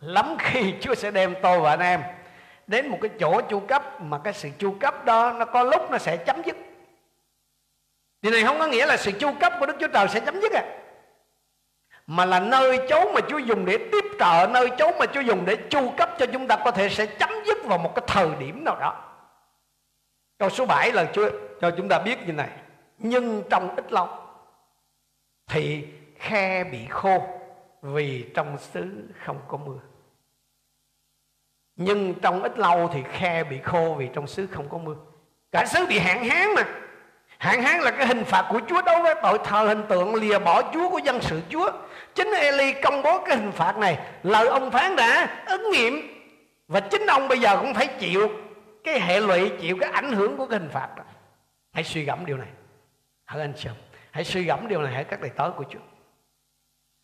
lắm 0.00 0.36
khi 0.38 0.74
Chúa 0.80 0.94
sẽ 0.94 1.10
đem 1.10 1.34
tôi 1.42 1.60
và 1.60 1.70
anh 1.70 1.80
em 1.80 2.02
đến 2.66 2.88
một 2.88 2.98
cái 3.02 3.10
chỗ 3.20 3.40
chu 3.40 3.60
cấp 3.60 4.00
mà 4.00 4.18
cái 4.24 4.32
sự 4.32 4.48
chu 4.58 4.76
cấp 4.80 5.04
đó 5.04 5.32
nó 5.32 5.44
có 5.44 5.62
lúc 5.62 5.90
nó 5.90 5.98
sẽ 5.98 6.16
chấm 6.16 6.42
dứt. 6.46 6.56
Điều 8.22 8.32
này 8.32 8.44
không 8.44 8.58
có 8.58 8.66
nghĩa 8.66 8.86
là 8.86 8.96
sự 8.96 9.12
chu 9.12 9.32
cấp 9.40 9.52
của 9.60 9.66
Đức 9.66 9.76
Chúa 9.80 9.88
Trời 9.88 10.08
sẽ 10.08 10.20
chấm 10.20 10.40
dứt 10.40 10.52
à. 10.52 10.64
Mà 12.06 12.24
là 12.24 12.40
nơi 12.40 12.80
chỗ 12.88 13.12
mà 13.12 13.20
Chúa 13.28 13.38
dùng 13.38 13.66
để 13.66 13.78
tiếp 13.92 14.04
trợ 14.18 14.46
Nơi 14.50 14.70
chỗ 14.78 14.90
mà 14.98 15.06
Chúa 15.06 15.20
dùng 15.20 15.44
để 15.44 15.56
chu 15.70 15.90
cấp 15.96 16.10
cho 16.18 16.26
chúng 16.26 16.46
ta 16.46 16.56
Có 16.64 16.70
thể 16.70 16.88
sẽ 16.88 17.06
chấm 17.06 17.30
dứt 17.46 17.58
vào 17.64 17.78
một 17.78 17.92
cái 17.94 18.04
thời 18.06 18.28
điểm 18.38 18.64
nào 18.64 18.76
đó. 18.80 19.02
Câu 20.38 20.50
số 20.50 20.66
7 20.66 20.92
là 20.92 21.06
Chúa 21.12 21.30
cho 21.60 21.70
chúng 21.70 21.88
ta 21.88 21.98
biết 21.98 22.26
như 22.26 22.32
này. 22.32 22.48
Nhưng 22.98 23.42
trong 23.50 23.76
ít 23.76 23.92
lâu 23.92 24.08
Thì 25.46 25.86
khe 26.18 26.64
bị 26.64 26.86
khô. 26.90 27.22
Vì 27.86 28.26
trong 28.34 28.58
xứ 28.58 29.08
không 29.24 29.40
có 29.48 29.56
mưa 29.56 29.78
Nhưng 31.76 32.14
trong 32.22 32.42
ít 32.42 32.58
lâu 32.58 32.90
thì 32.92 33.02
khe 33.12 33.44
bị 33.44 33.58
khô 33.58 33.94
Vì 33.98 34.08
trong 34.12 34.26
xứ 34.26 34.46
không 34.46 34.68
có 34.68 34.78
mưa 34.78 34.96
Cả 35.52 35.66
xứ 35.66 35.86
bị 35.86 35.98
hạn 35.98 36.24
hán 36.24 36.54
mà 36.54 36.64
Hạn 37.38 37.62
hán 37.62 37.80
là 37.80 37.90
cái 37.90 38.06
hình 38.06 38.24
phạt 38.24 38.46
của 38.50 38.60
Chúa 38.68 38.82
đối 38.82 39.02
với 39.02 39.14
tội 39.22 39.38
thờ 39.44 39.66
hình 39.68 39.82
tượng 39.88 40.14
lìa 40.14 40.38
bỏ 40.38 40.72
Chúa 40.72 40.88
của 40.88 40.98
dân 40.98 41.20
sự 41.22 41.40
Chúa. 41.48 41.70
Chính 42.14 42.28
Eli 42.40 42.72
công 42.72 43.02
bố 43.02 43.24
cái 43.26 43.36
hình 43.36 43.52
phạt 43.52 43.76
này. 43.76 43.98
Lời 44.22 44.48
ông 44.48 44.70
phán 44.70 44.96
đã 44.96 45.42
ứng 45.46 45.70
nghiệm. 45.70 45.94
Và 46.68 46.80
chính 46.80 47.06
ông 47.06 47.28
bây 47.28 47.40
giờ 47.40 47.56
cũng 47.60 47.74
phải 47.74 47.86
chịu 47.86 48.30
cái 48.84 49.00
hệ 49.00 49.20
lụy, 49.20 49.50
chịu 49.60 49.76
cái 49.80 49.90
ảnh 49.90 50.12
hưởng 50.12 50.36
của 50.36 50.46
cái 50.46 50.58
hình 50.58 50.68
phạt 50.70 50.88
đó. 50.96 51.02
Hãy 51.72 51.84
suy 51.84 52.04
gẫm 52.04 52.26
điều 52.26 52.36
này. 52.36 52.48
Hỡi 53.26 53.40
anh 53.40 53.52
chị 53.56 53.68
Hãy 54.10 54.24
suy 54.24 54.44
gẫm 54.44 54.68
điều 54.68 54.82
này 54.82 54.94
hãy 54.94 55.04
các 55.04 55.20
đầy 55.20 55.30
tớ 55.30 55.50
của 55.56 55.64
Chúa. 55.70 55.95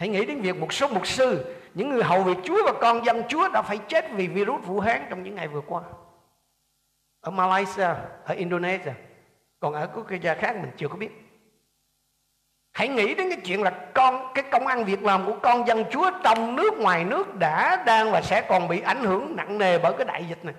Hãy 0.02 0.08
nghĩ 0.08 0.24
đến 0.24 0.40
việc 0.40 0.56
một 0.56 0.72
số 0.72 0.88
mục 0.88 1.06
sư, 1.06 1.54
những 1.74 1.88
người 1.88 2.02
hầu 2.02 2.22
việc 2.22 2.38
Chúa 2.44 2.62
và 2.64 2.72
con 2.80 3.04
dân 3.04 3.22
Chúa 3.28 3.48
đã 3.48 3.62
phải 3.62 3.78
chết 3.78 4.06
vì 4.12 4.26
virus 4.26 4.64
Vũ 4.64 4.80
Hán 4.80 5.06
trong 5.10 5.22
những 5.22 5.34
ngày 5.34 5.48
vừa 5.48 5.60
qua. 5.60 5.82
Ở 7.20 7.30
Malaysia, 7.30 7.88
ở 8.24 8.34
Indonesia, 8.34 8.92
còn 9.60 9.74
ở 9.74 9.88
quốc 9.94 10.06
gia 10.22 10.34
khác 10.34 10.56
mình 10.56 10.70
chưa 10.76 10.88
có 10.88 10.96
biết. 10.96 11.10
Hãy 12.72 12.88
nghĩ 12.88 13.14
đến 13.14 13.30
cái 13.30 13.38
chuyện 13.44 13.62
là 13.62 13.70
con 13.94 14.32
cái 14.34 14.44
công 14.50 14.66
ăn 14.66 14.84
việc 14.84 15.02
làm 15.02 15.26
của 15.26 15.36
con 15.42 15.66
dân 15.66 15.84
chúa 15.90 16.10
trong 16.24 16.56
nước 16.56 16.74
ngoài 16.78 17.04
nước 17.04 17.34
đã 17.34 17.82
đang 17.86 18.10
và 18.10 18.22
sẽ 18.22 18.42
còn 18.48 18.68
bị 18.68 18.80
ảnh 18.80 19.04
hưởng 19.04 19.36
nặng 19.36 19.58
nề 19.58 19.78
bởi 19.78 19.92
cái 19.98 20.04
đại 20.04 20.24
dịch 20.28 20.44
này. 20.44 20.54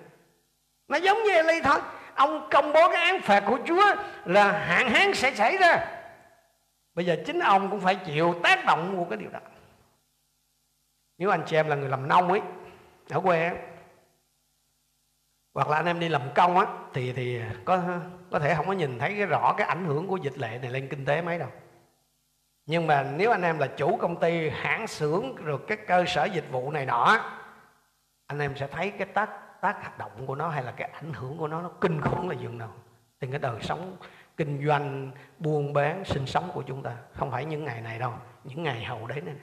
Nó 0.87 0.97
giống 0.97 1.23
như 1.23 1.31
Eli 1.31 1.61
thôi. 1.61 1.79
Ông 2.15 2.47
công 2.51 2.73
bố 2.73 2.89
cái 2.89 3.01
án 3.01 3.21
phạt 3.21 3.43
của 3.47 3.57
chúa 3.65 3.95
là 4.25 4.51
hạn 4.51 4.89
hán 4.89 5.13
sẽ 5.13 5.31
xảy 5.31 5.57
ra 5.57 6.02
bây 6.95 7.05
giờ 7.05 7.15
chính 7.25 7.39
ông 7.39 7.69
cũng 7.71 7.79
phải 7.79 7.95
chịu 7.95 8.35
tác 8.43 8.65
động 8.65 8.95
của 8.97 9.05
cái 9.09 9.17
điều 9.17 9.29
đó. 9.29 9.39
Nếu 11.17 11.29
anh 11.29 11.43
chị 11.45 11.55
em 11.55 11.67
là 11.67 11.75
người 11.75 11.89
làm 11.89 12.07
nông 12.07 12.27
ấy, 12.27 12.41
ở 13.09 13.19
quê 13.19 13.51
hoặc 15.53 15.69
là 15.69 15.77
anh 15.77 15.85
em 15.85 15.99
đi 15.99 16.09
làm 16.09 16.21
công 16.35 16.57
á, 16.57 16.65
thì 16.93 17.13
thì 17.13 17.41
có 17.65 17.83
có 18.31 18.39
thể 18.39 18.55
không 18.55 18.67
có 18.67 18.73
nhìn 18.73 18.99
thấy 18.99 19.15
cái 19.17 19.25
rõ 19.25 19.53
cái 19.57 19.67
ảnh 19.67 19.85
hưởng 19.85 20.07
của 20.07 20.17
dịch 20.17 20.37
lệ 20.37 20.59
này 20.61 20.71
lên 20.71 20.87
kinh 20.89 21.05
tế 21.05 21.21
mấy 21.21 21.39
đâu. 21.39 21.49
Nhưng 22.65 22.87
mà 22.87 23.03
nếu 23.03 23.31
anh 23.31 23.41
em 23.41 23.59
là 23.59 23.67
chủ 23.67 23.97
công 23.97 24.19
ty 24.19 24.49
hãng 24.49 24.87
xưởng 24.87 25.35
rồi 25.35 25.59
các 25.67 25.87
cơ 25.87 26.05
sở 26.07 26.25
dịch 26.25 26.51
vụ 26.51 26.71
này 26.71 26.85
nọ 26.85 27.19
anh 28.27 28.39
em 28.39 28.55
sẽ 28.55 28.67
thấy 28.67 28.91
cái 28.91 29.07
tác 29.07 29.29
tác 29.61 29.81
hoạt 29.81 29.97
động 29.97 30.27
của 30.27 30.35
nó 30.35 30.49
hay 30.49 30.63
là 30.63 30.71
cái 30.71 30.89
ảnh 30.89 31.13
hưởng 31.13 31.37
của 31.37 31.47
nó 31.47 31.61
nó 31.61 31.71
kinh 31.81 32.01
khủng 32.01 32.29
là 32.29 32.35
dường 32.35 32.57
nào. 32.57 32.73
Thì 33.21 33.27
cái 33.31 33.39
đời 33.39 33.61
sống 33.61 33.97
kinh 34.37 34.67
doanh 34.67 35.11
buôn 35.39 35.73
bán 35.73 36.05
sinh 36.05 36.25
sống 36.25 36.51
của 36.53 36.63
chúng 36.67 36.83
ta. 36.83 36.95
Không 37.13 37.31
phải 37.31 37.45
những 37.45 37.65
ngày 37.65 37.81
này 37.81 37.99
đâu 37.99 38.13
những 38.43 38.63
ngày 38.63 38.83
hậu 38.83 39.07
đến 39.07 39.25
này 39.25 39.35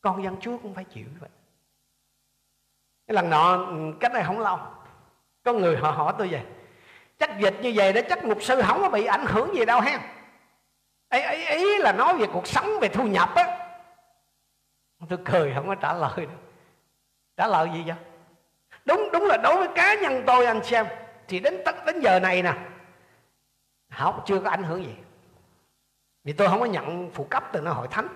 con 0.00 0.24
dân 0.24 0.36
chúa 0.40 0.58
cũng 0.58 0.74
phải 0.74 0.84
chịu 0.84 1.04
như 1.04 1.16
vậy. 1.20 1.30
Cái 3.06 3.14
lần 3.14 3.30
nọ 3.30 3.66
ừ, 3.66 3.94
cách 4.00 4.12
đây 4.12 4.22
không 4.24 4.40
lâu 4.40 4.58
có 5.42 5.52
người 5.52 5.76
họ 5.76 5.90
hỏi 5.90 6.14
tôi 6.18 6.28
vậy 6.28 6.42
chắc 7.18 7.38
dịch 7.38 7.54
như 7.62 7.72
vậy 7.74 7.92
đó 7.92 8.00
chắc 8.08 8.24
mục 8.24 8.42
sư 8.42 8.62
không 8.66 8.80
có 8.80 8.88
bị 8.88 9.04
ảnh 9.04 9.24
hưởng 9.26 9.54
gì 9.54 9.64
đâu 9.64 9.80
ha? 9.80 10.00
Ấy, 11.08 11.22
ấy, 11.22 11.46
ý 11.46 11.78
là 11.78 11.92
nói 11.92 12.18
về 12.18 12.26
cuộc 12.32 12.46
sống 12.46 12.66
về 12.80 12.88
thu 12.88 13.04
nhập 13.04 13.34
á. 13.34 13.58
Tôi 15.08 15.18
cười 15.24 15.52
không 15.54 15.66
có 15.66 15.74
trả 15.74 15.92
lời 15.92 16.16
đâu. 16.16 16.36
trả 17.36 17.46
lời 17.46 17.68
gì 17.74 17.82
vậy? 17.86 17.96
Đúng 18.84 19.08
đúng 19.12 19.24
là 19.24 19.36
đối 19.36 19.56
với 19.56 19.68
cá 19.74 19.94
nhân 19.94 20.22
tôi 20.26 20.46
anh 20.46 20.64
xem 20.64 20.86
thì 21.28 21.40
đến 21.40 21.62
tất 21.64 21.86
đến 21.86 22.00
giờ 22.00 22.20
này 22.20 22.42
nè 22.42 22.54
học 23.92 24.22
chưa 24.26 24.40
có 24.40 24.50
ảnh 24.50 24.62
hưởng 24.62 24.84
gì. 24.84 24.94
Vì 26.24 26.32
tôi 26.32 26.48
không 26.48 26.60
có 26.60 26.66
nhận 26.66 27.10
phụ 27.14 27.24
cấp 27.30 27.44
từ 27.52 27.60
nó 27.60 27.72
hội 27.72 27.88
thánh. 27.88 28.08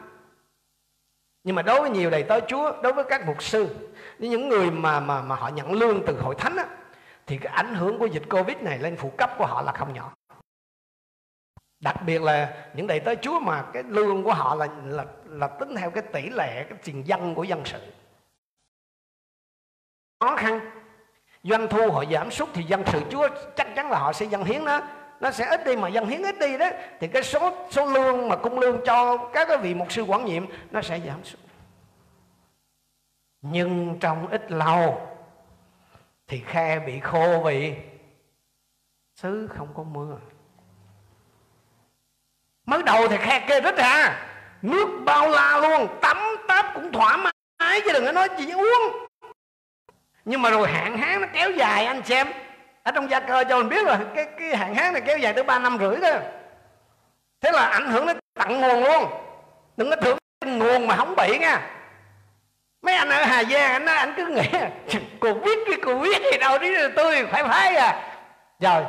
Nhưng 1.45 1.57
mà 1.57 1.63
đối 1.63 1.81
với 1.81 1.91
nhiều 1.91 2.11
đầy 2.11 2.23
tớ 2.23 2.41
Chúa 2.49 2.83
đối 2.83 2.93
với 2.93 3.05
các 3.09 3.27
mục 3.27 3.43
sư 3.43 3.91
những 4.19 4.49
người 4.49 4.71
mà 4.71 5.01
mà 5.01 5.23
mà 5.23 5.37
họ 5.37 5.49
nhận 5.49 5.73
lương 5.73 6.07
từ 6.07 6.21
hội 6.21 6.35
thánh 6.35 6.57
á, 6.57 6.67
thì 7.27 7.39
cái 7.39 7.53
ảnh 7.53 7.75
hưởng 7.75 7.99
của 7.99 8.07
dịch 8.07 8.23
Covid 8.31 8.57
này 8.57 8.79
lên 8.79 8.97
phụ 8.97 9.13
cấp 9.19 9.31
của 9.39 9.47
họ 9.47 9.63
là 9.63 9.73
không 9.73 9.93
nhỏ. 9.93 10.15
Đặc 11.81 11.97
biệt 12.07 12.23
là 12.23 12.69
những 12.75 12.87
đầy 12.87 13.01
tớ 13.01 13.15
Chúa 13.15 13.41
mà 13.41 13.65
cái 13.73 13.83
lương 13.83 14.25
của 14.25 14.35
họ 14.35 14.55
là 14.55 14.69
là 14.85 15.05
là 15.25 15.47
tính 15.49 15.77
theo 15.77 15.91
cái 15.91 16.03
tỷ 16.13 16.31
lệ 16.31 16.67
cái 16.69 16.79
tiền 16.85 17.07
dân 17.07 17.35
của 17.35 17.45
dân 17.45 17.63
sự. 17.65 17.81
Khó 20.21 20.37
khăn. 20.37 20.71
Doanh 21.43 21.69
thu 21.71 21.91
họ 21.93 22.05
giảm 22.13 22.31
sút 22.31 22.49
thì 22.55 22.63
dân 22.63 22.83
sự 22.87 23.03
Chúa 23.11 23.29
chắc 23.57 23.69
chắn 23.77 23.91
là 23.91 23.99
họ 23.99 24.13
sẽ 24.13 24.27
dân 24.27 24.45
hiến 24.45 24.65
đó 24.65 24.81
nó 25.21 25.31
sẽ 25.31 25.47
ít 25.47 25.65
đi 25.65 25.77
mà 25.77 25.89
dân 25.89 26.07
hiến 26.07 26.23
ít 26.23 26.39
đi 26.39 26.59
đó. 26.59 26.71
Thì 27.01 27.09
cái 27.09 27.23
số 27.23 27.67
số 27.71 27.87
lương 27.87 28.29
mà 28.29 28.37
cung 28.37 28.59
lương 28.59 28.81
cho 28.87 29.17
các 29.33 29.49
cái 29.49 29.59
vị 29.59 29.75
mục 29.75 29.93
sư 29.93 30.03
quản 30.03 30.25
nhiệm, 30.25 30.47
nó 30.71 30.83
sẽ 30.83 31.01
giảm 31.07 31.25
xuống. 31.25 31.41
Nhưng 33.43 33.99
trong 34.01 34.29
ít 34.29 34.51
lâu, 34.51 35.09
thì 36.27 36.43
khe 36.47 36.79
bị 36.79 37.01
khô 37.01 37.43
vì 37.45 37.75
xứ 39.17 39.49
không 39.57 39.69
có 39.75 39.83
mưa. 39.83 40.17
Mới 42.67 42.83
đầu 42.83 43.09
thì 43.09 43.17
khe 43.17 43.47
kê 43.49 43.61
rất 43.61 43.77
à 43.77 44.27
nước 44.63 45.03
bao 45.05 45.29
la 45.29 45.59
luôn, 45.59 45.89
tắm 46.01 46.19
táp 46.49 46.67
cũng 46.75 46.93
thoải 46.93 47.19
mái 47.59 47.81
chứ 47.85 47.93
đừng 47.93 48.07
có 48.07 48.13
nói 48.13 48.29
gì 48.39 48.51
uống. 48.51 49.07
Nhưng 50.25 50.43
mà 50.43 50.51
rồi 50.51 50.69
hạn 50.69 50.99
hán 50.99 51.21
nó 51.21 51.29
kéo 51.33 51.51
dài, 51.51 51.87
anh 51.87 52.03
xem 52.05 52.27
ở 52.87 52.93
trong 52.93 53.11
gia 53.11 53.21
cơ 53.21 53.45
cho 53.49 53.59
mình 53.59 53.69
biết 53.69 53.87
là 53.87 54.01
cái 54.15 54.27
cái 54.39 54.57
hạn 54.57 54.75
hán 54.75 54.93
này 54.93 55.03
kéo 55.07 55.19
dài 55.19 55.33
tới 55.33 55.45
ba 55.45 55.59
năm 55.59 55.79
rưỡi 55.81 55.97
đó. 56.01 56.11
Thế 57.41 57.53
là 57.53 57.67
ảnh 57.67 57.91
hưởng 57.91 58.07
đến 58.07 58.19
tận 58.35 58.61
nguồn 58.61 58.85
luôn. 58.85 59.05
Đừng 59.77 59.91
có 59.91 59.97
tưởng 59.97 60.19
nguồn 60.59 60.87
mà 60.87 60.97
không 60.97 61.17
bị 61.17 61.39
nha. 61.39 61.71
Mấy 62.83 62.95
anh 62.95 63.09
ở 63.09 63.25
hà 63.25 63.45
giang, 63.45 63.73
anh 63.73 63.85
nói 63.85 63.97
anh 63.97 64.15
cứ 64.17 64.27
nghĩ 64.27 64.59
cô 65.21 65.35
biết 65.35 65.59
cái 65.67 65.79
cô 65.85 65.99
biết 65.99 66.23
gì 66.33 66.39
đâu 66.39 66.59
đi 66.59 66.69
tôi, 66.97 67.27
phải 67.27 67.45
phái 67.45 67.77
à. 67.77 68.19
Rồi, 68.61 68.85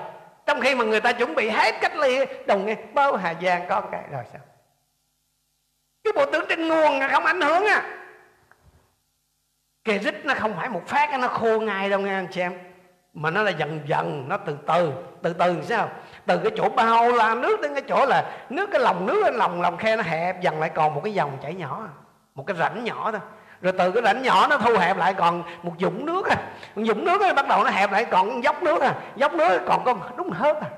trong 0.46 0.62
khi 0.62 0.76
mà 0.76 0.86
người 0.86 1.02
ta 1.02 1.12
chuẩn 1.12 1.36
bị 1.36 1.50
hết 1.50 1.76
cách 1.82 1.96
ly, 1.96 2.20
đồng 2.48 2.66
nghe 2.66 2.76
bao 2.94 3.16
hà 3.16 3.34
giang 3.42 3.66
có 3.70 3.82
cái 3.82 4.04
rồi 4.12 4.24
sao? 4.34 4.42
Cái 6.04 6.14
bộ 6.16 6.26
tướng 6.26 6.46
trên 6.50 6.68
nguồn 6.68 7.00
không 7.12 7.26
ảnh 7.26 7.42
hưởng 7.42 7.66
à. 7.66 7.84
Kề 9.84 9.98
rít 10.00 10.26
nó 10.26 10.34
không 10.34 10.56
phải 10.58 10.70
một 10.70 10.84
phát, 10.88 11.20
nó 11.20 11.28
khô 11.28 11.60
ngay 11.60 11.90
đâu 11.90 12.00
nghe 12.00 12.14
anh 12.14 12.28
chị 12.32 12.42
em 12.42 12.67
mà 13.20 13.30
nó 13.30 13.42
là 13.42 13.52
dần 13.52 13.80
dần 13.86 14.26
nó 14.28 14.38
từ 14.38 14.58
từ 14.68 14.94
từ 15.22 15.34
từ 15.34 15.56
sao? 15.64 15.90
Từ 16.26 16.38
cái 16.38 16.52
chỗ 16.58 16.70
bao 16.70 17.12
la 17.12 17.36
nước 17.36 17.62
đến 17.62 17.74
cái 17.74 17.84
chỗ 17.88 18.06
là 18.06 18.24
nước 18.50 18.70
cái 18.72 18.82
lòng 18.82 19.06
nước 19.06 19.30
lòng 19.34 19.62
lòng 19.62 19.78
khe 19.78 19.96
nó 19.96 20.04
hẹp 20.04 20.42
dần 20.42 20.60
lại 20.60 20.70
còn 20.70 20.96
một 20.96 21.02
cái 21.04 21.14
dòng 21.14 21.38
chảy 21.44 21.54
nhỏ 21.54 21.88
một 22.36 22.44
cái 22.48 22.58
rãnh 22.58 22.84
nhỏ 22.84 23.12
thôi. 23.12 23.22
Rồi 23.62 23.74
từ 23.78 23.92
cái 23.92 24.04
rãnh 24.04 24.22
nhỏ 24.22 24.48
nó 24.48 24.58
thu 24.58 24.78
hẹp 24.78 24.98
lại 24.98 25.14
còn 25.14 25.44
một 25.64 25.74
dũng 25.80 26.06
nước 26.06 26.28
à. 26.30 26.38
Một 26.76 26.84
dũng 26.88 27.06
nước 27.06 27.22
ấy, 27.22 27.34
bắt 27.34 27.48
đầu 27.48 27.64
nó 27.64 27.70
hẹp 27.70 27.92
lại 27.92 28.06
còn 28.06 28.44
dốc 28.44 28.64
nước 28.64 28.82
à. 28.82 28.94
Dốc 29.16 29.34
nước 29.34 29.62
còn 29.68 29.84
con 29.86 30.02
đúng 30.18 30.32
hết 30.32 30.58
à. 30.62 30.70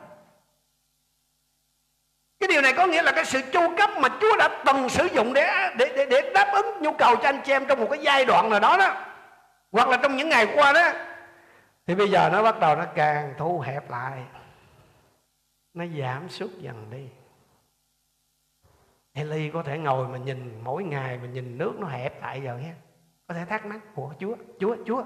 Cái 2.40 2.48
điều 2.48 2.62
này 2.62 2.74
có 2.74 2.86
nghĩa 2.86 3.02
là 3.02 3.12
cái 3.12 3.26
sự 3.26 3.42
chu 3.54 3.76
cấp 3.78 3.90
mà 4.00 4.10
Chúa 4.22 4.38
đã 4.38 4.50
từng 4.66 4.90
sử 4.90 5.06
dụng 5.06 5.34
để 5.34 5.70
để 5.78 5.94
để, 5.96 6.06
để 6.06 6.32
đáp 6.34 6.52
ứng 6.54 6.82
nhu 6.82 6.92
cầu 6.92 7.16
cho 7.16 7.30
anh 7.30 7.42
chị 7.46 7.52
em 7.52 7.66
trong 7.66 7.80
một 7.80 7.88
cái 7.90 8.00
giai 8.02 8.26
đoạn 8.26 8.50
nào 8.50 8.60
đó 8.60 8.78
đó. 8.78 8.94
Hoặc 9.72 9.90
là 9.90 9.98
trong 9.98 10.16
những 10.16 10.30
ngày 10.30 10.48
qua 10.56 10.74
đó 10.74 10.92
thì 11.90 11.96
bây 11.96 12.10
giờ 12.10 12.30
nó 12.32 12.44
bắt 12.44 12.60
đầu 12.60 12.76
nó 12.76 12.86
càng 12.96 13.34
thu 13.38 13.60
hẹp 13.60 13.90
lại. 13.90 14.24
Nó 15.74 15.86
giảm 16.00 16.30
sút 16.30 16.50
dần 16.58 16.88
đi. 16.92 17.08
Eli 19.14 19.50
có 19.50 19.64
thể 19.64 19.78
ngồi 19.78 20.08
mà 20.08 20.18
nhìn, 20.18 20.60
mỗi 20.64 20.84
ngày 20.84 21.18
mà 21.18 21.28
nhìn 21.28 21.58
nước 21.58 21.74
nó 21.80 21.88
hẹp 21.88 22.22
lại 22.22 22.42
rồi 22.42 22.62
ha 22.64 22.74
có 23.28 23.34
thể 23.34 23.46
thắc 23.46 23.66
mắc 23.66 23.80
của 23.96 24.14
Chúa 24.20 24.36
Chúa 24.60 24.76
Chúa 24.86 25.04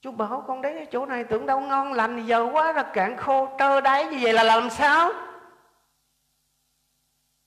Chúa 0.00 0.12
bảo 0.12 0.44
con 0.46 0.62
đến 0.62 0.86
chỗ 0.92 1.06
này 1.06 1.24
tưởng 1.24 1.46
đâu 1.46 1.60
ngon 1.60 1.92
lành 1.92 2.26
giờ 2.26 2.48
quá 2.52 2.72
là 2.72 2.90
cạn 2.94 3.16
khô, 3.16 3.48
trơ 3.58 3.80
đáy 3.80 4.04
như 4.04 4.18
vậy 4.20 4.32
là 4.32 4.42
làm 4.42 4.70
sao? 4.70 5.10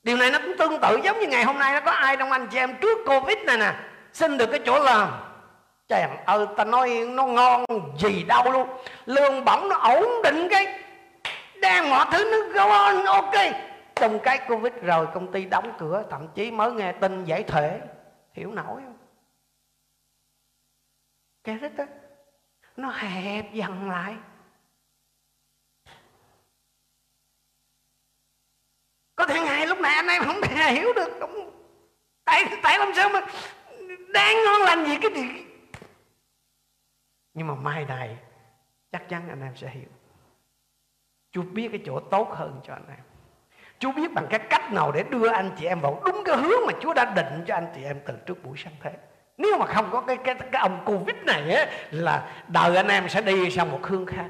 Điều 0.03 0.17
này 0.17 0.31
nó 0.31 0.39
cũng 0.39 0.55
tương 0.57 0.81
tự 0.81 0.99
giống 1.03 1.19
như 1.19 1.27
ngày 1.27 1.43
hôm 1.43 1.57
nay 1.57 1.73
nó 1.73 1.81
có 1.85 1.91
ai 1.91 2.17
trong 2.17 2.31
anh 2.31 2.47
chị 2.51 2.57
em 2.57 2.77
trước 2.81 2.97
Covid 3.05 3.37
này 3.45 3.57
nè, 3.57 3.75
Xin 4.13 4.37
được 4.37 4.47
cái 4.51 4.59
chỗ 4.65 4.83
làm. 4.83 5.32
Trời 5.87 6.01
ơi 6.25 6.47
ta 6.57 6.65
nói 6.65 7.05
nó 7.09 7.25
ngon 7.25 7.65
gì 7.97 8.23
đâu. 8.23 8.51
Luôn 8.51 8.67
Lương 9.05 9.45
bổng 9.45 9.69
nó 9.69 9.75
ổn 9.75 10.21
định 10.23 10.47
cái. 10.49 10.79
Đang 11.61 11.89
mọi 11.89 12.05
thứ 12.11 12.31
nó 12.31 12.53
go 12.53 12.69
on 12.69 13.05
ok. 13.05 13.33
Trong 13.95 14.19
cái 14.23 14.39
Covid 14.47 14.73
rồi 14.81 15.07
công 15.13 15.31
ty 15.31 15.45
đóng 15.45 15.73
cửa 15.79 16.03
Thậm 16.09 16.27
chí 16.35 16.51
mới 16.51 16.71
nghe 16.71 16.91
tin 16.91 17.25
giải 17.25 17.43
thể. 17.43 17.81
Hiểu 18.33 18.51
nổi 18.51 18.81
không? 18.85 18.97
Cái 21.43 21.55
rít 21.55 21.71
á 21.77 21.85
Nó 22.77 22.89
hẹp 22.89 23.53
dần 23.53 23.89
lại. 23.89 24.15
Có 29.15 29.25
thể 29.25 29.39
ngày 29.39 29.67
lúc 29.67 29.79
này 29.79 29.95
anh 29.95 30.07
em 30.07 30.23
không 30.25 30.41
thể 30.41 30.71
hiểu 30.71 30.93
được. 30.93 31.19
Đúng 31.19 31.51
Tại, 32.25 32.43
tại 32.63 32.79
làm 32.79 32.93
sao 32.95 33.09
mà 33.09 33.21
Đang 34.13 34.35
ngon 34.45 34.61
lành 34.61 34.85
gì 34.85 34.97
cái 35.01 35.11
gì? 35.13 35.52
Nhưng 37.33 37.47
mà 37.47 37.55
mai 37.55 37.85
này 37.85 38.17
chắc 38.91 39.09
chắn 39.09 39.29
anh 39.29 39.41
em 39.41 39.55
sẽ 39.55 39.69
hiểu. 39.69 39.89
Chúa 41.31 41.41
biết 41.41 41.69
cái 41.71 41.81
chỗ 41.85 41.99
tốt 41.99 42.29
hơn 42.31 42.59
cho 42.63 42.73
anh 42.73 42.87
em. 42.87 42.99
Chúa 43.79 43.91
biết 43.91 44.13
bằng 44.13 44.27
cái 44.29 44.39
cách 44.49 44.71
nào 44.71 44.91
để 44.91 45.03
đưa 45.03 45.27
anh 45.27 45.51
chị 45.57 45.65
em 45.65 45.79
vào 45.79 46.01
đúng 46.05 46.23
cái 46.25 46.37
hướng 46.37 46.65
mà 46.67 46.73
Chúa 46.81 46.93
đã 46.93 47.13
định 47.15 47.43
cho 47.47 47.55
anh 47.55 47.67
chị 47.75 47.83
em 47.83 47.99
từ 48.05 48.17
trước 48.25 48.43
buổi 48.43 48.57
sáng 48.57 48.73
thế. 48.81 48.97
Nếu 49.37 49.57
mà 49.57 49.65
không 49.65 49.89
có 49.91 50.01
cái 50.01 50.17
cái, 50.23 50.35
cái 50.35 50.61
ông 50.61 50.83
Covid 50.85 51.15
này 51.25 51.55
á, 51.55 51.65
là 51.91 52.43
đời 52.47 52.75
anh 52.75 52.87
em 52.87 53.09
sẽ 53.09 53.21
đi 53.21 53.51
sang 53.51 53.71
một 53.71 53.79
hướng 53.83 54.05
khác. 54.05 54.29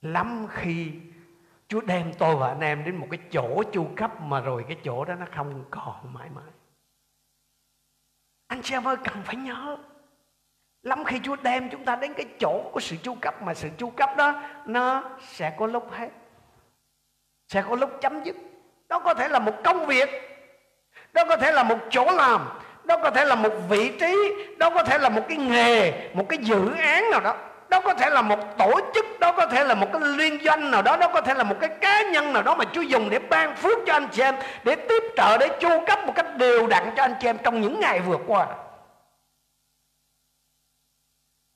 Lắm 0.00 0.46
khi 0.50 0.92
Chúa 1.68 1.80
đem 1.80 2.12
tôi 2.18 2.36
và 2.36 2.48
anh 2.48 2.60
em 2.60 2.84
đến 2.84 2.96
một 2.96 3.06
cái 3.10 3.20
chỗ 3.30 3.62
chu 3.72 3.88
cấp 3.96 4.20
mà 4.20 4.40
rồi 4.40 4.64
cái 4.68 4.76
chỗ 4.84 5.04
đó 5.04 5.14
nó 5.14 5.26
không 5.36 5.64
còn 5.70 6.12
mãi 6.12 6.30
mãi 6.34 6.50
anh 8.52 8.62
chị 8.62 8.74
em 8.74 8.88
ơi, 8.88 8.96
cần 9.04 9.22
phải 9.24 9.36
nhớ, 9.36 9.76
lắm 10.82 11.04
khi 11.04 11.20
Chúa 11.22 11.36
đem 11.42 11.70
chúng 11.70 11.84
ta 11.84 11.96
đến 11.96 12.14
cái 12.14 12.26
chỗ 12.40 12.70
của 12.72 12.80
sự 12.80 12.96
chu 13.02 13.16
cấp 13.20 13.42
mà 13.42 13.54
sự 13.54 13.68
chu 13.78 13.90
cấp 13.90 14.10
đó, 14.16 14.42
nó 14.66 15.04
sẽ 15.20 15.52
có 15.58 15.66
lúc 15.66 15.92
hết, 15.92 16.08
sẽ 17.48 17.64
có 17.68 17.76
lúc 17.76 17.90
chấm 18.00 18.24
dứt. 18.24 18.36
Đó 18.88 18.98
có 18.98 19.14
thể 19.14 19.28
là 19.28 19.38
một 19.38 19.54
công 19.64 19.86
việc 19.86 20.08
đó 21.12 21.24
có 21.28 21.36
thể 21.36 21.52
là 21.52 21.62
một 21.62 21.78
chỗ 21.90 22.12
làm 22.12 22.48
đó 22.84 22.96
có 23.02 23.10
thể 23.10 23.24
là 23.24 23.34
một 23.34 23.52
vị 23.68 23.92
trí 24.00 24.16
đó 24.58 24.70
có 24.70 24.82
thể 24.82 24.98
là 24.98 25.08
một 25.08 25.22
cái 25.28 25.38
nghề, 25.38 26.08
một 26.14 26.26
cái 26.28 26.38
dự 26.42 26.74
án 26.74 27.10
nào 27.10 27.20
đó 27.20 27.36
đó 27.72 27.80
có 27.80 27.94
thể 27.94 28.10
là 28.10 28.22
một 28.22 28.58
tổ 28.58 28.80
chức, 28.94 29.06
đó 29.20 29.32
có 29.32 29.46
thể 29.46 29.64
là 29.64 29.74
một 29.74 29.86
cái 29.92 30.00
liên 30.00 30.38
doanh 30.44 30.70
nào 30.70 30.82
đó 30.82 30.96
đó 30.96 31.10
có 31.14 31.20
thể 31.20 31.34
là 31.34 31.44
một 31.44 31.56
cái 31.60 31.70
cá 31.80 32.02
nhân 32.02 32.32
nào 32.32 32.42
đó 32.42 32.54
mà 32.54 32.64
Chúa 32.72 32.80
dùng 32.80 33.10
để 33.10 33.18
ban 33.18 33.56
phước 33.56 33.78
cho 33.86 33.92
anh 33.92 34.08
chị 34.12 34.22
em, 34.22 34.34
để 34.64 34.76
tiếp 34.88 35.02
trợ, 35.16 35.38
để 35.38 35.48
chu 35.60 35.84
cấp 35.86 35.98
một 36.06 36.12
cách 36.16 36.26
đều 36.36 36.66
đặn 36.66 36.92
cho 36.96 37.02
anh 37.02 37.14
chị 37.20 37.28
em 37.28 37.38
trong 37.44 37.60
những 37.60 37.80
ngày 37.80 38.00
vừa 38.00 38.18
qua. 38.26 38.46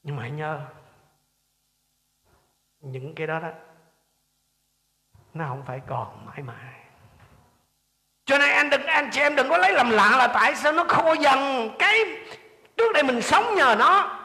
Nhưng 0.02 0.16
mà 0.16 0.22
hãy 0.22 0.30
nhớ, 0.30 0.60
những 2.80 3.14
cái 3.14 3.26
đó 3.26 3.38
đó, 3.38 3.48
nó 5.34 5.44
không 5.48 5.62
phải 5.66 5.80
còn 5.88 6.26
mãi 6.26 6.42
mãi. 6.42 6.74
Cho 8.24 8.38
nên 8.38 8.50
anh 8.50 8.70
đừng, 8.70 8.82
anh 8.82 9.08
chị 9.12 9.20
em 9.20 9.36
đừng 9.36 9.48
có 9.48 9.58
lấy 9.58 9.72
làm 9.72 9.90
lạ 9.90 10.14
là 10.18 10.26
tại 10.26 10.54
sao 10.54 10.72
nó 10.72 10.84
khô 10.88 11.12
dần. 11.12 11.70
Cái, 11.78 12.04
trước 12.76 12.92
đây 12.94 13.02
mình 13.02 13.22
sống 13.22 13.54
nhờ 13.54 13.76
nó 13.78 14.22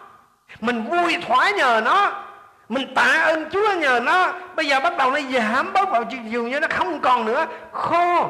mình 0.60 0.84
vui 0.84 1.18
thỏa 1.28 1.52
nhờ 1.52 1.82
nó. 1.86 2.24
Mình 2.70 2.96
tạ 2.96 3.22
ơn 3.24 3.50
Chúa 3.50 3.74
nhờ 3.74 4.00
nó. 4.04 4.34
Bây 4.56 4.68
giờ 4.68 4.80
bắt 4.80 4.98
đầu 4.98 5.12
nó 5.12 5.20
giảm 5.34 5.74
bớt 5.74 5.90
vào 5.90 6.04
dường 6.30 6.50
như 6.50 6.60
nó 6.60 6.68
không 6.70 7.00
còn 7.00 7.26
nữa. 7.26 7.46
Khô 7.72 8.30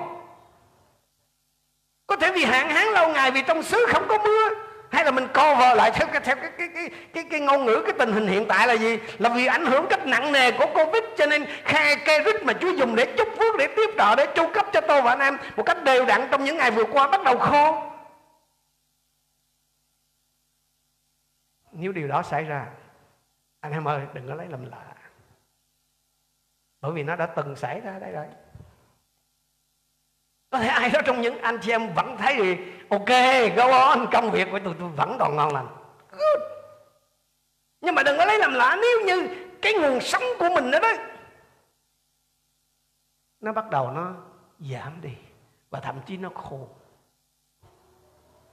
có 2.08 2.16
thể 2.16 2.32
vì 2.32 2.46
hạn 2.46 2.70
hán 2.70 2.88
lâu 2.88 3.10
ngày 3.10 3.32
vì 3.32 3.42
trong 3.42 3.64
xứ 3.64 3.86
không 3.90 4.08
có 4.08 4.18
mưa 4.18 4.50
hay 4.92 5.06
là 5.06 5.12
mình 5.12 5.28
co 5.34 5.56
vờ 5.56 5.74
lại 5.74 5.92
theo 5.92 6.08
cái 6.08 6.22
theo 6.22 6.36
cái 6.36 6.52
cái 6.58 6.70
cái 6.76 6.90
cái, 7.14 7.24
cái 7.32 7.40
ngôn 7.40 7.66
ngữ 7.66 7.82
cái 7.86 7.94
tình 8.00 8.14
hình 8.14 8.28
hiện 8.28 8.46
tại 8.46 8.68
là 8.68 8.74
gì? 8.74 8.98
Là 9.20 9.30
vì 9.30 9.46
ảnh 9.46 9.66
hưởng 9.66 9.86
cách 9.90 10.08
nặng 10.08 10.32
nề 10.32 10.52
của 10.52 10.66
covid 10.66 11.04
cho 11.18 11.26
nên 11.26 11.46
khe 11.66 11.96
cây 11.96 12.20
rít 12.24 12.44
mà 12.44 12.54
Chúa 12.54 12.72
dùng 12.72 12.96
để 12.96 13.06
chúc 13.18 13.28
phước 13.40 13.58
để 13.58 13.68
tiếp 13.68 13.90
trợ 13.98 14.16
để 14.16 14.26
chu 14.36 14.48
cấp 14.54 14.66
cho 14.74 14.82
tôi 14.82 15.02
và 15.02 15.12
anh 15.12 15.20
em 15.20 15.38
một 15.56 15.64
cách 15.64 15.84
đều 15.84 16.06
đặn 16.06 16.28
trong 16.32 16.44
những 16.44 16.58
ngày 16.58 16.72
vừa 16.72 16.84
qua 16.84 17.08
bắt 17.08 17.24
đầu 17.24 17.38
khô 17.38 17.91
nếu 21.72 21.92
điều 21.92 22.08
đó 22.08 22.24
xảy 22.24 22.44
ra, 22.44 22.72
anh 23.60 23.72
em 23.72 23.88
ơi, 23.88 24.08
đừng 24.14 24.28
có 24.28 24.36
lấy 24.36 24.48
làm 24.48 24.66
lạ. 24.66 24.96
Bởi 26.82 26.92
vì 26.92 27.04
nó 27.04 27.16
đã 27.16 27.26
từng 27.26 27.56
xảy 27.56 27.80
ra 27.80 28.00
đây 28.00 28.12
rồi. 28.12 28.28
Có 30.50 30.60
thể 30.60 30.68
ai 30.68 30.90
đó 30.90 31.00
trong 31.06 31.22
những 31.22 31.42
anh 31.42 31.60
chị 31.62 31.72
em 31.72 31.94
vẫn 31.94 32.18
thấy 32.18 32.36
thì, 32.36 32.58
ok, 32.90 33.10
go 33.56 33.78
on, 33.78 34.08
công 34.12 34.32
việc 34.32 34.48
của 34.52 34.60
tôi 34.64 34.76
tôi 34.80 34.90
vẫn 34.90 35.18
còn 35.20 35.36
ngon 35.36 35.54
lành. 35.54 35.68
Good. 36.12 36.42
Nhưng 37.82 37.96
mà 37.96 38.04
đừng 38.04 38.18
có 38.18 38.26
lấy 38.26 38.40
làm 38.40 38.54
lạ, 38.54 38.78
nếu 38.82 39.08
như 39.08 39.48
cái 39.62 39.74
nguồn 39.74 40.02
sống 40.02 40.24
của 40.40 40.50
mình 40.56 40.72
đó 40.72 40.80
đó, 40.80 40.94
nó 43.40 43.54
bắt 43.54 43.70
đầu 43.70 43.92
nó 43.92 44.16
giảm 44.60 45.02
đi, 45.02 45.16
và 45.70 45.80
thậm 45.80 46.00
chí 46.06 46.18
nó 46.18 46.30
khô 46.30 46.70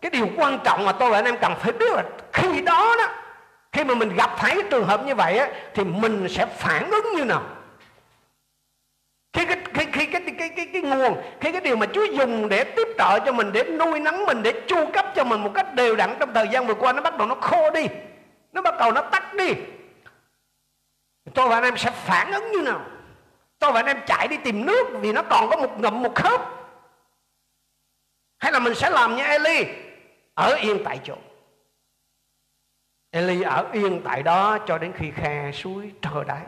cái 0.01 0.11
điều 0.11 0.29
quan 0.37 0.59
trọng 0.65 0.85
mà 0.85 0.93
tôi 0.93 1.11
và 1.11 1.19
anh 1.19 1.25
em 1.25 1.37
cần 1.41 1.55
phải 1.61 1.73
biết 1.73 1.93
là 1.93 2.03
khi 2.33 2.61
đó 2.61 2.97
đó 2.99 3.09
khi 3.73 3.85
mà 3.85 3.95
mình 3.95 4.17
gặp 4.17 4.31
phải 4.39 4.57
trường 4.71 4.85
hợp 4.85 5.05
như 5.05 5.15
vậy 5.15 5.39
á, 5.39 5.49
thì 5.75 5.85
mình 5.85 6.27
sẽ 6.29 6.47
phản 6.47 6.91
ứng 6.91 7.07
như 7.17 7.25
nào? 7.25 7.43
Khi 9.33 9.45
cái 9.45 9.57
khi, 9.75 9.85
khi 9.93 10.07
cái, 10.07 10.21
cái 10.21 10.35
cái 10.39 10.49
cái 10.57 10.69
cái 10.73 10.83
nguồn 10.83 11.23
khi 11.41 11.53
cái 11.53 11.61
điều 11.61 11.77
mà 11.77 11.87
Chúa 11.87 12.05
dùng 12.05 12.49
để 12.49 12.65
tiếp 12.65 12.89
trợ 12.99 13.19
cho 13.19 13.33
mình 13.33 13.53
để 13.53 13.65
nuôi 13.65 14.01
nắng 14.01 14.27
mình 14.27 14.43
để 14.43 14.63
chu 14.67 14.87
cấp 14.93 15.07
cho 15.15 15.25
mình 15.25 15.43
một 15.43 15.51
cách 15.55 15.75
đều 15.75 15.97
đặn 15.97 16.17
trong 16.21 16.35
thời 16.35 16.49
gian 16.49 16.67
vừa 16.67 16.75
qua 16.75 16.93
nó 16.93 17.03
bắt 17.03 17.19
đầu 17.19 17.27
nó 17.27 17.35
khô 17.35 17.71
đi. 17.71 17.87
Nó 18.53 18.63
bắt 18.63 18.75
đầu 18.79 18.93
nó 18.93 19.01
tắt 19.01 19.35
đi. 19.35 19.55
Tôi 21.35 21.49
và 21.49 21.57
anh 21.57 21.65
em 21.65 21.77
sẽ 21.77 21.91
phản 21.91 22.33
ứng 22.33 22.53
như 22.53 22.63
nào? 22.63 22.81
Tôi 23.59 23.73
và 23.73 23.81
anh 23.81 23.87
em 23.87 24.01
chạy 24.07 24.29
đi 24.29 24.37
tìm 24.37 24.67
nước 24.67 24.87
vì 25.01 25.13
nó 25.13 25.23
còn 25.23 25.51
có 25.51 25.57
một 25.57 25.81
ngậm 25.81 26.03
một 26.03 26.15
khớp. 26.15 26.41
Hay 28.39 28.53
là 28.53 28.59
mình 28.59 28.75
sẽ 28.75 28.91
làm 28.91 29.17
như 29.17 29.25
Eli? 29.25 29.65
Ở 30.39 30.55
yên 30.55 30.77
tại 30.85 31.01
chỗ. 31.05 31.17
Eli 33.11 33.43
ở 33.43 33.71
yên 33.73 34.01
tại 34.05 34.23
đó 34.23 34.59
cho 34.67 34.79
đến 34.79 34.93
khi 34.97 35.11
khe 35.11 35.53
suối 35.53 35.93
trơ 36.03 36.25
đáy. 36.25 36.47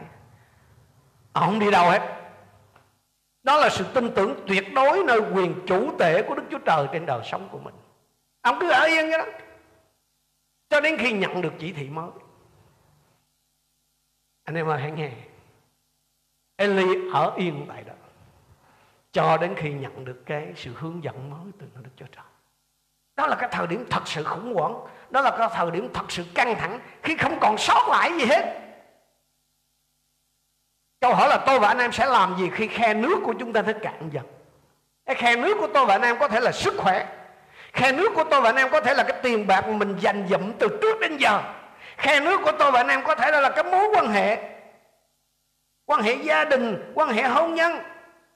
Ông 1.32 1.44
không 1.44 1.58
đi 1.58 1.70
đâu 1.70 1.90
hết? 1.90 2.20
Đó 3.42 3.56
là 3.60 3.68
sự 3.68 3.84
tin 3.94 4.14
tưởng 4.14 4.44
tuyệt 4.46 4.64
đối 4.74 5.04
nơi 5.04 5.20
quyền 5.34 5.54
chủ 5.66 5.98
tể 5.98 6.22
của 6.22 6.34
Đức 6.34 6.42
Chúa 6.50 6.58
Trời 6.58 6.86
trên 6.92 7.06
đời 7.06 7.20
sống 7.24 7.48
của 7.52 7.58
mình. 7.58 7.74
Ông 8.40 8.56
cứ 8.60 8.70
ở 8.70 8.84
yên 8.84 9.10
vậy 9.10 9.18
đó. 9.18 9.26
Cho 10.68 10.80
đến 10.80 10.96
khi 10.98 11.12
nhận 11.12 11.42
được 11.42 11.52
chỉ 11.58 11.72
thị 11.72 11.88
mới. 11.88 12.10
Anh 14.44 14.54
em 14.54 14.68
ơi, 14.68 14.80
hãy 14.80 14.90
nghe. 14.90 15.12
Eli 16.56 17.10
ở 17.12 17.34
yên 17.36 17.64
tại 17.68 17.84
đó. 17.84 17.94
Cho 19.12 19.36
đến 19.36 19.54
khi 19.56 19.72
nhận 19.72 20.04
được 20.04 20.22
cái 20.26 20.52
sự 20.56 20.74
hướng 20.74 21.04
dẫn 21.04 21.30
mới 21.30 21.52
từ 21.58 21.66
Đức 21.82 21.90
Chúa 21.96 22.06
Trời 22.06 22.29
đó 23.20 23.26
là 23.26 23.36
cái 23.36 23.48
thời 23.52 23.66
điểm 23.66 23.86
thật 23.90 24.02
sự 24.04 24.24
khủng 24.24 24.54
hoảng. 24.54 24.74
Đó 25.10 25.20
là 25.20 25.30
cái 25.38 25.48
thời 25.54 25.70
điểm 25.70 25.88
thật 25.94 26.04
sự 26.08 26.24
căng 26.34 26.54
thẳng 26.54 26.80
khi 27.02 27.16
không 27.16 27.38
còn 27.40 27.58
sót 27.58 27.88
lại 27.88 28.12
gì 28.18 28.24
hết. 28.24 28.60
Câu 31.00 31.14
hỏi 31.14 31.28
là 31.28 31.36
tôi 31.46 31.58
và 31.58 31.68
anh 31.68 31.78
em 31.78 31.92
sẽ 31.92 32.06
làm 32.06 32.36
gì 32.38 32.50
khi 32.54 32.66
khe 32.66 32.94
nước 32.94 33.18
của 33.24 33.34
chúng 33.38 33.52
ta 33.52 33.62
thấy 33.62 33.74
cạn 33.82 34.10
dần? 34.12 34.24
Cái 35.06 35.14
khe 35.14 35.36
nước 35.36 35.56
của 35.60 35.68
tôi 35.74 35.86
và 35.86 35.94
anh 35.94 36.02
em 36.02 36.18
có 36.18 36.28
thể 36.28 36.40
là 36.40 36.52
sức 36.52 36.74
khỏe. 36.78 37.06
Khe 37.72 37.92
nước 37.92 38.12
của 38.14 38.24
tôi 38.24 38.40
và 38.40 38.48
anh 38.48 38.56
em 38.56 38.70
có 38.70 38.80
thể 38.80 38.94
là 38.94 39.02
cái 39.02 39.20
tiền 39.22 39.46
bạc 39.46 39.68
mà 39.68 39.72
mình 39.72 39.96
dành 40.00 40.26
dụm 40.30 40.52
từ 40.58 40.68
trước 40.82 41.00
đến 41.00 41.16
giờ. 41.16 41.42
Khe 41.96 42.20
nước 42.20 42.40
của 42.44 42.52
tôi 42.52 42.70
và 42.70 42.80
anh 42.80 42.88
em 42.88 43.04
có 43.04 43.14
thể 43.14 43.30
là, 43.30 43.40
là 43.40 43.50
cái 43.50 43.64
mối 43.64 43.88
quan 43.94 44.08
hệ. 44.08 44.38
Quan 45.86 46.02
hệ 46.02 46.14
gia 46.14 46.44
đình 46.44 46.92
quan 46.94 47.08
hệ 47.08 47.22
hôn 47.22 47.54
nhân 47.54 47.78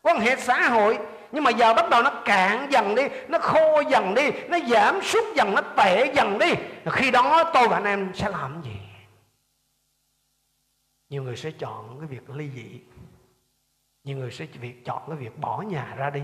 quan 0.03 0.21
hệ 0.21 0.37
xã 0.37 0.69
hội 0.69 0.99
nhưng 1.35 1.45
mà 1.45 1.51
giờ 1.51 1.75
bắt 1.75 1.91
đầu 1.91 2.03
nó 2.03 2.23
cạn 2.25 2.67
dần 2.71 2.95
đi, 2.95 3.03
nó 3.29 3.39
khô 3.39 3.81
dần 3.91 4.15
đi, 4.15 4.31
nó 4.49 4.59
giảm 4.69 5.03
sút 5.03 5.25
dần, 5.37 5.55
nó 5.55 5.61
tệ 5.61 6.13
dần 6.15 6.39
đi. 6.39 6.55
Khi 6.93 7.11
đó 7.11 7.51
tôi 7.55 7.69
và 7.69 7.77
anh 7.77 7.85
em 7.85 8.11
sẽ 8.15 8.29
làm 8.29 8.63
gì? 8.63 8.77
Nhiều 11.09 11.23
người 11.23 11.37
sẽ 11.37 11.51
chọn 11.51 11.99
cái 12.01 12.07
việc 12.07 12.31
ly 12.31 12.51
dị. 12.55 12.81
Nhiều 14.05 14.17
người 14.17 14.31
sẽ 14.31 14.47
việc 14.47 14.85
chọn 14.85 15.03
cái 15.09 15.17
việc 15.17 15.39
bỏ 15.39 15.63
nhà 15.63 15.95
ra 15.97 16.11
đi. 16.11 16.23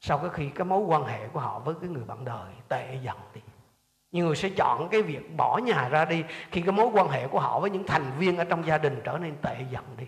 Sau 0.00 0.18
cái 0.18 0.30
khi 0.32 0.48
cái 0.54 0.64
mối 0.64 0.80
quan 0.80 1.04
hệ 1.04 1.28
của 1.28 1.40
họ 1.40 1.58
với 1.58 1.74
cái 1.80 1.90
người 1.90 2.04
bạn 2.04 2.24
đời 2.24 2.52
tệ 2.68 2.98
dần 3.02 3.16
đi. 3.34 3.40
Nhiều 4.12 4.26
người 4.26 4.36
sẽ 4.36 4.48
chọn 4.56 4.88
cái 4.88 5.02
việc 5.02 5.36
bỏ 5.36 5.58
nhà 5.58 5.88
ra 5.88 6.04
đi 6.04 6.24
khi 6.50 6.60
cái 6.60 6.72
mối 6.72 6.86
quan 6.86 7.08
hệ 7.08 7.28
của 7.28 7.40
họ 7.40 7.60
với 7.60 7.70
những 7.70 7.86
thành 7.86 8.12
viên 8.18 8.36
ở 8.36 8.44
trong 8.44 8.66
gia 8.66 8.78
đình 8.78 9.00
trở 9.04 9.18
nên 9.18 9.36
tệ 9.42 9.56
dần 9.70 9.84
đi 9.98 10.06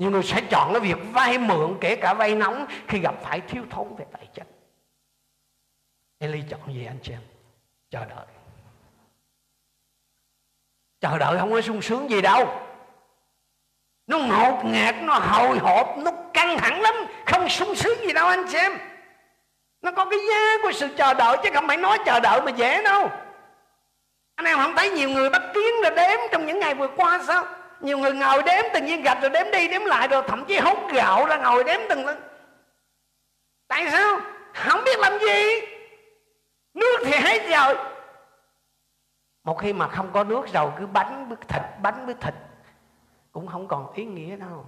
nhiều 0.00 0.10
người 0.10 0.22
sẽ 0.22 0.40
chọn 0.50 0.72
cái 0.72 0.80
việc 0.80 0.96
vay 1.12 1.38
mượn, 1.38 1.78
kể 1.80 1.96
cả 1.96 2.14
vay 2.14 2.34
nóng, 2.34 2.66
khi 2.88 2.98
gặp 2.98 3.14
phải 3.22 3.40
thiếu 3.40 3.62
thốn 3.70 3.96
về 3.96 4.04
tài 4.12 4.26
chính. 4.34 4.46
Eli 6.18 6.42
chọn 6.50 6.74
gì 6.74 6.86
anh 6.86 6.98
chị 7.02 7.12
em? 7.12 7.20
Chờ 7.90 8.04
đợi. 8.04 8.26
Chờ 11.00 11.18
đợi 11.18 11.38
không 11.38 11.52
có 11.52 11.60
sung 11.60 11.82
sướng 11.82 12.10
gì 12.10 12.20
đâu. 12.20 12.60
Nó 14.06 14.18
ngột 14.18 14.62
ngạt, 14.64 14.94
nó 15.02 15.14
hồi 15.14 15.58
hộp, 15.58 15.98
nó 15.98 16.10
căng 16.34 16.58
thẳng 16.58 16.80
lắm. 16.80 16.94
Không 17.26 17.48
sung 17.48 17.74
sướng 17.74 17.98
gì 17.98 18.12
đâu 18.12 18.26
anh 18.26 18.44
em. 18.54 18.72
Nó 19.82 19.92
có 19.92 20.04
cái 20.04 20.18
giá 20.28 20.56
của 20.62 20.72
sự 20.72 20.88
chờ 20.96 21.14
đợi, 21.14 21.36
chứ 21.42 21.50
không 21.54 21.68
phải 21.68 21.76
nói 21.76 21.98
chờ 22.06 22.20
đợi 22.20 22.42
mà 22.42 22.50
dễ 22.50 22.82
đâu. 22.82 23.10
Anh 24.34 24.46
em 24.46 24.58
không 24.58 24.76
thấy 24.76 24.90
nhiều 24.90 25.08
người 25.08 25.30
bắt 25.30 25.42
tiếng 25.54 25.80
là 25.82 25.90
đếm 25.90 26.18
trong 26.32 26.46
những 26.46 26.58
ngày 26.58 26.74
vừa 26.74 26.88
qua 26.96 27.20
sao? 27.26 27.59
Nhiều 27.80 27.98
người 27.98 28.12
ngồi 28.12 28.42
đếm 28.42 28.64
từng 28.74 28.86
viên 28.86 29.02
gạch 29.02 29.18
rồi 29.20 29.30
đếm 29.30 29.46
đi 29.52 29.68
đếm 29.68 29.84
lại 29.84 30.08
rồi 30.08 30.22
thậm 30.28 30.44
chí 30.44 30.58
hút 30.58 30.78
gạo 30.92 31.26
ra 31.26 31.36
ngồi 31.36 31.64
đếm 31.64 31.80
từng 31.88 32.06
lần. 32.06 32.20
Tại 33.68 33.90
sao? 33.90 34.20
Không 34.54 34.84
biết 34.84 34.98
làm 34.98 35.18
gì. 35.18 35.60
Nước 36.74 36.96
thì 37.04 37.12
hết 37.12 37.48
rồi. 37.50 37.76
Một 39.44 39.58
khi 39.58 39.72
mà 39.72 39.88
không 39.88 40.10
có 40.12 40.24
nước 40.24 40.46
rồi 40.52 40.70
cứ 40.78 40.86
bánh 40.86 41.28
với 41.28 41.38
thịt, 41.48 41.62
bánh 41.82 42.06
với 42.06 42.14
thịt 42.14 42.34
cũng 43.32 43.46
không 43.46 43.68
còn 43.68 43.92
ý 43.92 44.04
nghĩa 44.04 44.36
đâu. 44.36 44.66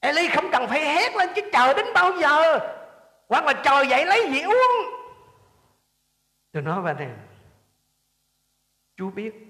Eli 0.00 0.28
không 0.28 0.50
cần 0.52 0.68
phải 0.68 0.84
hét 0.84 1.16
lên 1.16 1.28
chứ 1.34 1.42
chờ 1.52 1.74
đến 1.74 1.86
bao 1.94 2.12
giờ. 2.20 2.58
Hoặc 3.28 3.44
là 3.44 3.52
chờ 3.52 3.82
dậy 3.82 4.06
lấy 4.06 4.30
gì 4.32 4.42
uống. 4.42 4.98
Tôi 6.52 6.62
nói 6.62 6.80
với 6.80 6.94
anh 6.98 7.18
Chúa 8.96 9.04
chú 9.04 9.10
biết 9.10 9.47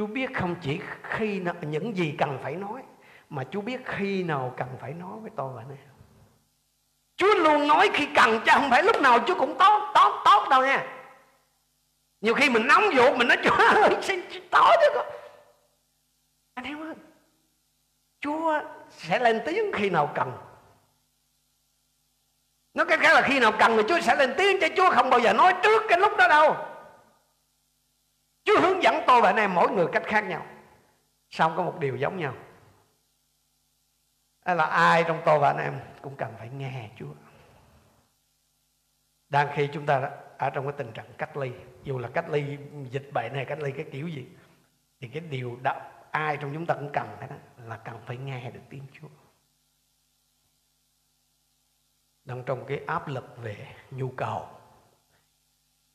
chú 0.00 0.06
biết 0.06 0.34
không 0.34 0.56
chỉ 0.60 0.80
khi 1.02 1.40
nào, 1.40 1.54
những 1.60 1.96
gì 1.96 2.14
cần 2.18 2.38
phải 2.42 2.56
nói 2.56 2.82
mà 3.30 3.44
chú 3.44 3.60
biết 3.60 3.80
khi 3.86 4.22
nào 4.22 4.54
cần 4.56 4.68
phải 4.80 4.92
nói 4.92 5.18
với 5.20 5.30
tôi 5.36 5.52
và 5.52 5.62
anh 5.62 5.68
em. 5.68 5.88
Chúa 7.16 7.34
luôn 7.34 7.68
nói 7.68 7.90
khi 7.94 8.08
cần 8.14 8.40
chứ 8.44 8.50
không 8.54 8.70
phải 8.70 8.82
lúc 8.82 9.00
nào 9.00 9.18
Chúa 9.26 9.34
cũng 9.38 9.58
tốt 9.58 9.90
tốt 9.94 10.22
tốt 10.24 10.46
đâu 10.50 10.62
nha. 10.62 10.86
Nhiều 12.20 12.34
khi 12.34 12.50
mình 12.50 12.66
nóng 12.66 12.82
ruột 12.96 13.16
mình 13.16 13.28
nói 13.28 13.36
Chúa 13.44 13.54
ơi 13.54 13.96
xin 14.02 14.20
tối 14.50 14.76
chứ 14.80 14.90
con. 14.94 15.06
Anh 16.54 16.64
em 16.64 16.82
ơi 16.82 16.94
Chúa 18.20 18.60
sẽ 18.90 19.18
lên 19.18 19.40
tiếng 19.46 19.72
khi 19.72 19.90
nào 19.90 20.12
cần. 20.14 20.32
Nói 22.74 22.86
cái 22.86 22.98
khác 22.98 23.14
là 23.14 23.22
khi 23.22 23.40
nào 23.40 23.52
cần 23.58 23.76
thì 23.76 23.82
Chúa 23.88 24.00
sẽ 24.00 24.16
lên 24.16 24.34
tiếng 24.38 24.60
Chứ 24.60 24.66
Chúa 24.76 24.90
không 24.90 25.10
bao 25.10 25.20
giờ 25.20 25.32
nói 25.32 25.54
trước 25.62 25.82
cái 25.88 26.00
lúc 26.00 26.16
đó 26.16 26.28
đâu. 26.28 26.69
Chúa 28.44 28.60
hướng 28.60 28.82
dẫn 28.82 28.94
tôi 29.06 29.22
và 29.22 29.28
anh 29.28 29.36
em 29.36 29.54
mỗi 29.54 29.70
người 29.70 29.86
cách 29.92 30.02
khác 30.06 30.20
nhau. 30.20 30.46
Xong 31.30 31.52
có 31.56 31.62
một 31.62 31.76
điều 31.80 31.96
giống 31.96 32.18
nhau. 32.18 32.34
Đó 34.44 34.54
là 34.54 34.64
ai 34.64 35.04
trong 35.06 35.22
tôi 35.24 35.38
và 35.38 35.48
anh 35.48 35.64
em 35.64 35.80
cũng 36.02 36.16
cần 36.16 36.34
phải 36.38 36.48
nghe 36.48 36.90
Chúa. 36.96 37.12
Đang 39.28 39.48
khi 39.54 39.68
chúng 39.72 39.86
ta 39.86 40.10
ở 40.38 40.50
trong 40.50 40.64
cái 40.64 40.74
tình 40.78 40.92
trạng 40.92 41.12
cách 41.18 41.36
ly, 41.36 41.52
dù 41.84 41.98
là 41.98 42.08
cách 42.14 42.30
ly 42.30 42.58
dịch 42.90 43.10
bệnh 43.12 43.34
hay 43.34 43.44
cách 43.44 43.58
ly 43.58 43.72
cái 43.72 43.86
kiểu 43.92 44.08
gì, 44.08 44.28
thì 45.00 45.08
cái 45.08 45.20
điều 45.20 45.58
đó 45.62 45.80
ai 46.10 46.36
trong 46.36 46.54
chúng 46.54 46.66
ta 46.66 46.74
cũng 46.74 46.90
cần 46.92 47.16
đó 47.20 47.26
là 47.64 47.76
cần 47.76 48.00
phải 48.06 48.16
nghe 48.16 48.50
được 48.50 48.60
tiếng 48.68 48.82
Chúa. 48.92 49.08
Đang 52.24 52.42
trong 52.44 52.64
cái 52.66 52.80
áp 52.86 53.08
lực 53.08 53.36
về 53.36 53.74
nhu 53.90 54.10
cầu, 54.16 54.48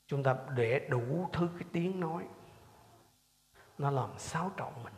chúng 0.06 0.22
ta 0.22 0.36
để 0.54 0.88
đủ 0.90 1.30
thứ 1.32 1.48
cái 1.58 1.68
tiếng 1.72 2.00
nói 2.00 2.24
nó 3.78 3.90
làm 3.90 4.18
xáo 4.18 4.50
trộn 4.58 4.72
mình. 4.84 4.94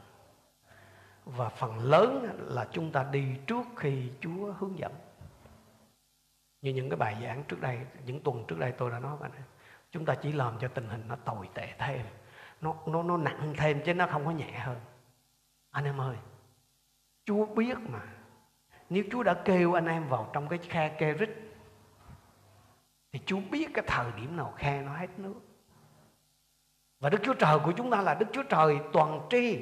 Và 1.25 1.49
phần 1.49 1.79
lớn 1.79 2.37
là 2.39 2.69
chúng 2.73 2.93
ta 2.93 3.05
đi 3.13 3.37
trước 3.47 3.67
khi 3.77 4.11
Chúa 4.21 4.53
hướng 4.53 4.79
dẫn. 4.79 4.93
Như 6.63 6.73
những 6.73 6.91
cái 6.91 6.97
bài 6.97 7.17
giảng 7.23 7.45
trước 7.45 7.61
đây, 7.61 7.81
những 8.05 8.21
tuần 8.21 8.45
trước 8.49 8.59
đây 8.59 8.73
tôi 8.73 8.91
đã 8.91 8.99
nói 8.99 9.17
bạn 9.21 9.31
chúng 9.91 10.05
ta 10.05 10.15
chỉ 10.15 10.33
làm 10.33 10.59
cho 10.59 10.69
tình 10.69 10.89
hình 10.89 11.05
nó 11.09 11.17
tồi 11.17 11.49
tệ 11.55 11.75
thêm. 11.79 12.07
Nó 12.61 12.75
nó 12.87 13.03
nó 13.03 13.17
nặng 13.17 13.55
thêm 13.57 13.83
chứ 13.85 13.95
nó 13.95 14.07
không 14.07 14.25
có 14.25 14.31
nhẹ 14.31 14.59
hơn. 14.59 14.81
Anh 15.71 15.85
em 15.85 16.01
ơi, 16.01 16.17
Chúa 17.25 17.47
biết 17.47 17.79
mà. 17.79 18.01
Nếu 18.91 19.05
Chúa 19.11 19.23
đã 19.23 19.35
kêu 19.45 19.79
anh 19.79 19.87
em 19.87 20.09
vào 20.09 20.31
trong 20.33 20.49
cái 20.49 20.59
khe 20.59 20.89
kê 20.89 21.13
rít 21.13 21.31
thì 23.13 23.21
Chúa 23.27 23.41
biết 23.51 23.71
cái 23.75 23.85
thời 23.87 24.13
điểm 24.13 24.37
nào 24.37 24.53
khe 24.57 24.83
nó 24.83 24.97
hết 24.97 25.19
nước 25.19 25.35
và 27.01 27.09
Đức 27.09 27.19
Chúa 27.23 27.35
Trời 27.35 27.59
của 27.59 27.73
chúng 27.73 27.91
ta 27.91 28.01
là 28.01 28.15
Đức 28.15 28.27
Chúa 28.33 28.43
Trời 28.43 28.79
toàn 28.93 29.21
tri. 29.31 29.59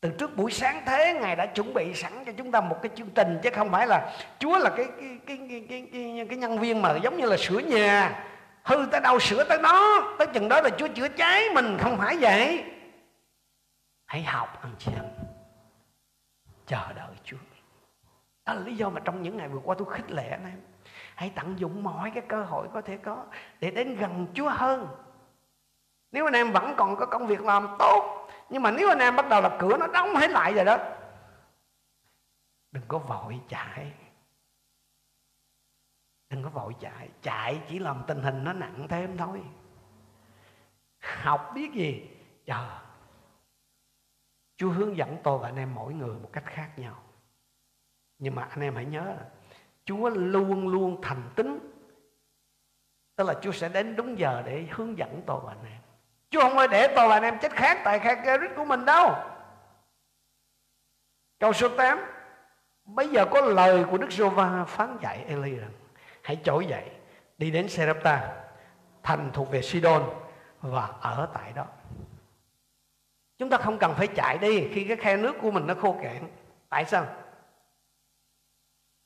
Từ 0.00 0.10
trước 0.10 0.36
buổi 0.36 0.50
sáng 0.50 0.82
thế 0.86 1.18
ngài 1.20 1.36
đã 1.36 1.46
chuẩn 1.46 1.74
bị 1.74 1.94
sẵn 1.94 2.12
cho 2.26 2.32
chúng 2.36 2.52
ta 2.52 2.60
một 2.60 2.76
cái 2.82 2.90
chương 2.94 3.10
trình 3.10 3.38
chứ 3.42 3.50
không 3.54 3.70
phải 3.70 3.86
là 3.86 4.16
chúa 4.38 4.58
là 4.58 4.70
cái 4.76 4.86
cái 4.98 5.18
cái 5.26 5.38
cái 5.48 5.66
cái, 5.68 5.88
cái, 5.92 6.26
cái 6.28 6.38
nhân 6.38 6.58
viên 6.58 6.82
mà 6.82 6.96
giống 6.96 7.16
như 7.16 7.26
là 7.26 7.36
sửa 7.36 7.58
nhà. 7.58 8.24
Hư 8.64 8.86
tới 8.92 9.00
đâu 9.00 9.18
sửa 9.18 9.44
tới 9.44 9.58
đó 9.62 10.14
tới 10.18 10.26
chừng 10.26 10.48
đó 10.48 10.60
là 10.60 10.70
chúa 10.70 10.88
chữa 10.88 11.08
cháy 11.08 11.44
mình 11.54 11.76
không 11.80 11.96
phải 11.98 12.16
vậy. 12.20 12.64
Hãy 14.06 14.22
học 14.22 14.58
anh 14.62 14.72
chị 14.78 14.92
em. 14.94 15.04
Chờ 16.66 16.92
đợi 16.92 17.14
chúa. 17.24 17.36
Đó 18.46 18.54
là 18.54 18.60
lý 18.60 18.76
do 18.76 18.90
mà 18.90 19.00
trong 19.04 19.22
những 19.22 19.36
ngày 19.36 19.48
vừa 19.48 19.60
qua 19.64 19.74
tôi 19.78 19.88
khích 19.90 20.10
lệ 20.10 20.28
anh 20.28 20.44
em. 20.44 20.60
Hãy 21.14 21.32
tận 21.34 21.54
dụng 21.58 21.82
mọi 21.82 22.10
cái 22.14 22.22
cơ 22.28 22.42
hội 22.42 22.68
có 22.74 22.80
thể 22.80 22.96
có 22.96 23.24
để 23.60 23.70
đến 23.70 23.96
gần 23.96 24.26
chúa 24.34 24.48
hơn 24.48 24.88
nếu 26.14 26.26
anh 26.26 26.34
em 26.34 26.52
vẫn 26.52 26.74
còn 26.76 26.96
có 26.96 27.06
công 27.06 27.26
việc 27.26 27.40
làm, 27.40 27.68
tốt. 27.78 28.28
Nhưng 28.50 28.62
mà 28.62 28.70
nếu 28.70 28.88
anh 28.88 28.98
em 28.98 29.16
bắt 29.16 29.28
đầu 29.28 29.42
là 29.42 29.56
cửa, 29.60 29.76
nó 29.76 29.86
đóng 29.86 30.14
hết 30.14 30.30
lại 30.30 30.54
rồi 30.54 30.64
đó. 30.64 30.78
Đừng 32.72 32.84
có 32.88 32.98
vội 32.98 33.40
chạy. 33.48 33.92
Đừng 36.30 36.42
có 36.42 36.48
vội 36.48 36.74
chạy. 36.80 37.08
Chạy 37.22 37.60
chỉ 37.68 37.78
làm 37.78 38.02
tình 38.06 38.22
hình 38.22 38.44
nó 38.44 38.52
nặng 38.52 38.86
thêm 38.88 39.16
thôi. 39.16 39.42
Học 41.00 41.50
biết 41.54 41.72
gì? 41.72 42.10
Chờ. 42.44 42.80
Chúa 44.56 44.70
hướng 44.70 44.96
dẫn 44.96 45.16
tôi 45.22 45.38
và 45.38 45.48
anh 45.48 45.56
em 45.56 45.74
mỗi 45.74 45.94
người 45.94 46.14
một 46.18 46.30
cách 46.32 46.44
khác 46.46 46.70
nhau. 46.76 47.02
Nhưng 48.18 48.34
mà 48.34 48.42
anh 48.42 48.60
em 48.60 48.74
hãy 48.74 48.84
nhớ 48.84 49.04
là 49.04 49.28
Chúa 49.84 50.08
luôn 50.08 50.68
luôn 50.68 50.98
thành 51.02 51.30
tính 51.36 51.58
Tức 53.16 53.24
là 53.24 53.34
Chúa 53.42 53.52
sẽ 53.52 53.68
đến 53.68 53.96
đúng 53.96 54.18
giờ 54.18 54.42
để 54.46 54.66
hướng 54.70 54.98
dẫn 54.98 55.22
tôi 55.26 55.40
và 55.44 55.52
anh 55.52 55.64
em. 55.72 55.83
Chứ 56.34 56.40
không 56.40 56.56
phải 56.56 56.68
để 56.68 56.88
toàn 56.94 57.08
là 57.08 57.16
anh 57.16 57.22
em 57.22 57.38
chết 57.38 57.52
khác 57.52 57.80
tại 57.84 57.98
khai 57.98 58.16
Kerit 58.24 58.50
của 58.56 58.64
mình 58.64 58.84
đâu. 58.84 59.14
Câu 61.40 61.52
số 61.52 61.68
8 61.68 61.98
Bây 62.84 63.08
giờ 63.08 63.26
có 63.30 63.40
lời 63.40 63.84
của 63.90 63.98
Đức 63.98 64.08
Giô-va 64.10 64.64
phán 64.64 64.98
dạy 65.02 65.24
Eli 65.28 65.56
rằng 65.56 65.70
Hãy 66.22 66.40
trỗi 66.44 66.66
dậy 66.66 66.90
Đi 67.38 67.50
đến 67.50 67.68
Serapta, 67.68 68.44
Thành 69.02 69.30
thuộc 69.32 69.50
về 69.50 69.62
Sidon 69.62 70.02
Và 70.60 70.86
ở 71.00 71.28
tại 71.34 71.52
đó. 71.52 71.66
Chúng 73.38 73.50
ta 73.50 73.56
không 73.56 73.78
cần 73.78 73.94
phải 73.94 74.06
chạy 74.06 74.38
đi 74.38 74.68
Khi 74.72 74.84
cái 74.84 74.96
khe 74.96 75.16
nước 75.16 75.36
của 75.42 75.50
mình 75.50 75.66
nó 75.66 75.74
khô 75.74 75.96
cạn 76.02 76.28
Tại 76.68 76.84
sao? 76.84 77.06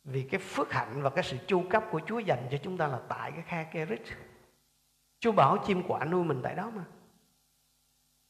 Vì 0.05 0.22
cái 0.22 0.41
phước 0.41 0.72
hạnh 0.72 1.03
và 1.03 1.11
cái 1.11 1.24
sự 1.24 1.37
chu 1.47 1.62
cấp 1.70 1.85
của 1.91 2.01
Chúa 2.07 2.18
dành 2.18 2.47
cho 2.51 2.59
chúng 2.62 2.79
ta 2.79 2.87
là 2.87 2.99
tại 3.09 3.33
cái 3.33 3.43
khe 3.47 3.64
Kerit 3.72 4.03
Chúa 5.20 5.33
bảo 5.33 5.59
chim 5.66 5.83
quả 5.89 6.05
nuôi 6.05 6.24
mình 6.24 6.41
tại 6.43 6.55
đó 6.55 6.70
mà 6.74 6.85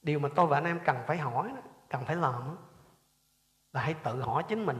điều 0.02 0.18
mà 0.18 0.28
tôi 0.34 0.46
và 0.46 0.56
anh 0.56 0.64
em 0.64 0.80
cần 0.84 0.96
phải 1.06 1.18
hỏi 1.18 1.52
cần 1.88 2.04
phải 2.04 2.16
làm 2.16 2.56
là 3.72 3.80
hãy 3.80 3.94
tự 3.94 4.22
hỏi 4.22 4.44
chính 4.48 4.66
mình 4.66 4.78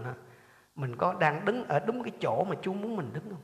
mình 0.78 0.96
có 0.96 1.14
đang 1.14 1.44
đứng 1.44 1.64
ở 1.64 1.78
đúng 1.78 2.02
cái 2.02 2.12
chỗ 2.20 2.44
mà 2.44 2.56
Chúa 2.62 2.72
muốn 2.72 2.96
mình 2.96 3.10
đứng 3.12 3.30
không? 3.30 3.42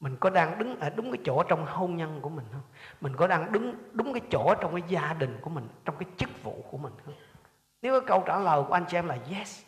Mình 0.00 0.16
có 0.20 0.30
đang 0.30 0.58
đứng 0.58 0.80
ở 0.80 0.90
đúng 0.90 1.12
cái 1.12 1.20
chỗ 1.24 1.42
trong 1.42 1.66
hôn 1.66 1.96
nhân 1.96 2.20
của 2.22 2.28
mình 2.28 2.44
không? 2.52 2.62
Mình 3.00 3.16
có 3.16 3.26
đang 3.26 3.52
đứng 3.52 3.90
đúng 3.92 4.12
cái 4.12 4.22
chỗ 4.30 4.54
trong 4.60 4.72
cái 4.72 4.82
gia 4.88 5.12
đình 5.12 5.38
của 5.40 5.50
mình, 5.50 5.68
trong 5.84 5.96
cái 5.98 6.08
chức 6.16 6.42
vụ 6.42 6.64
của 6.70 6.78
mình 6.78 6.92
không? 7.04 7.14
Nếu 7.82 8.00
cái 8.00 8.08
câu 8.08 8.22
trả 8.26 8.38
lời 8.38 8.62
của 8.68 8.74
anh 8.74 8.84
chị 8.88 8.96
em 8.96 9.08
là 9.08 9.18
yes, 9.30 9.64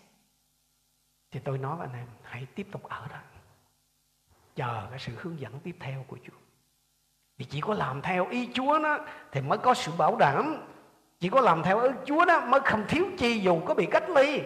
thì 1.30 1.40
tôi 1.40 1.59
nói 1.59 1.76
với 1.76 1.86
anh 1.86 1.96
em, 1.96 2.09
hãy 2.22 2.46
tiếp 2.55 2.66
tục 2.72 2.82
ở 2.82 3.09
đó. 3.09 3.18
Chờ 4.55 4.86
cái 4.90 4.98
sự 4.98 5.12
hướng 5.18 5.40
dẫn 5.40 5.61
tiếp 5.61 5.76
theo 5.80 6.05
của 6.09 6.18
Chúa. 6.26 6.36
Vì 7.38 7.44
chỉ 7.44 7.61
có 7.61 7.74
làm 7.74 8.03
theo 8.03 8.26
ý 8.28 8.51
Chúa 8.55 8.78
đó, 8.78 8.98
thì 9.32 9.40
mới 9.40 9.59
có 9.59 9.74
sự 9.74 9.92
bảo 9.98 10.16
đảm 10.16 10.57
chỉ 11.20 11.28
có 11.28 11.40
làm 11.40 11.62
theo 11.62 11.82
ý 11.82 11.90
Chúa 12.04 12.24
đó 12.24 12.40
mới 12.40 12.60
không 12.60 12.84
thiếu 12.88 13.06
chi 13.18 13.38
dù 13.38 13.60
có 13.66 13.74
bị 13.74 13.86
cách 13.86 14.10
ly. 14.10 14.40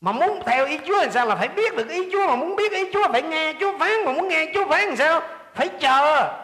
Mà 0.00 0.12
muốn 0.12 0.42
theo 0.46 0.66
ý 0.66 0.78
Chúa 0.86 0.98
làm 0.98 1.10
sao? 1.10 1.26
Là 1.26 1.36
phải 1.36 1.48
biết 1.48 1.76
được 1.76 1.88
ý 1.88 2.08
Chúa. 2.12 2.26
Mà 2.26 2.36
muốn 2.36 2.56
biết 2.56 2.72
ý 2.72 2.92
Chúa 2.92 3.08
phải 3.12 3.22
nghe 3.22 3.54
Chúa 3.60 3.78
phán. 3.78 4.04
Mà 4.04 4.12
muốn 4.12 4.28
nghe 4.28 4.52
Chúa 4.54 4.68
phán 4.68 4.86
làm 4.86 4.96
sao? 4.96 5.22
Phải 5.54 5.68
chờ. 5.68 6.34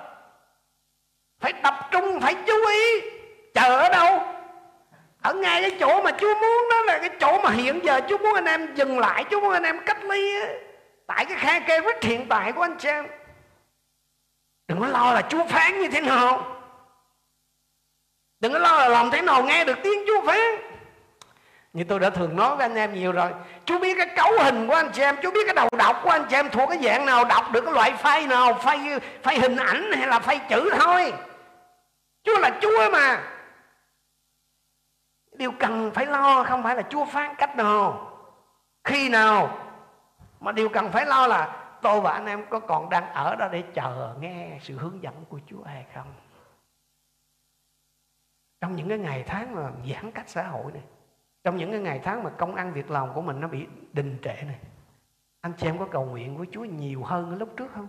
Phải 1.40 1.52
tập 1.52 1.74
trung, 1.90 2.20
phải 2.20 2.34
chú 2.46 2.66
ý. 2.66 3.00
Chờ 3.54 3.78
ở 3.78 3.88
đâu? 3.88 4.22
Ở 5.22 5.34
ngay 5.34 5.60
cái 5.62 5.70
chỗ 5.80 6.02
mà 6.02 6.10
Chúa 6.10 6.34
muốn 6.34 6.68
đó 6.70 6.80
là 6.86 6.98
cái 6.98 7.10
chỗ 7.20 7.40
mà 7.42 7.50
hiện 7.50 7.80
giờ 7.84 8.00
Chúa 8.08 8.18
muốn 8.18 8.34
anh 8.34 8.44
em 8.44 8.74
dừng 8.74 8.98
lại. 8.98 9.24
Chúa 9.30 9.40
muốn 9.40 9.52
anh 9.52 9.62
em 9.62 9.80
cách 9.86 10.04
ly 10.04 10.40
á. 10.40 10.48
Tại 11.06 11.24
cái 11.24 11.38
khe 11.38 11.60
kê 11.60 11.80
vít 11.80 12.04
hiện 12.04 12.26
tại 12.28 12.52
của 12.52 12.62
anh 12.62 12.76
chị 12.78 12.88
em. 12.88 13.06
Đừng 14.68 14.80
có 14.80 14.86
lo 14.86 15.12
là 15.12 15.22
Chúa 15.28 15.44
phán 15.44 15.80
như 15.80 15.88
thế 15.88 16.00
nào 16.00 16.53
đừng 18.44 18.52
có 18.52 18.58
lo 18.58 18.78
là 18.78 18.88
làm 18.88 19.10
thế 19.10 19.22
nào 19.22 19.42
nghe 19.42 19.64
được 19.64 19.78
tiếng 19.82 20.04
Chúa 20.06 20.26
phán. 20.26 20.54
Như 21.72 21.84
tôi 21.84 21.98
đã 21.98 22.10
thường 22.10 22.36
nói 22.36 22.56
với 22.56 22.64
anh 22.64 22.74
em 22.74 22.94
nhiều 22.94 23.12
rồi 23.12 23.30
Chú 23.64 23.78
biết 23.78 23.94
cái 23.98 24.06
cấu 24.16 24.32
hình 24.42 24.66
của 24.66 24.74
anh 24.74 24.90
chị 24.92 25.02
em 25.02 25.16
Chú 25.22 25.30
biết 25.30 25.44
cái 25.46 25.54
đầu 25.54 25.68
đọc 25.78 26.00
của 26.02 26.10
anh 26.10 26.24
chị 26.30 26.36
em 26.36 26.50
thuộc 26.50 26.68
cái 26.68 26.78
dạng 26.82 27.06
nào 27.06 27.24
Đọc 27.24 27.44
được 27.52 27.60
cái 27.64 27.74
loại 27.74 27.92
file 28.02 28.28
nào 28.28 28.52
File, 28.52 28.98
file 29.22 29.40
hình 29.40 29.56
ảnh 29.56 29.92
hay 29.92 30.06
là 30.06 30.18
file 30.18 30.38
chữ 30.48 30.70
thôi. 30.78 31.12
Chúa 32.24 32.38
là 32.38 32.50
Chúa 32.60 32.90
mà. 32.92 33.22
Điều 35.32 35.52
cần 35.58 35.90
phải 35.94 36.06
lo 36.06 36.42
không 36.42 36.62
phải 36.62 36.76
là 36.76 36.82
Chúa 36.82 37.04
phán 37.04 37.34
cách 37.34 37.56
nào 37.56 38.10
Khi 38.84 39.08
nào 39.08 39.58
Mà 40.40 40.52
điều 40.52 40.68
cần 40.68 40.92
phải 40.92 41.06
lo 41.06 41.26
là 41.26 41.52
Tôi 41.82 42.00
và 42.00 42.12
anh 42.12 42.26
em 42.26 42.46
có 42.50 42.60
còn 42.60 42.90
đang 42.90 43.12
ở 43.12 43.36
đó 43.36 43.48
để 43.52 43.62
chờ 43.74 44.14
nghe 44.20 44.58
sự 44.62 44.78
hướng 44.78 45.02
dẫn 45.02 45.14
của 45.28 45.38
Chúa 45.50 45.62
hay 45.64 45.84
không 45.94 46.12
trong 48.64 48.76
những 48.76 48.88
cái 48.88 48.98
ngày 48.98 49.24
tháng 49.26 49.54
mà 49.54 49.72
giãn 49.90 50.10
cách 50.12 50.28
xã 50.28 50.48
hội 50.48 50.72
này, 50.72 50.82
trong 51.42 51.56
những 51.56 51.70
cái 51.70 51.80
ngày 51.80 52.00
tháng 52.04 52.22
mà 52.22 52.30
công 52.30 52.54
ăn 52.54 52.72
việc 52.72 52.90
làm 52.90 53.14
của 53.14 53.22
mình 53.22 53.40
nó 53.40 53.48
bị 53.48 53.66
đình 53.92 54.18
trệ 54.22 54.42
này, 54.42 54.60
anh 55.40 55.52
chị 55.58 55.66
em 55.66 55.78
có 55.78 55.88
cầu 55.90 56.04
nguyện 56.04 56.36
với 56.36 56.46
Chúa 56.52 56.64
nhiều 56.64 57.04
hơn 57.04 57.38
lúc 57.38 57.48
trước 57.56 57.72
không? 57.72 57.86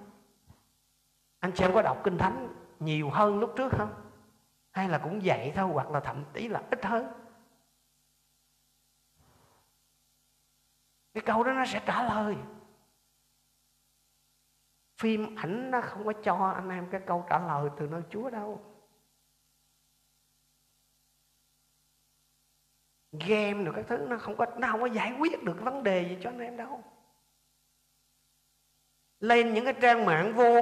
Anh 1.40 1.52
chị 1.56 1.64
em 1.66 1.74
có 1.74 1.82
đọc 1.82 2.02
kinh 2.04 2.18
thánh 2.18 2.54
nhiều 2.80 3.10
hơn 3.10 3.40
lúc 3.40 3.54
trước 3.58 3.74
không? 3.78 3.94
Hay 4.72 4.90
là 4.90 4.98
cũng 4.98 5.20
vậy 5.24 5.52
thôi, 5.56 5.70
hoặc 5.74 5.92
là 5.92 6.00
thậm 6.00 6.24
chí 6.34 6.48
là 6.48 6.64
ít 6.72 6.86
hơn? 6.86 7.08
Cái 11.14 11.24
câu 11.26 11.44
đó 11.44 11.52
nó 11.52 11.66
sẽ 11.66 11.82
trả 11.86 12.04
lời. 12.04 12.36
Phim 15.02 15.36
ảnh 15.36 15.72
nó 15.72 15.82
không 15.82 16.06
có 16.06 16.14
cho 16.24 16.52
anh 16.56 16.70
em 16.70 16.88
cái 16.92 17.02
câu 17.06 17.26
trả 17.30 17.40
lời 17.40 17.70
từ 17.78 17.88
nơi 17.88 18.02
Chúa 18.10 18.30
đâu. 18.30 18.75
Game 23.28 23.64
được 23.64 23.72
các 23.76 23.86
thứ, 23.88 23.98
nó 23.98 24.18
không 24.18 24.38
có, 24.38 24.46
nó 24.58 24.68
không 24.72 24.82
có 24.82 24.86
giải 24.86 25.14
quyết 25.20 25.44
được 25.44 25.62
vấn 25.62 25.84
đề 25.84 26.06
gì 26.10 26.18
cho 26.22 26.30
anh 26.30 26.40
em 26.40 26.58
đâu. 26.58 26.84
Lên 29.20 29.54
những 29.54 29.66
cái 29.66 29.74
trang 29.74 30.06
mạng 30.06 30.34
vô 30.34 30.62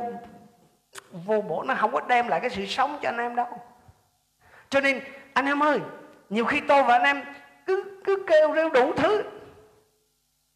vô 1.11 1.41
bổ, 1.41 1.63
nó 1.63 1.75
không 1.75 1.91
có 1.91 2.01
đem 2.01 2.27
lại 2.27 2.39
cái 2.39 2.49
sự 2.49 2.65
sống 2.65 2.99
cho 3.01 3.09
anh 3.09 3.17
em 3.17 3.35
đâu. 3.35 3.47
Cho 4.69 4.79
nên, 4.79 5.01
anh 5.33 5.45
em 5.45 5.63
ơi, 5.63 5.79
nhiều 6.29 6.45
khi 6.45 6.61
tôi 6.67 6.83
và 6.83 6.97
anh 6.97 7.03
em 7.03 7.23
cứ 7.65 8.01
cứ 8.03 8.25
kêu 8.27 8.55
rêu 8.55 8.69
đủ 8.69 8.93
thứ. 8.93 9.23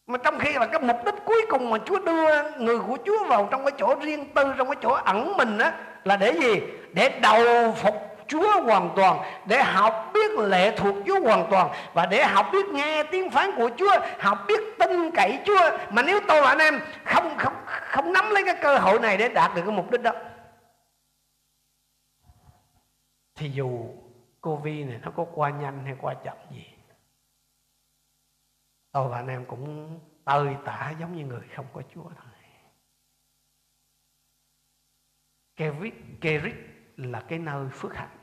Mà 0.08 0.18
trong 0.18 0.40
khi 0.40 0.54
là 0.54 0.68
cái 0.68 0.82
mục 0.82 0.98
đích 1.06 1.16
cuối 1.26 1.46
cùng 1.50 1.70
mà 1.70 1.78
Chúa 1.86 2.00
đưa 2.00 2.52
người 2.60 2.80
của 2.80 2.98
Chúa 3.06 3.28
vào 3.28 3.48
trong 3.52 3.66
cái 3.66 3.72
chỗ 3.78 3.96
riêng 4.02 4.34
tư, 4.34 4.54
trong 4.58 4.68
cái 4.68 4.78
chỗ 4.82 4.90
ẩn 4.90 5.38
mình 5.38 5.58
á, 5.58 5.80
là 6.04 6.18
để 6.18 6.32
gì? 6.32 6.62
Để 6.94 7.20
đầu 7.20 7.72
phục 7.72 7.96
Chúa 8.28 8.62
hoàn 8.62 8.94
toàn 8.96 9.20
để 9.46 9.64
học 9.64 10.12
biết 10.14 10.32
lệ 10.38 10.76
thuộc 10.78 10.96
Chúa 11.08 11.20
hoàn 11.22 11.48
toàn. 11.52 11.70
Và 11.94 12.06
để 12.06 12.26
học 12.26 12.46
biết 12.52 12.66
nghe 12.66 13.04
tiếng 13.04 13.30
phán 13.30 13.52
của 13.58 13.70
Chúa 13.78 14.00
học 14.20 14.38
biết 14.48 14.60
tin 14.80 15.12
cậy 15.12 15.40
Chúa. 15.46 15.78
Mà 15.90 16.02
nếu 16.02 16.20
tôi 16.28 16.42
và 16.42 16.48
anh 16.48 16.58
em 16.58 16.80
không 17.06 17.38
không 17.38 17.54
không 17.66 18.14
nắm 18.14 18.30
lấy 18.30 18.44
cái 18.46 18.56
cơ 18.62 18.78
hội 18.78 19.00
này 19.00 19.18
để 19.18 19.30
đạt 19.30 19.56
được 19.56 19.62
cái 19.66 19.76
mục 19.76 19.92
đích 19.92 20.02
đó 20.02 20.12
thì 23.36 23.50
dù 23.50 23.90
Covid 24.42 24.88
này 24.88 25.00
nó 25.04 25.12
có 25.16 25.26
qua 25.34 25.50
nhanh 25.50 25.86
hay 25.86 25.96
qua 26.02 26.14
chậm 26.24 26.38
gì 26.52 26.66
tôi 28.92 29.10
và 29.10 29.18
anh 29.18 29.28
em 29.28 29.46
cũng 29.46 30.00
tơi 30.24 30.56
tả 30.66 30.94
giống 31.00 31.16
như 31.18 31.26
người 31.26 31.48
không 31.56 31.66
có 31.74 31.82
Chúa 31.94 32.04
thôi. 32.04 32.34
Kerit, 35.56 35.94
Kerit 36.22 36.56
là 36.98 37.26
cái 37.28 37.40
nơi 37.40 37.70
phước 37.70 37.96
hạnh 37.96 38.17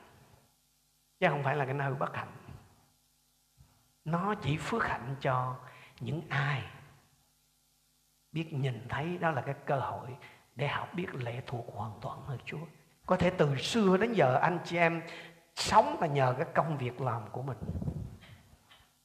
chứ 1.24 1.30
không 1.30 1.42
phải 1.42 1.56
là 1.56 1.64
cái 1.64 1.74
nơi 1.74 1.94
bất 1.94 2.16
hạnh 2.16 2.32
nó 4.04 4.34
chỉ 4.34 4.56
phước 4.56 4.86
hạnh 4.86 5.16
cho 5.20 5.56
những 6.00 6.22
ai 6.28 6.62
biết 8.32 8.52
nhìn 8.52 8.86
thấy, 8.88 9.18
đó 9.18 9.30
là 9.30 9.40
cái 9.40 9.54
cơ 9.66 9.80
hội 9.80 10.08
để 10.54 10.68
học 10.68 10.88
biết 10.94 11.14
lệ 11.14 11.42
thuộc 11.46 11.66
hoàn 11.74 11.92
toàn 12.00 12.18
nơi 12.28 12.38
Chúa. 12.44 12.58
Có 13.06 13.16
thể 13.16 13.30
từ 13.30 13.56
xưa 13.56 13.96
đến 13.96 14.12
giờ 14.12 14.38
anh 14.42 14.58
chị 14.64 14.76
em 14.76 15.02
sống 15.54 15.96
là 16.00 16.06
nhờ 16.06 16.34
cái 16.38 16.46
công 16.54 16.78
việc 16.78 17.00
làm 17.00 17.22
của 17.32 17.42
mình. 17.42 17.58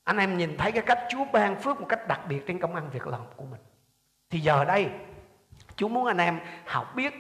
Anh 0.04 0.18
em 0.18 0.38
nhìn 0.38 0.58
thấy 0.58 0.72
cái 0.72 0.84
cách 0.86 1.00
Chúa 1.10 1.26
ban 1.34 1.62
phước 1.62 1.80
một 1.80 1.86
cách 1.90 2.08
đặc 2.08 2.22
biệt 2.30 2.44
trên 2.48 2.60
công 2.60 2.76
ăn 2.76 2.90
việc 2.90 3.08
làm 3.08 3.22
của 3.36 3.46
mình. 3.46 3.62
Thì 4.30 4.40
giờ 4.40 4.66
đây, 4.66 4.90
Chúa 5.76 5.88
muốn 5.88 6.06
anh 6.06 6.18
em 6.18 6.40
học 6.66 6.96
biết 6.96 7.14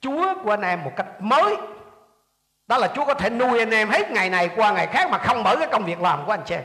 Chúa 0.00 0.34
của 0.44 0.50
anh 0.50 0.62
em 0.62 0.82
một 0.82 0.92
cách 0.96 1.20
mới. 1.20 1.56
Đó 2.72 2.78
là 2.78 2.88
Chúa 2.94 3.04
có 3.04 3.14
thể 3.14 3.30
nuôi 3.30 3.58
anh 3.58 3.70
em 3.70 3.88
hết 3.88 4.10
ngày 4.10 4.30
này 4.30 4.50
qua 4.56 4.72
ngày 4.72 4.86
khác 4.86 5.10
mà 5.10 5.18
không 5.18 5.42
mở 5.42 5.56
cái 5.56 5.68
công 5.72 5.84
việc 5.84 6.00
làm 6.00 6.26
của 6.26 6.32
anh 6.32 6.42
chị 6.46 6.54
em. 6.54 6.64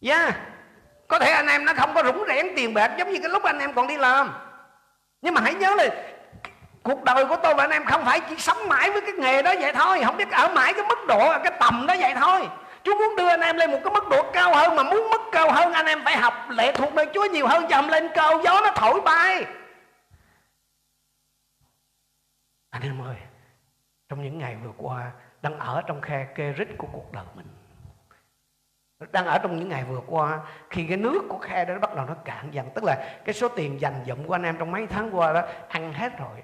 Yeah. 0.00 0.34
Có 1.08 1.18
thể 1.18 1.30
anh 1.30 1.46
em 1.46 1.64
nó 1.64 1.72
không 1.76 1.94
có 1.94 2.02
rủng 2.02 2.24
rẽn 2.28 2.46
tiền 2.56 2.74
bạc 2.74 2.90
giống 2.98 3.12
như 3.12 3.18
cái 3.18 3.28
lúc 3.28 3.42
anh 3.42 3.58
em 3.58 3.72
còn 3.72 3.86
đi 3.86 3.96
làm. 3.96 4.34
Nhưng 5.22 5.34
mà 5.34 5.40
hãy 5.40 5.54
nhớ 5.54 5.74
là 5.74 5.86
cuộc 6.82 7.02
đời 7.04 7.24
của 7.24 7.36
tôi 7.42 7.54
và 7.54 7.64
anh 7.64 7.70
em 7.70 7.84
không 7.84 8.04
phải 8.04 8.20
chỉ 8.20 8.36
sống 8.38 8.68
mãi 8.68 8.90
với 8.90 9.00
cái 9.00 9.12
nghề 9.12 9.42
đó 9.42 9.54
vậy 9.60 9.72
thôi. 9.72 10.02
Không 10.04 10.16
biết 10.16 10.30
ở 10.30 10.48
mãi 10.48 10.72
cái 10.72 10.84
mức 10.88 10.98
độ, 11.08 11.32
cái 11.44 11.52
tầm 11.60 11.86
đó 11.86 11.94
vậy 12.00 12.14
thôi. 12.20 12.48
Chúa 12.82 12.94
muốn 12.94 13.16
đưa 13.16 13.28
anh 13.28 13.40
em 13.40 13.56
lên 13.56 13.70
một 13.70 13.80
cái 13.84 13.92
mức 13.92 14.08
độ 14.08 14.22
cao 14.32 14.54
hơn 14.54 14.76
mà 14.76 14.82
muốn 14.82 15.10
mức 15.10 15.22
cao 15.32 15.50
hơn 15.50 15.72
anh 15.72 15.86
em 15.86 16.04
phải 16.04 16.16
học 16.16 16.34
lệ 16.48 16.72
thuộc 16.72 16.94
nơi 16.94 17.06
Chúa 17.14 17.24
nhiều 17.24 17.46
hơn 17.46 17.66
dầm 17.70 17.88
lên 17.88 18.08
cao 18.14 18.40
gió 18.44 18.60
nó 18.60 18.70
thổi 18.74 19.00
bay. 19.00 19.44
Anh 22.74 22.82
em 22.82 23.02
ơi, 23.02 23.16
trong 24.08 24.22
những 24.22 24.38
ngày 24.38 24.56
vừa 24.56 24.72
qua 24.76 25.12
đang 25.42 25.58
ở 25.58 25.82
trong 25.86 26.00
khe 26.00 26.28
kê 26.34 26.52
rít 26.52 26.68
của 26.78 26.88
cuộc 26.92 27.12
đời 27.12 27.24
mình. 27.34 27.46
Đang 29.12 29.26
ở 29.26 29.38
trong 29.38 29.56
những 29.56 29.68
ngày 29.68 29.84
vừa 29.84 30.00
qua 30.06 30.46
khi 30.70 30.86
cái 30.88 30.96
nước 30.96 31.22
của 31.28 31.38
khe 31.38 31.64
đó 31.64 31.78
bắt 31.78 31.94
đầu 31.94 32.06
nó 32.06 32.14
cạn 32.14 32.54
dần 32.54 32.70
tức 32.74 32.84
là 32.84 33.20
cái 33.24 33.34
số 33.34 33.48
tiền 33.48 33.80
dành 33.80 34.04
dụm 34.06 34.26
của 34.26 34.34
anh 34.34 34.42
em 34.42 34.56
trong 34.58 34.70
mấy 34.70 34.86
tháng 34.86 35.16
qua 35.16 35.32
đó 35.32 35.42
ăn 35.68 35.92
hết 35.92 36.18
rồi. 36.18 36.42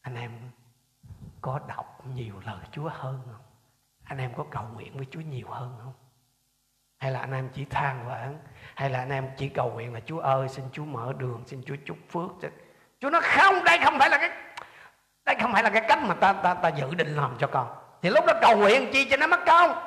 Anh 0.00 0.14
em 0.14 0.30
có 1.40 1.60
đọc 1.68 2.06
nhiều 2.14 2.34
lời 2.44 2.64
Chúa 2.72 2.88
hơn 2.92 3.20
không? 3.24 3.44
Anh 4.04 4.18
em 4.18 4.34
có 4.36 4.44
cầu 4.50 4.64
nguyện 4.74 4.96
với 4.96 5.06
Chúa 5.10 5.20
nhiều 5.20 5.48
hơn 5.48 5.76
không? 5.82 5.94
Hay 6.96 7.10
là 7.10 7.20
anh 7.20 7.32
em 7.32 7.48
chỉ 7.52 7.64
than 7.64 8.06
vãn? 8.06 8.38
Hay 8.74 8.90
là 8.90 8.98
anh 8.98 9.10
em 9.10 9.30
chỉ 9.36 9.48
cầu 9.48 9.70
nguyện 9.70 9.94
là 9.94 10.00
Chúa 10.00 10.20
ơi 10.20 10.48
xin 10.48 10.64
Chúa 10.72 10.84
mở 10.84 11.12
đường 11.18 11.42
xin 11.46 11.62
Chúa 11.66 11.76
chúc 11.84 11.98
phước 12.08 12.30
Chúa 13.00 13.10
nói, 13.10 13.20
không, 13.24 13.64
đây 13.64 13.78
không 13.84 13.98
phải 13.98 14.10
là 14.10 14.18
cái 14.18 14.30
đây 15.24 15.36
không 15.40 15.52
phải 15.52 15.62
là 15.62 15.70
cái 15.70 15.84
cách 15.88 15.98
mà 16.02 16.14
ta 16.14 16.32
ta 16.32 16.54
ta 16.54 16.68
dự 16.68 16.94
định 16.94 17.16
làm 17.16 17.36
cho 17.38 17.46
con. 17.46 17.68
Thì 18.02 18.10
lúc 18.10 18.24
đó 18.26 18.32
cầu 18.40 18.56
nguyện 18.56 18.90
chi 18.92 19.08
cho 19.10 19.16
nó 19.16 19.26
mất 19.26 19.40
công 19.46 19.86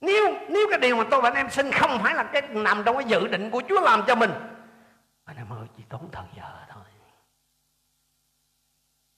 nếu 0.00 0.38
nếu 0.48 0.66
cái 0.70 0.78
điều 0.78 0.96
mà 0.96 1.04
tôi 1.10 1.20
và 1.20 1.28
anh 1.28 1.36
em 1.36 1.50
xin 1.50 1.72
không 1.72 1.98
phải 2.02 2.14
là 2.14 2.22
cái 2.22 2.42
nằm 2.42 2.82
trong 2.86 2.96
cái 2.96 3.04
dự 3.04 3.28
định 3.28 3.50
của 3.50 3.62
Chúa 3.68 3.80
làm 3.80 4.02
cho 4.06 4.14
mình, 4.14 4.30
anh 5.24 5.36
em 5.36 5.52
ơi, 5.52 5.66
chỉ 5.76 5.82
tốn 5.88 6.08
thời 6.12 6.26
giờ 6.36 6.66
thôi. 6.68 6.84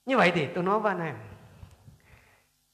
Như 0.04 0.16
vậy 0.16 0.32
thì 0.34 0.48
tôi 0.54 0.64
nói 0.64 0.80
với 0.80 0.92
anh 0.92 1.06
em, 1.06 1.16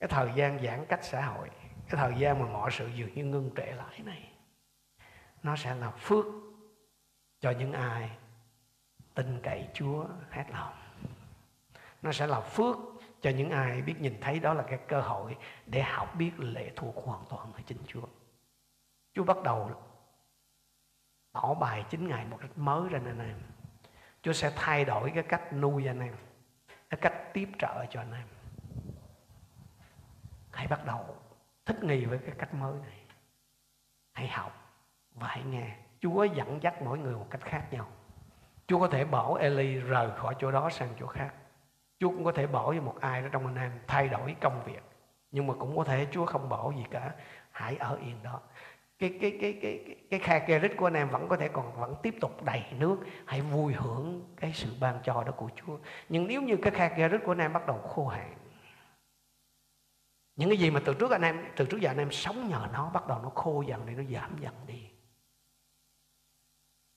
cái 0.01 0.09
thời 0.09 0.29
gian 0.35 0.59
giãn 0.65 0.87
cách 0.89 1.01
xã 1.03 1.21
hội, 1.21 1.51
cái 1.89 2.01
thời 2.01 2.15
gian 2.19 2.41
mà 2.41 2.47
mọi 2.47 2.71
sự 2.71 2.89
dường 2.95 3.15
như 3.15 3.25
ngưng 3.25 3.51
trệ 3.57 3.67
lại 3.67 4.01
này, 4.05 4.31
nó 5.43 5.57
sẽ 5.57 5.75
là 5.75 5.91
phước 5.91 6.25
cho 7.41 7.51
những 7.51 7.73
ai 7.73 8.11
tin 9.17 9.41
cậy 9.43 9.69
Chúa 9.75 10.07
hết 10.31 10.45
lòng 10.53 10.73
nó 12.03 12.13
sẽ 12.13 12.27
là 12.27 12.41
phước 12.41 12.77
cho 13.21 13.31
những 13.31 13.51
ai 13.51 13.83
biết 13.83 14.01
nhìn 14.01 14.21
thấy 14.21 14.41
đó 14.41 14.55
là 14.55 14.63
cái 14.63 14.79
cơ 14.89 15.01
hội 15.01 15.37
để 15.67 15.83
học 15.83 16.15
biết 16.19 16.33
lệ 16.39 16.73
thuộc 16.77 17.05
hoàn 17.05 17.25
toàn 17.29 17.53
ở 17.53 17.61
chính 17.67 17.79
Chúa. 17.87 18.07
Chúa 19.13 19.25
bắt 19.25 19.43
đầu 19.43 19.71
tỏ 21.33 21.55
bài 21.55 21.85
chính 21.91 22.09
Ngài 22.09 22.25
một 22.25 22.39
cách 22.41 22.59
mới 22.59 22.89
ra 22.89 23.01
anh 23.07 23.19
em. 23.19 23.41
Chúa 24.23 24.33
sẽ 24.33 24.53
thay 24.57 24.85
đổi 24.85 25.13
cái 25.15 25.23
cách 25.23 25.53
nuôi 25.53 25.87
anh 25.87 26.01
em, 26.01 26.17
cái 26.91 27.01
cách 27.01 27.33
tiếp 27.33 27.49
trợ 27.59 27.87
cho 27.91 28.01
anh 28.01 28.13
em. 28.13 28.27
Hãy 30.53 30.67
bắt 30.67 30.85
đầu 30.85 31.17
thích 31.65 31.85
nghi 31.85 32.05
với 32.05 32.19
cái 32.19 32.35
cách 32.39 32.55
mới 32.55 32.75
này. 32.87 33.01
Hãy 34.13 34.29
học 34.29 34.53
và 35.11 35.29
hãy 35.29 35.43
nghe. 35.45 35.77
Chúa 36.01 36.25
dẫn 36.25 36.63
dắt 36.63 36.83
mỗi 36.83 36.99
người 36.99 37.15
một 37.15 37.27
cách 37.31 37.43
khác 37.45 37.69
nhau. 37.71 37.89
Chúa 38.67 38.81
có 38.81 38.89
thể 38.89 39.05
bảo 39.05 39.35
Eli 39.35 39.75
rời 39.75 40.11
khỏi 40.17 40.35
chỗ 40.39 40.51
đó 40.51 40.71
sang 40.71 40.89
chỗ 41.01 41.07
khác. 41.07 41.35
Chúa 41.99 42.09
cũng 42.09 42.25
có 42.25 42.33
thể 42.33 42.47
bỏ 42.47 42.75
cho 42.75 42.81
một 42.81 42.97
ai 43.01 43.23
đó 43.23 43.29
trong 43.33 43.47
anh 43.47 43.57
em 43.57 43.73
thay 43.87 44.09
đổi 44.09 44.37
công 44.41 44.63
việc. 44.65 44.83
Nhưng 45.31 45.47
mà 45.47 45.55
cũng 45.55 45.77
có 45.77 45.85
thể 45.85 46.07
Chúa 46.11 46.27
không 46.27 46.49
bỏ 46.49 46.73
gì 46.77 46.85
cả. 46.91 47.11
Hãy 47.51 47.77
ở 47.77 47.97
yên 47.97 48.23
đó. 48.23 48.41
Cái 48.99 49.19
cái 49.21 49.39
cái 49.41 49.59
cái 49.63 49.81
cái, 49.87 50.21
cái 50.21 50.41
khe 50.41 50.59
rít 50.59 50.73
của 50.77 50.87
anh 50.87 50.95
em 50.95 51.09
vẫn 51.09 51.29
có 51.29 51.37
thể 51.37 51.49
còn 51.49 51.81
vẫn 51.81 51.95
tiếp 52.03 52.15
tục 52.21 52.45
đầy 52.45 52.65
nước. 52.79 52.97
Hãy 53.27 53.41
vui 53.41 53.73
hưởng 53.73 54.35
cái 54.37 54.53
sự 54.53 54.69
ban 54.81 54.99
cho 55.03 55.25
đó 55.25 55.33
của 55.33 55.49
Chúa. 55.57 55.79
Nhưng 56.09 56.27
nếu 56.27 56.43
như 56.43 56.57
cái 56.57 56.73
khe 56.91 57.09
rít 57.09 57.21
của 57.25 57.33
anh 57.33 57.39
em 57.39 57.53
bắt 57.53 57.67
đầu 57.67 57.79
khô 57.79 58.07
hạn 58.07 58.35
những 60.37 60.49
cái 60.49 60.59
gì 60.59 60.71
mà 60.71 60.81
từ 60.85 60.95
trước 60.95 61.11
anh 61.11 61.23
em 61.23 61.45
từ 61.57 61.67
trước 61.67 61.81
giờ 61.81 61.91
anh 61.91 61.99
em 61.99 62.11
sống 62.11 62.49
nhờ 62.49 62.69
nó 62.73 62.91
bắt 62.91 63.07
đầu 63.07 63.19
nó 63.23 63.29
khô 63.29 63.63
dần 63.63 63.87
đi 63.87 63.95
nó 63.95 64.03
giảm 64.03 64.37
dần 64.41 64.55
đi 64.67 64.83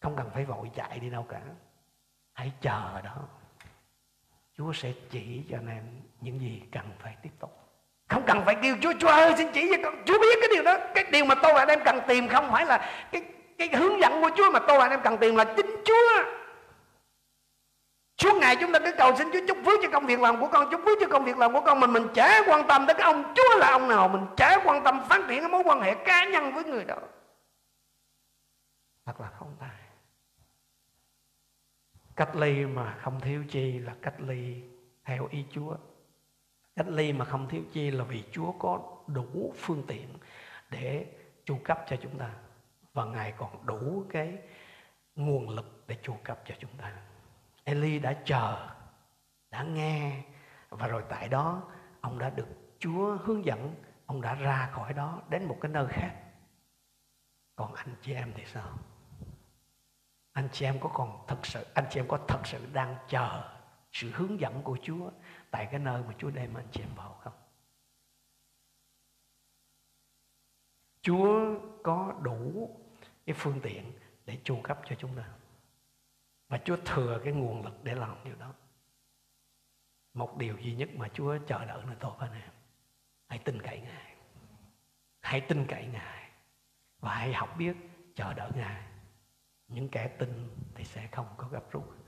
không 0.02 0.16
cần 0.16 0.30
phải 0.34 0.46
vội 0.46 0.72
chạy 0.76 1.00
đi 1.00 1.10
đâu 1.10 1.26
cả 1.30 1.42
hãy 2.34 2.52
chờ 2.62 3.02
đó 3.04 3.16
Chúa 4.60 4.74
sẽ 4.74 4.94
chỉ 5.10 5.44
cho 5.50 5.58
anh 5.58 5.68
em 5.68 5.84
những 6.22 6.40
gì 6.40 6.62
cần 6.72 6.84
phải 7.00 7.16
tiếp 7.22 7.30
tục. 7.40 7.60
Không 8.10 8.24
cần 8.28 8.42
phải 8.46 8.56
kêu 8.62 8.76
Chúa, 8.82 8.94
Chúa 9.00 9.08
ơi 9.08 9.34
xin 9.38 9.48
chỉ 9.54 9.72
cho 9.72 9.78
con. 9.84 10.04
Chúa 10.06 10.20
biết 10.22 10.38
cái 10.42 10.50
điều 10.54 10.64
đó. 10.64 10.78
Cái 10.96 11.04
điều 11.04 11.26
mà 11.26 11.36
tôi 11.36 11.54
và 11.54 11.60
anh 11.60 11.68
em 11.68 11.80
cần 11.86 12.00
tìm 12.08 12.28
không 12.28 12.52
phải 12.52 12.66
là 12.66 13.08
cái, 13.12 13.24
cái 13.58 13.70
hướng 13.76 14.02
dẫn 14.02 14.22
của 14.22 14.30
Chúa 14.38 14.52
mà 14.52 14.60
tôi 14.68 14.78
và 14.78 14.86
anh 14.86 14.92
em 14.92 15.02
cần 15.04 15.18
tìm 15.18 15.36
là 15.36 15.44
chính 15.44 15.76
Chúa. 15.86 16.24
Suốt 18.18 18.38
ngày 18.38 18.56
chúng 18.56 18.72
ta 18.72 18.80
cứ 18.80 18.92
cầu 18.98 19.16
xin 19.16 19.28
Chúa 19.34 19.40
chúc 19.48 19.58
phước 19.66 19.80
cho 19.84 19.90
công 19.92 20.06
việc 20.06 20.20
làm 20.20 20.42
của 20.42 20.48
con, 20.48 20.70
chúc 20.72 20.82
phước 20.86 20.98
cho 21.02 21.08
công 21.08 21.26
việc 21.26 21.38
làm 21.38 21.54
của 21.54 21.62
con 21.62 21.80
mình 21.80 21.94
mình 21.94 22.08
chả 22.14 22.42
quan 22.48 22.68
tâm 22.68 22.86
tới 22.88 22.94
cái 22.94 23.04
ông 23.04 23.34
Chúa 23.36 23.58
là 23.58 23.72
ông 23.72 23.88
nào, 23.88 24.08
mình 24.08 24.26
chả 24.38 24.58
quan 24.66 24.84
tâm 24.84 25.02
phát 25.10 25.22
triển 25.28 25.40
cái 25.40 25.50
mối 25.50 25.64
quan 25.66 25.82
hệ 25.82 25.96
cá 25.96 26.26
nhân 26.26 26.54
với 26.54 26.64
người 26.64 26.86
đó. 26.86 26.98
Thật 29.06 29.22
là 29.22 29.28
không 29.40 29.56
cách 32.20 32.36
ly 32.36 32.66
mà 32.66 32.98
không 33.02 33.20
thiếu 33.20 33.44
chi 33.50 33.80
là 33.80 33.96
cách 34.02 34.22
ly 34.22 34.64
theo 35.06 35.28
ý 35.32 35.46
Chúa. 35.52 35.76
Cách 36.76 36.88
ly 36.88 37.14
mà 37.14 37.26
không 37.26 37.50
thiếu 37.50 37.62
chi 37.74 37.92
là 37.92 38.04
vì 38.04 38.24
Chúa 38.32 38.52
có 38.52 38.98
đủ 39.08 39.54
phương 39.56 39.84
tiện 39.88 40.08
để 40.70 41.06
chu 41.46 41.60
cấp 41.64 41.80
cho 41.90 41.96
chúng 41.96 42.18
ta. 42.18 42.30
Và 42.94 43.06
Ngài 43.06 43.34
còn 43.38 43.66
đủ 43.66 44.04
cái 44.10 44.38
nguồn 45.16 45.50
lực 45.50 45.84
để 45.88 45.98
chu 46.02 46.16
cấp 46.24 46.40
cho 46.46 46.56
chúng 46.60 46.78
ta. 46.78 46.94
Eli 47.64 48.00
đã 48.00 48.14
chờ, 48.26 48.70
đã 49.52 49.64
nghe, 49.64 50.24
và 50.70 50.88
rồi 50.88 51.04
tại 51.10 51.30
đó 51.30 51.64
ông 52.02 52.20
đã 52.20 52.30
được 52.30 52.48
Chúa 52.80 53.18
hướng 53.24 53.46
dẫn, 53.46 53.76
ông 54.06 54.22
đã 54.22 54.34
ra 54.36 54.70
khỏi 54.74 54.94
đó 54.94 55.22
đến 55.30 55.46
một 55.46 55.58
cái 55.62 55.72
nơi 55.72 55.88
khác. 55.90 56.16
Còn 57.56 57.74
anh 57.74 57.96
chị 58.02 58.14
em 58.14 58.34
thì 58.36 58.44
sao? 58.46 58.78
Anh 60.40 60.50
chị 60.52 60.66
em 60.66 60.80
có 60.80 60.90
còn 60.94 61.24
thật 61.28 61.46
sự, 61.46 61.66
anh 61.74 61.86
chị 61.90 62.00
em 62.00 62.08
có 62.08 62.20
thật 62.28 62.42
sự 62.46 62.68
đang 62.74 62.96
chờ 63.08 63.56
sự 63.92 64.12
hướng 64.14 64.40
dẫn 64.40 64.62
của 64.64 64.78
Chúa 64.84 65.12
tại 65.52 65.68
cái 65.72 65.80
nơi 65.80 66.04
mà 66.04 66.14
Chúa 66.18 66.30
đem 66.30 66.54
anh 66.54 66.68
chị 66.72 66.82
em 66.82 66.90
vào 66.96 67.14
không? 67.14 67.34
Chúa 71.02 71.60
có 71.84 72.14
đủ 72.22 72.70
cái 73.26 73.36
phương 73.40 73.60
tiện 73.64 73.92
để 74.26 74.40
chu 74.44 74.62
cấp 74.64 74.82
cho 74.86 74.96
chúng 74.96 75.16
ta. 75.16 75.30
Và 76.48 76.60
Chúa 76.66 76.78
thừa 76.86 77.22
cái 77.24 77.34
nguồn 77.34 77.66
lực 77.66 77.84
để 77.84 77.96
làm 77.96 78.18
điều 78.24 78.36
đó. 78.36 78.54
Một 80.14 80.38
điều 80.38 80.58
duy 80.58 80.76
nhất 80.76 80.90
mà 80.96 81.08
Chúa 81.14 81.38
chờ 81.48 81.66
đợi 81.66 81.84
là 81.88 81.96
tôi 82.00 82.12
và 82.20 82.28
anh 82.28 82.42
em. 82.42 82.52
Hãy 83.28 83.40
tin 83.40 83.62
cậy 83.62 83.82
Ngài. 83.82 84.16
Hãy 85.22 85.42
tin 85.42 85.66
cậy 85.68 85.88
Ngài. 85.88 86.32
Và 87.00 87.16
hãy 87.16 87.34
học 87.34 87.56
biết 87.58 87.76
chờ 88.16 88.34
đợi 88.34 88.52
Ngài 88.56 88.89
những 89.70 89.90
kẻ 89.90 90.08
tin 90.08 90.50
thì 90.76 90.84
sẽ 90.84 91.08
không 91.12 91.26
có 91.38 91.48
gặp 91.52 91.64
rủi 91.74 92.00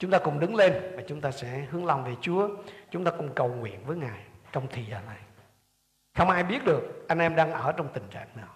chúng 0.00 0.10
ta 0.10 0.18
cùng 0.18 0.40
đứng 0.40 0.54
lên 0.54 0.72
và 0.96 1.02
chúng 1.06 1.20
ta 1.20 1.30
sẽ 1.30 1.66
hướng 1.70 1.86
lòng 1.86 2.04
về 2.04 2.16
Chúa. 2.20 2.48
Chúng 2.90 3.04
ta 3.04 3.10
cùng 3.10 3.34
cầu 3.34 3.48
nguyện 3.48 3.84
với 3.86 3.96
Ngài 3.96 4.20
trong 4.52 4.66
thời 4.70 4.86
giờ 4.86 5.00
này. 5.06 5.18
Không 6.14 6.30
ai 6.30 6.42
biết 6.42 6.64
được 6.64 7.04
anh 7.08 7.18
em 7.18 7.36
đang 7.36 7.52
ở 7.52 7.72
trong 7.72 7.88
tình 7.92 8.08
trạng 8.10 8.28
nào. 8.34 8.54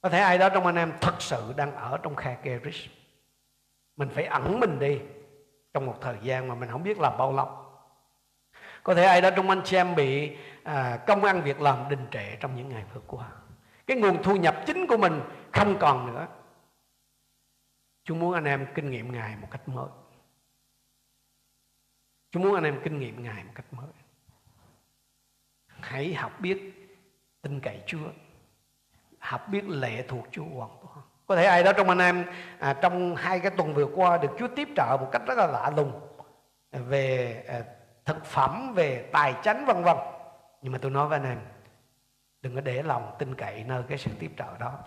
Có 0.00 0.08
thể 0.08 0.18
ai 0.18 0.38
đó 0.38 0.48
trong 0.48 0.66
anh 0.66 0.76
em 0.76 0.92
thật 1.00 1.22
sự 1.22 1.52
đang 1.56 1.74
ở 1.74 1.98
trong 2.02 2.16
khe 2.16 2.36
Keris. 2.42 2.76
Mình 3.96 4.08
phải 4.08 4.24
ẩn 4.24 4.60
mình 4.60 4.78
đi 4.78 5.00
trong 5.74 5.86
một 5.86 5.98
thời 6.00 6.16
gian 6.22 6.48
mà 6.48 6.54
mình 6.54 6.70
không 6.70 6.82
biết 6.82 6.98
là 6.98 7.10
bao 7.10 7.32
lâu. 7.32 7.48
Có 8.82 8.94
thể 8.94 9.04
ai 9.04 9.20
đó 9.20 9.30
trong 9.36 9.50
anh 9.50 9.62
chị 9.64 9.76
em 9.76 9.94
bị 9.94 10.36
à, 10.62 10.98
công 11.06 11.24
ăn 11.24 11.42
việc 11.42 11.60
làm 11.60 11.88
đình 11.88 12.06
trệ 12.10 12.36
trong 12.40 12.56
những 12.56 12.68
ngày 12.68 12.84
vừa 12.94 13.00
qua. 13.06 13.26
Cái 13.86 13.96
nguồn 13.96 14.22
thu 14.22 14.36
nhập 14.36 14.56
chính 14.66 14.86
của 14.86 14.96
mình 14.96 15.20
không 15.52 15.78
còn 15.78 16.14
nữa. 16.14 16.26
Chúa 18.06 18.14
muốn 18.14 18.34
anh 18.34 18.44
em 18.44 18.66
kinh 18.74 18.90
nghiệm 18.90 19.12
Ngài 19.12 19.36
một 19.36 19.48
cách 19.50 19.68
mới. 19.68 19.88
Chúa 22.30 22.40
muốn 22.40 22.54
anh 22.54 22.64
em 22.64 22.80
kinh 22.84 22.98
nghiệm 22.98 23.22
Ngài 23.22 23.44
một 23.44 23.52
cách 23.54 23.72
mới. 23.72 23.88
Hãy 25.66 26.14
học 26.14 26.40
biết 26.40 26.72
tin 27.42 27.60
cậy 27.60 27.82
Chúa. 27.86 28.08
Học 29.18 29.48
biết 29.48 29.64
lệ 29.68 30.04
thuộc 30.08 30.26
Chúa 30.30 30.44
hoàn 30.44 30.70
toàn. 30.82 31.06
Có 31.26 31.36
thể 31.36 31.44
ai 31.44 31.62
đó 31.62 31.72
trong 31.72 31.88
anh 31.88 31.98
em 31.98 32.24
à, 32.58 32.72
Trong 32.82 33.16
hai 33.16 33.40
cái 33.40 33.50
tuần 33.56 33.74
vừa 33.74 33.86
qua 33.94 34.18
Được 34.18 34.30
Chúa 34.38 34.48
tiếp 34.56 34.68
trợ 34.76 34.96
một 35.00 35.08
cách 35.12 35.22
rất 35.26 35.38
là 35.38 35.46
lạ 35.46 35.72
lùng 35.76 36.00
Về 36.70 37.44
à, 37.48 37.64
thực 38.04 38.24
phẩm 38.24 38.74
Về 38.74 39.08
tài 39.12 39.34
chánh 39.42 39.66
vân 39.66 39.82
vân. 39.82 39.96
Nhưng 40.62 40.72
mà 40.72 40.78
tôi 40.82 40.90
nói 40.90 41.08
với 41.08 41.18
anh 41.18 41.28
em 41.28 41.38
Đừng 42.42 42.54
có 42.54 42.60
để 42.60 42.82
lòng 42.82 43.16
tin 43.18 43.34
cậy 43.34 43.64
nơi 43.64 43.82
cái 43.88 43.98
sự 43.98 44.10
tiếp 44.18 44.30
trợ 44.38 44.58
đó. 44.58 44.78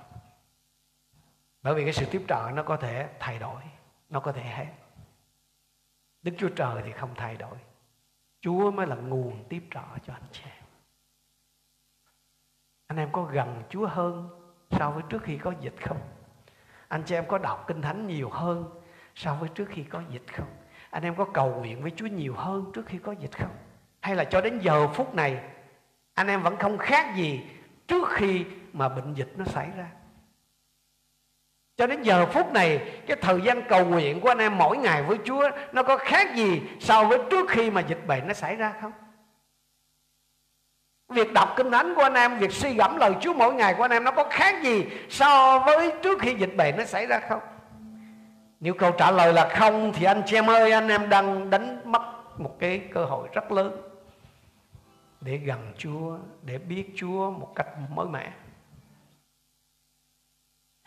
Bởi 1.63 1.75
vì 1.75 1.83
cái 1.83 1.93
sự 1.93 2.05
tiếp 2.11 2.25
trợ 2.27 2.51
nó 2.53 2.63
có 2.63 2.77
thể 2.77 3.09
thay 3.19 3.39
đổi, 3.39 3.61
Nó 4.09 4.19
có 4.19 4.31
thể 4.31 4.43
hết 4.43 4.67
Đức 6.21 6.31
Chúa 6.37 6.49
Trời 6.49 6.81
thì 6.85 6.91
không 6.91 7.15
thay 7.15 7.37
đổi 7.37 7.57
Chúa 8.41 8.71
mới 8.71 8.87
là 8.87 8.95
nguồn 8.95 9.43
tiếp 9.49 9.63
trợ 9.71 9.81
cho 10.05 10.13
anh 10.13 10.23
chị 10.31 10.41
em 10.43 10.63
Anh 12.87 12.97
em 12.97 13.09
có 13.11 13.23
gần 13.23 13.63
Chúa 13.69 13.87
hơn 13.87 14.29
so 14.71 14.91
với 14.91 15.03
trước 15.09 15.23
khi 15.23 15.37
có 15.37 15.53
dịch 15.61 15.75
không? 15.81 16.01
Anh 16.87 17.03
chị 17.03 17.15
em 17.15 17.25
có 17.27 17.37
đọc 17.37 17.65
Kinh 17.67 17.81
Thánh 17.81 18.07
nhiều 18.07 18.29
hơn 18.29 18.81
so 19.15 19.35
với 19.35 19.49
trước 19.49 19.69
khi 19.69 19.83
có 19.83 20.01
dịch 20.09 20.33
không? 20.33 20.47
Anh 20.89 21.03
em 21.03 21.15
có 21.15 21.25
cầu 21.25 21.55
nguyện 21.55 21.81
với 21.81 21.91
Chúa 21.95 22.07
nhiều 22.07 22.35
hơn 22.35 22.71
trước 22.73 22.85
khi 22.85 22.97
có 22.97 23.11
dịch 23.11 23.37
không? 23.37 23.55
Hay 24.01 24.15
là 24.15 24.23
cho 24.23 24.41
đến 24.41 24.59
giờ 24.59 24.87
phút 24.87 25.15
này, 25.15 25.43
anh 26.13 26.27
em 26.27 26.41
vẫn 26.41 26.57
không 26.57 26.77
khác 26.77 27.15
gì 27.15 27.43
trước 27.87 28.07
khi 28.09 28.45
mà 28.73 28.89
bệnh 28.89 29.13
dịch 29.13 29.33
nó 29.37 29.45
xảy 29.45 29.71
ra? 29.71 29.91
Cho 31.79 31.87
đến 31.87 32.01
giờ 32.01 32.25
phút 32.25 32.53
này, 32.53 32.81
Cái 33.07 33.17
thời 33.21 33.41
gian 33.41 33.61
cầu 33.69 33.85
nguyện 33.85 34.21
của 34.21 34.31
anh 34.31 34.37
em 34.37 34.57
mỗi 34.57 34.77
ngày 34.77 35.03
với 35.03 35.17
Chúa, 35.25 35.49
Nó 35.71 35.83
có 35.83 35.97
khác 35.97 36.35
gì 36.35 36.61
so 36.79 37.03
với 37.03 37.19
trước 37.31 37.49
khi 37.49 37.71
mà 37.71 37.81
dịch 37.81 38.07
bệnh 38.07 38.27
nó 38.27 38.33
xảy 38.33 38.55
ra 38.55 38.73
không? 38.81 38.91
Việc 41.09 41.33
đọc 41.33 41.53
kinh 41.57 41.71
thánh 41.71 41.95
của 41.95 42.01
anh 42.01 42.13
em, 42.13 42.39
Việc 42.39 42.51
suy 42.51 42.73
gẫm 42.73 42.97
lời 42.97 43.13
Chúa 43.21 43.33
mỗi 43.33 43.53
ngày 43.53 43.73
của 43.73 43.83
anh 43.83 43.91
em 43.91 44.03
Nó 44.03 44.11
có 44.11 44.23
khác 44.29 44.63
gì 44.63 44.85
so 45.09 45.59
với 45.59 45.93
trước 46.03 46.19
khi 46.21 46.35
dịch 46.35 46.55
bệnh 46.57 46.77
nó 46.77 46.85
xảy 46.85 47.05
ra 47.05 47.19
không? 47.29 47.41
Nếu 48.59 48.73
câu 48.73 48.91
trả 48.91 49.11
lời 49.11 49.33
là 49.33 49.49
không 49.55 49.93
Thì 49.93 50.05
anh 50.05 50.23
chị 50.25 50.37
em 50.37 50.49
ơi, 50.49 50.71
anh 50.71 50.87
em 50.87 51.09
đang 51.09 51.49
đánh 51.49 51.81
mất 51.85 52.01
Một 52.37 52.55
cái 52.59 52.81
cơ 52.93 53.05
hội 53.05 53.27
rất 53.33 53.51
lớn 53.51 53.81
Để 55.21 55.37
gần 55.37 55.73
Chúa, 55.77 56.17
Để 56.43 56.57
biết 56.57 56.85
Chúa 56.95 57.31
một 57.31 57.51
cách 57.55 57.67
mới 57.95 58.07
mẻ. 58.07 58.31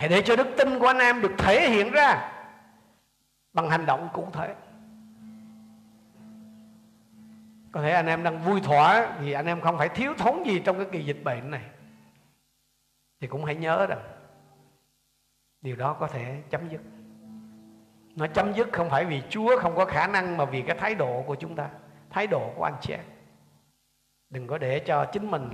Hãy 0.02 0.08
để 0.08 0.22
cho 0.24 0.36
đức 0.36 0.48
tin 0.58 0.78
của 0.78 0.86
anh 0.86 0.98
em 0.98 1.20
được 1.20 1.32
thể 1.38 1.70
hiện 1.70 1.90
ra 1.90 2.32
bằng 3.52 3.70
hành 3.70 3.86
động 3.86 4.08
cụ 4.12 4.28
thể. 4.32 4.54
Có 7.72 7.82
thể 7.82 7.92
anh 7.92 8.06
em 8.06 8.22
đang 8.22 8.38
vui 8.38 8.60
thỏa 8.60 9.16
vì 9.20 9.32
anh 9.32 9.46
em 9.46 9.60
không 9.60 9.78
phải 9.78 9.88
thiếu 9.88 10.14
thốn 10.18 10.42
gì 10.42 10.60
trong 10.64 10.76
cái 10.76 10.86
kỳ 10.92 11.04
dịch 11.04 11.24
bệnh 11.24 11.50
này. 11.50 11.62
Thì 13.20 13.26
cũng 13.26 13.44
hãy 13.44 13.54
nhớ 13.54 13.86
rằng 13.86 14.00
điều 15.60 15.76
đó 15.76 15.96
có 16.00 16.06
thể 16.06 16.42
chấm 16.50 16.68
dứt. 16.68 16.80
Nó 18.16 18.26
chấm 18.26 18.54
dứt 18.54 18.68
không 18.72 18.90
phải 18.90 19.04
vì 19.04 19.22
Chúa 19.28 19.58
không 19.58 19.76
có 19.76 19.84
khả 19.84 20.06
năng 20.06 20.36
mà 20.36 20.44
vì 20.44 20.62
cái 20.62 20.76
thái 20.78 20.94
độ 20.94 21.24
của 21.26 21.34
chúng 21.34 21.56
ta, 21.56 21.68
thái 22.10 22.26
độ 22.26 22.52
của 22.56 22.64
anh 22.64 22.76
chị 22.80 22.92
em. 22.92 23.04
Đừng 24.30 24.46
có 24.46 24.58
để 24.58 24.78
cho 24.78 25.04
chính 25.04 25.30
mình 25.30 25.50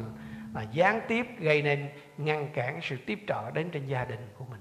là 0.55 0.63
gián 0.63 1.01
tiếp 1.09 1.27
gây 1.39 1.63
nên 1.63 1.89
ngăn 2.19 2.51
cản 2.55 2.81
sự 2.83 2.97
tiếp 3.07 3.19
trợ 3.27 3.51
đến 3.51 3.71
trên 3.71 3.87
gia 3.87 4.05
đình 4.05 4.29
của 4.39 4.45
mình, 4.51 4.61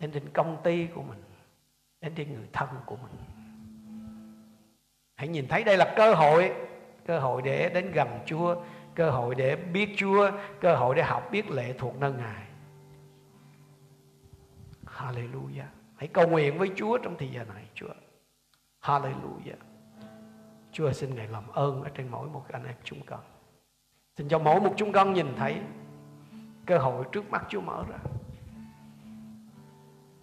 đến 0.00 0.10
trên 0.10 0.28
công 0.32 0.56
ty 0.64 0.86
của 0.86 1.02
mình, 1.02 1.22
đến 2.00 2.12
trên 2.14 2.34
người 2.34 2.48
thân 2.52 2.68
của 2.86 2.96
mình. 2.96 3.12
Hãy 5.16 5.28
nhìn 5.28 5.48
thấy 5.48 5.64
đây 5.64 5.76
là 5.76 5.94
cơ 5.96 6.14
hội 6.14 6.52
cơ 7.06 7.18
hội 7.18 7.42
để 7.42 7.70
đến 7.74 7.92
gần 7.92 8.08
Chúa, 8.26 8.56
cơ 8.94 9.10
hội 9.10 9.34
để 9.34 9.56
biết 9.56 9.94
Chúa, 9.96 10.30
cơ 10.60 10.76
hội 10.76 10.94
để 10.94 11.02
học 11.02 11.28
biết 11.32 11.50
lệ 11.50 11.74
thuộc 11.78 12.00
nơi 12.00 12.12
Ngài. 12.12 12.46
Hallelujah. 14.86 15.66
Hãy 15.96 16.08
cầu 16.08 16.28
nguyện 16.28 16.58
với 16.58 16.70
Chúa 16.76 16.98
trong 16.98 17.16
thời 17.18 17.28
giờ 17.28 17.44
này, 17.54 17.64
Chúa. 17.74 17.94
Hallelujah. 18.82 19.56
Chúa 20.72 20.92
xin 20.92 21.14
Ngài 21.14 21.28
làm 21.28 21.48
ơn 21.48 21.82
ở 21.82 21.90
trên 21.94 22.08
mỗi 22.08 22.28
một 22.28 22.44
anh 22.52 22.64
em 22.64 22.74
chúng 22.84 23.00
con. 23.06 23.20
Xin 24.16 24.28
cho 24.28 24.38
mỗi 24.38 24.60
một 24.60 24.74
chúng 24.76 24.92
con 24.92 25.12
nhìn 25.12 25.26
thấy 25.36 25.56
cơ 26.70 26.78
hội 26.78 27.04
trước 27.12 27.30
mắt 27.30 27.44
Chúa 27.48 27.60
mở 27.60 27.84
ra. 27.88 27.98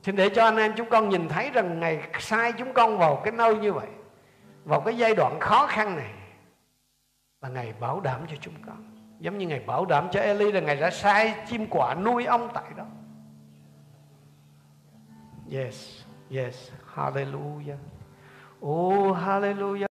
Xin 0.03 0.15
để 0.15 0.29
cho 0.29 0.43
anh 0.43 0.57
em 0.57 0.73
chúng 0.77 0.89
con 0.89 1.09
nhìn 1.09 1.27
thấy 1.27 1.51
rằng 1.51 1.79
ngày 1.79 2.09
sai 2.19 2.51
chúng 2.51 2.73
con 2.73 2.97
vào 2.97 3.21
cái 3.23 3.33
nơi 3.33 3.57
như 3.57 3.73
vậy. 3.73 3.87
Vào 4.65 4.81
cái 4.81 4.97
giai 4.97 5.15
đoạn 5.15 5.39
khó 5.39 5.67
khăn 5.67 5.95
này. 5.95 6.11
Là 7.41 7.49
ngày 7.49 7.73
bảo 7.79 7.99
đảm 7.99 8.21
cho 8.29 8.35
chúng 8.41 8.53
con. 8.65 8.97
Giống 9.19 9.37
như 9.37 9.47
Ngài 9.47 9.59
bảo 9.59 9.85
đảm 9.85 10.07
cho 10.11 10.19
Eli 10.19 10.51
là 10.51 10.59
Ngài 10.59 10.75
đã 10.75 10.89
sai 10.89 11.35
chim 11.47 11.67
quả 11.69 11.95
nuôi 11.95 12.25
ông 12.25 12.49
tại 12.53 12.71
đó. 12.77 12.85
Yes, 15.51 16.01
yes, 16.31 16.71
hallelujah. 16.95 17.77
Oh, 18.65 19.17
hallelujah. 19.17 19.87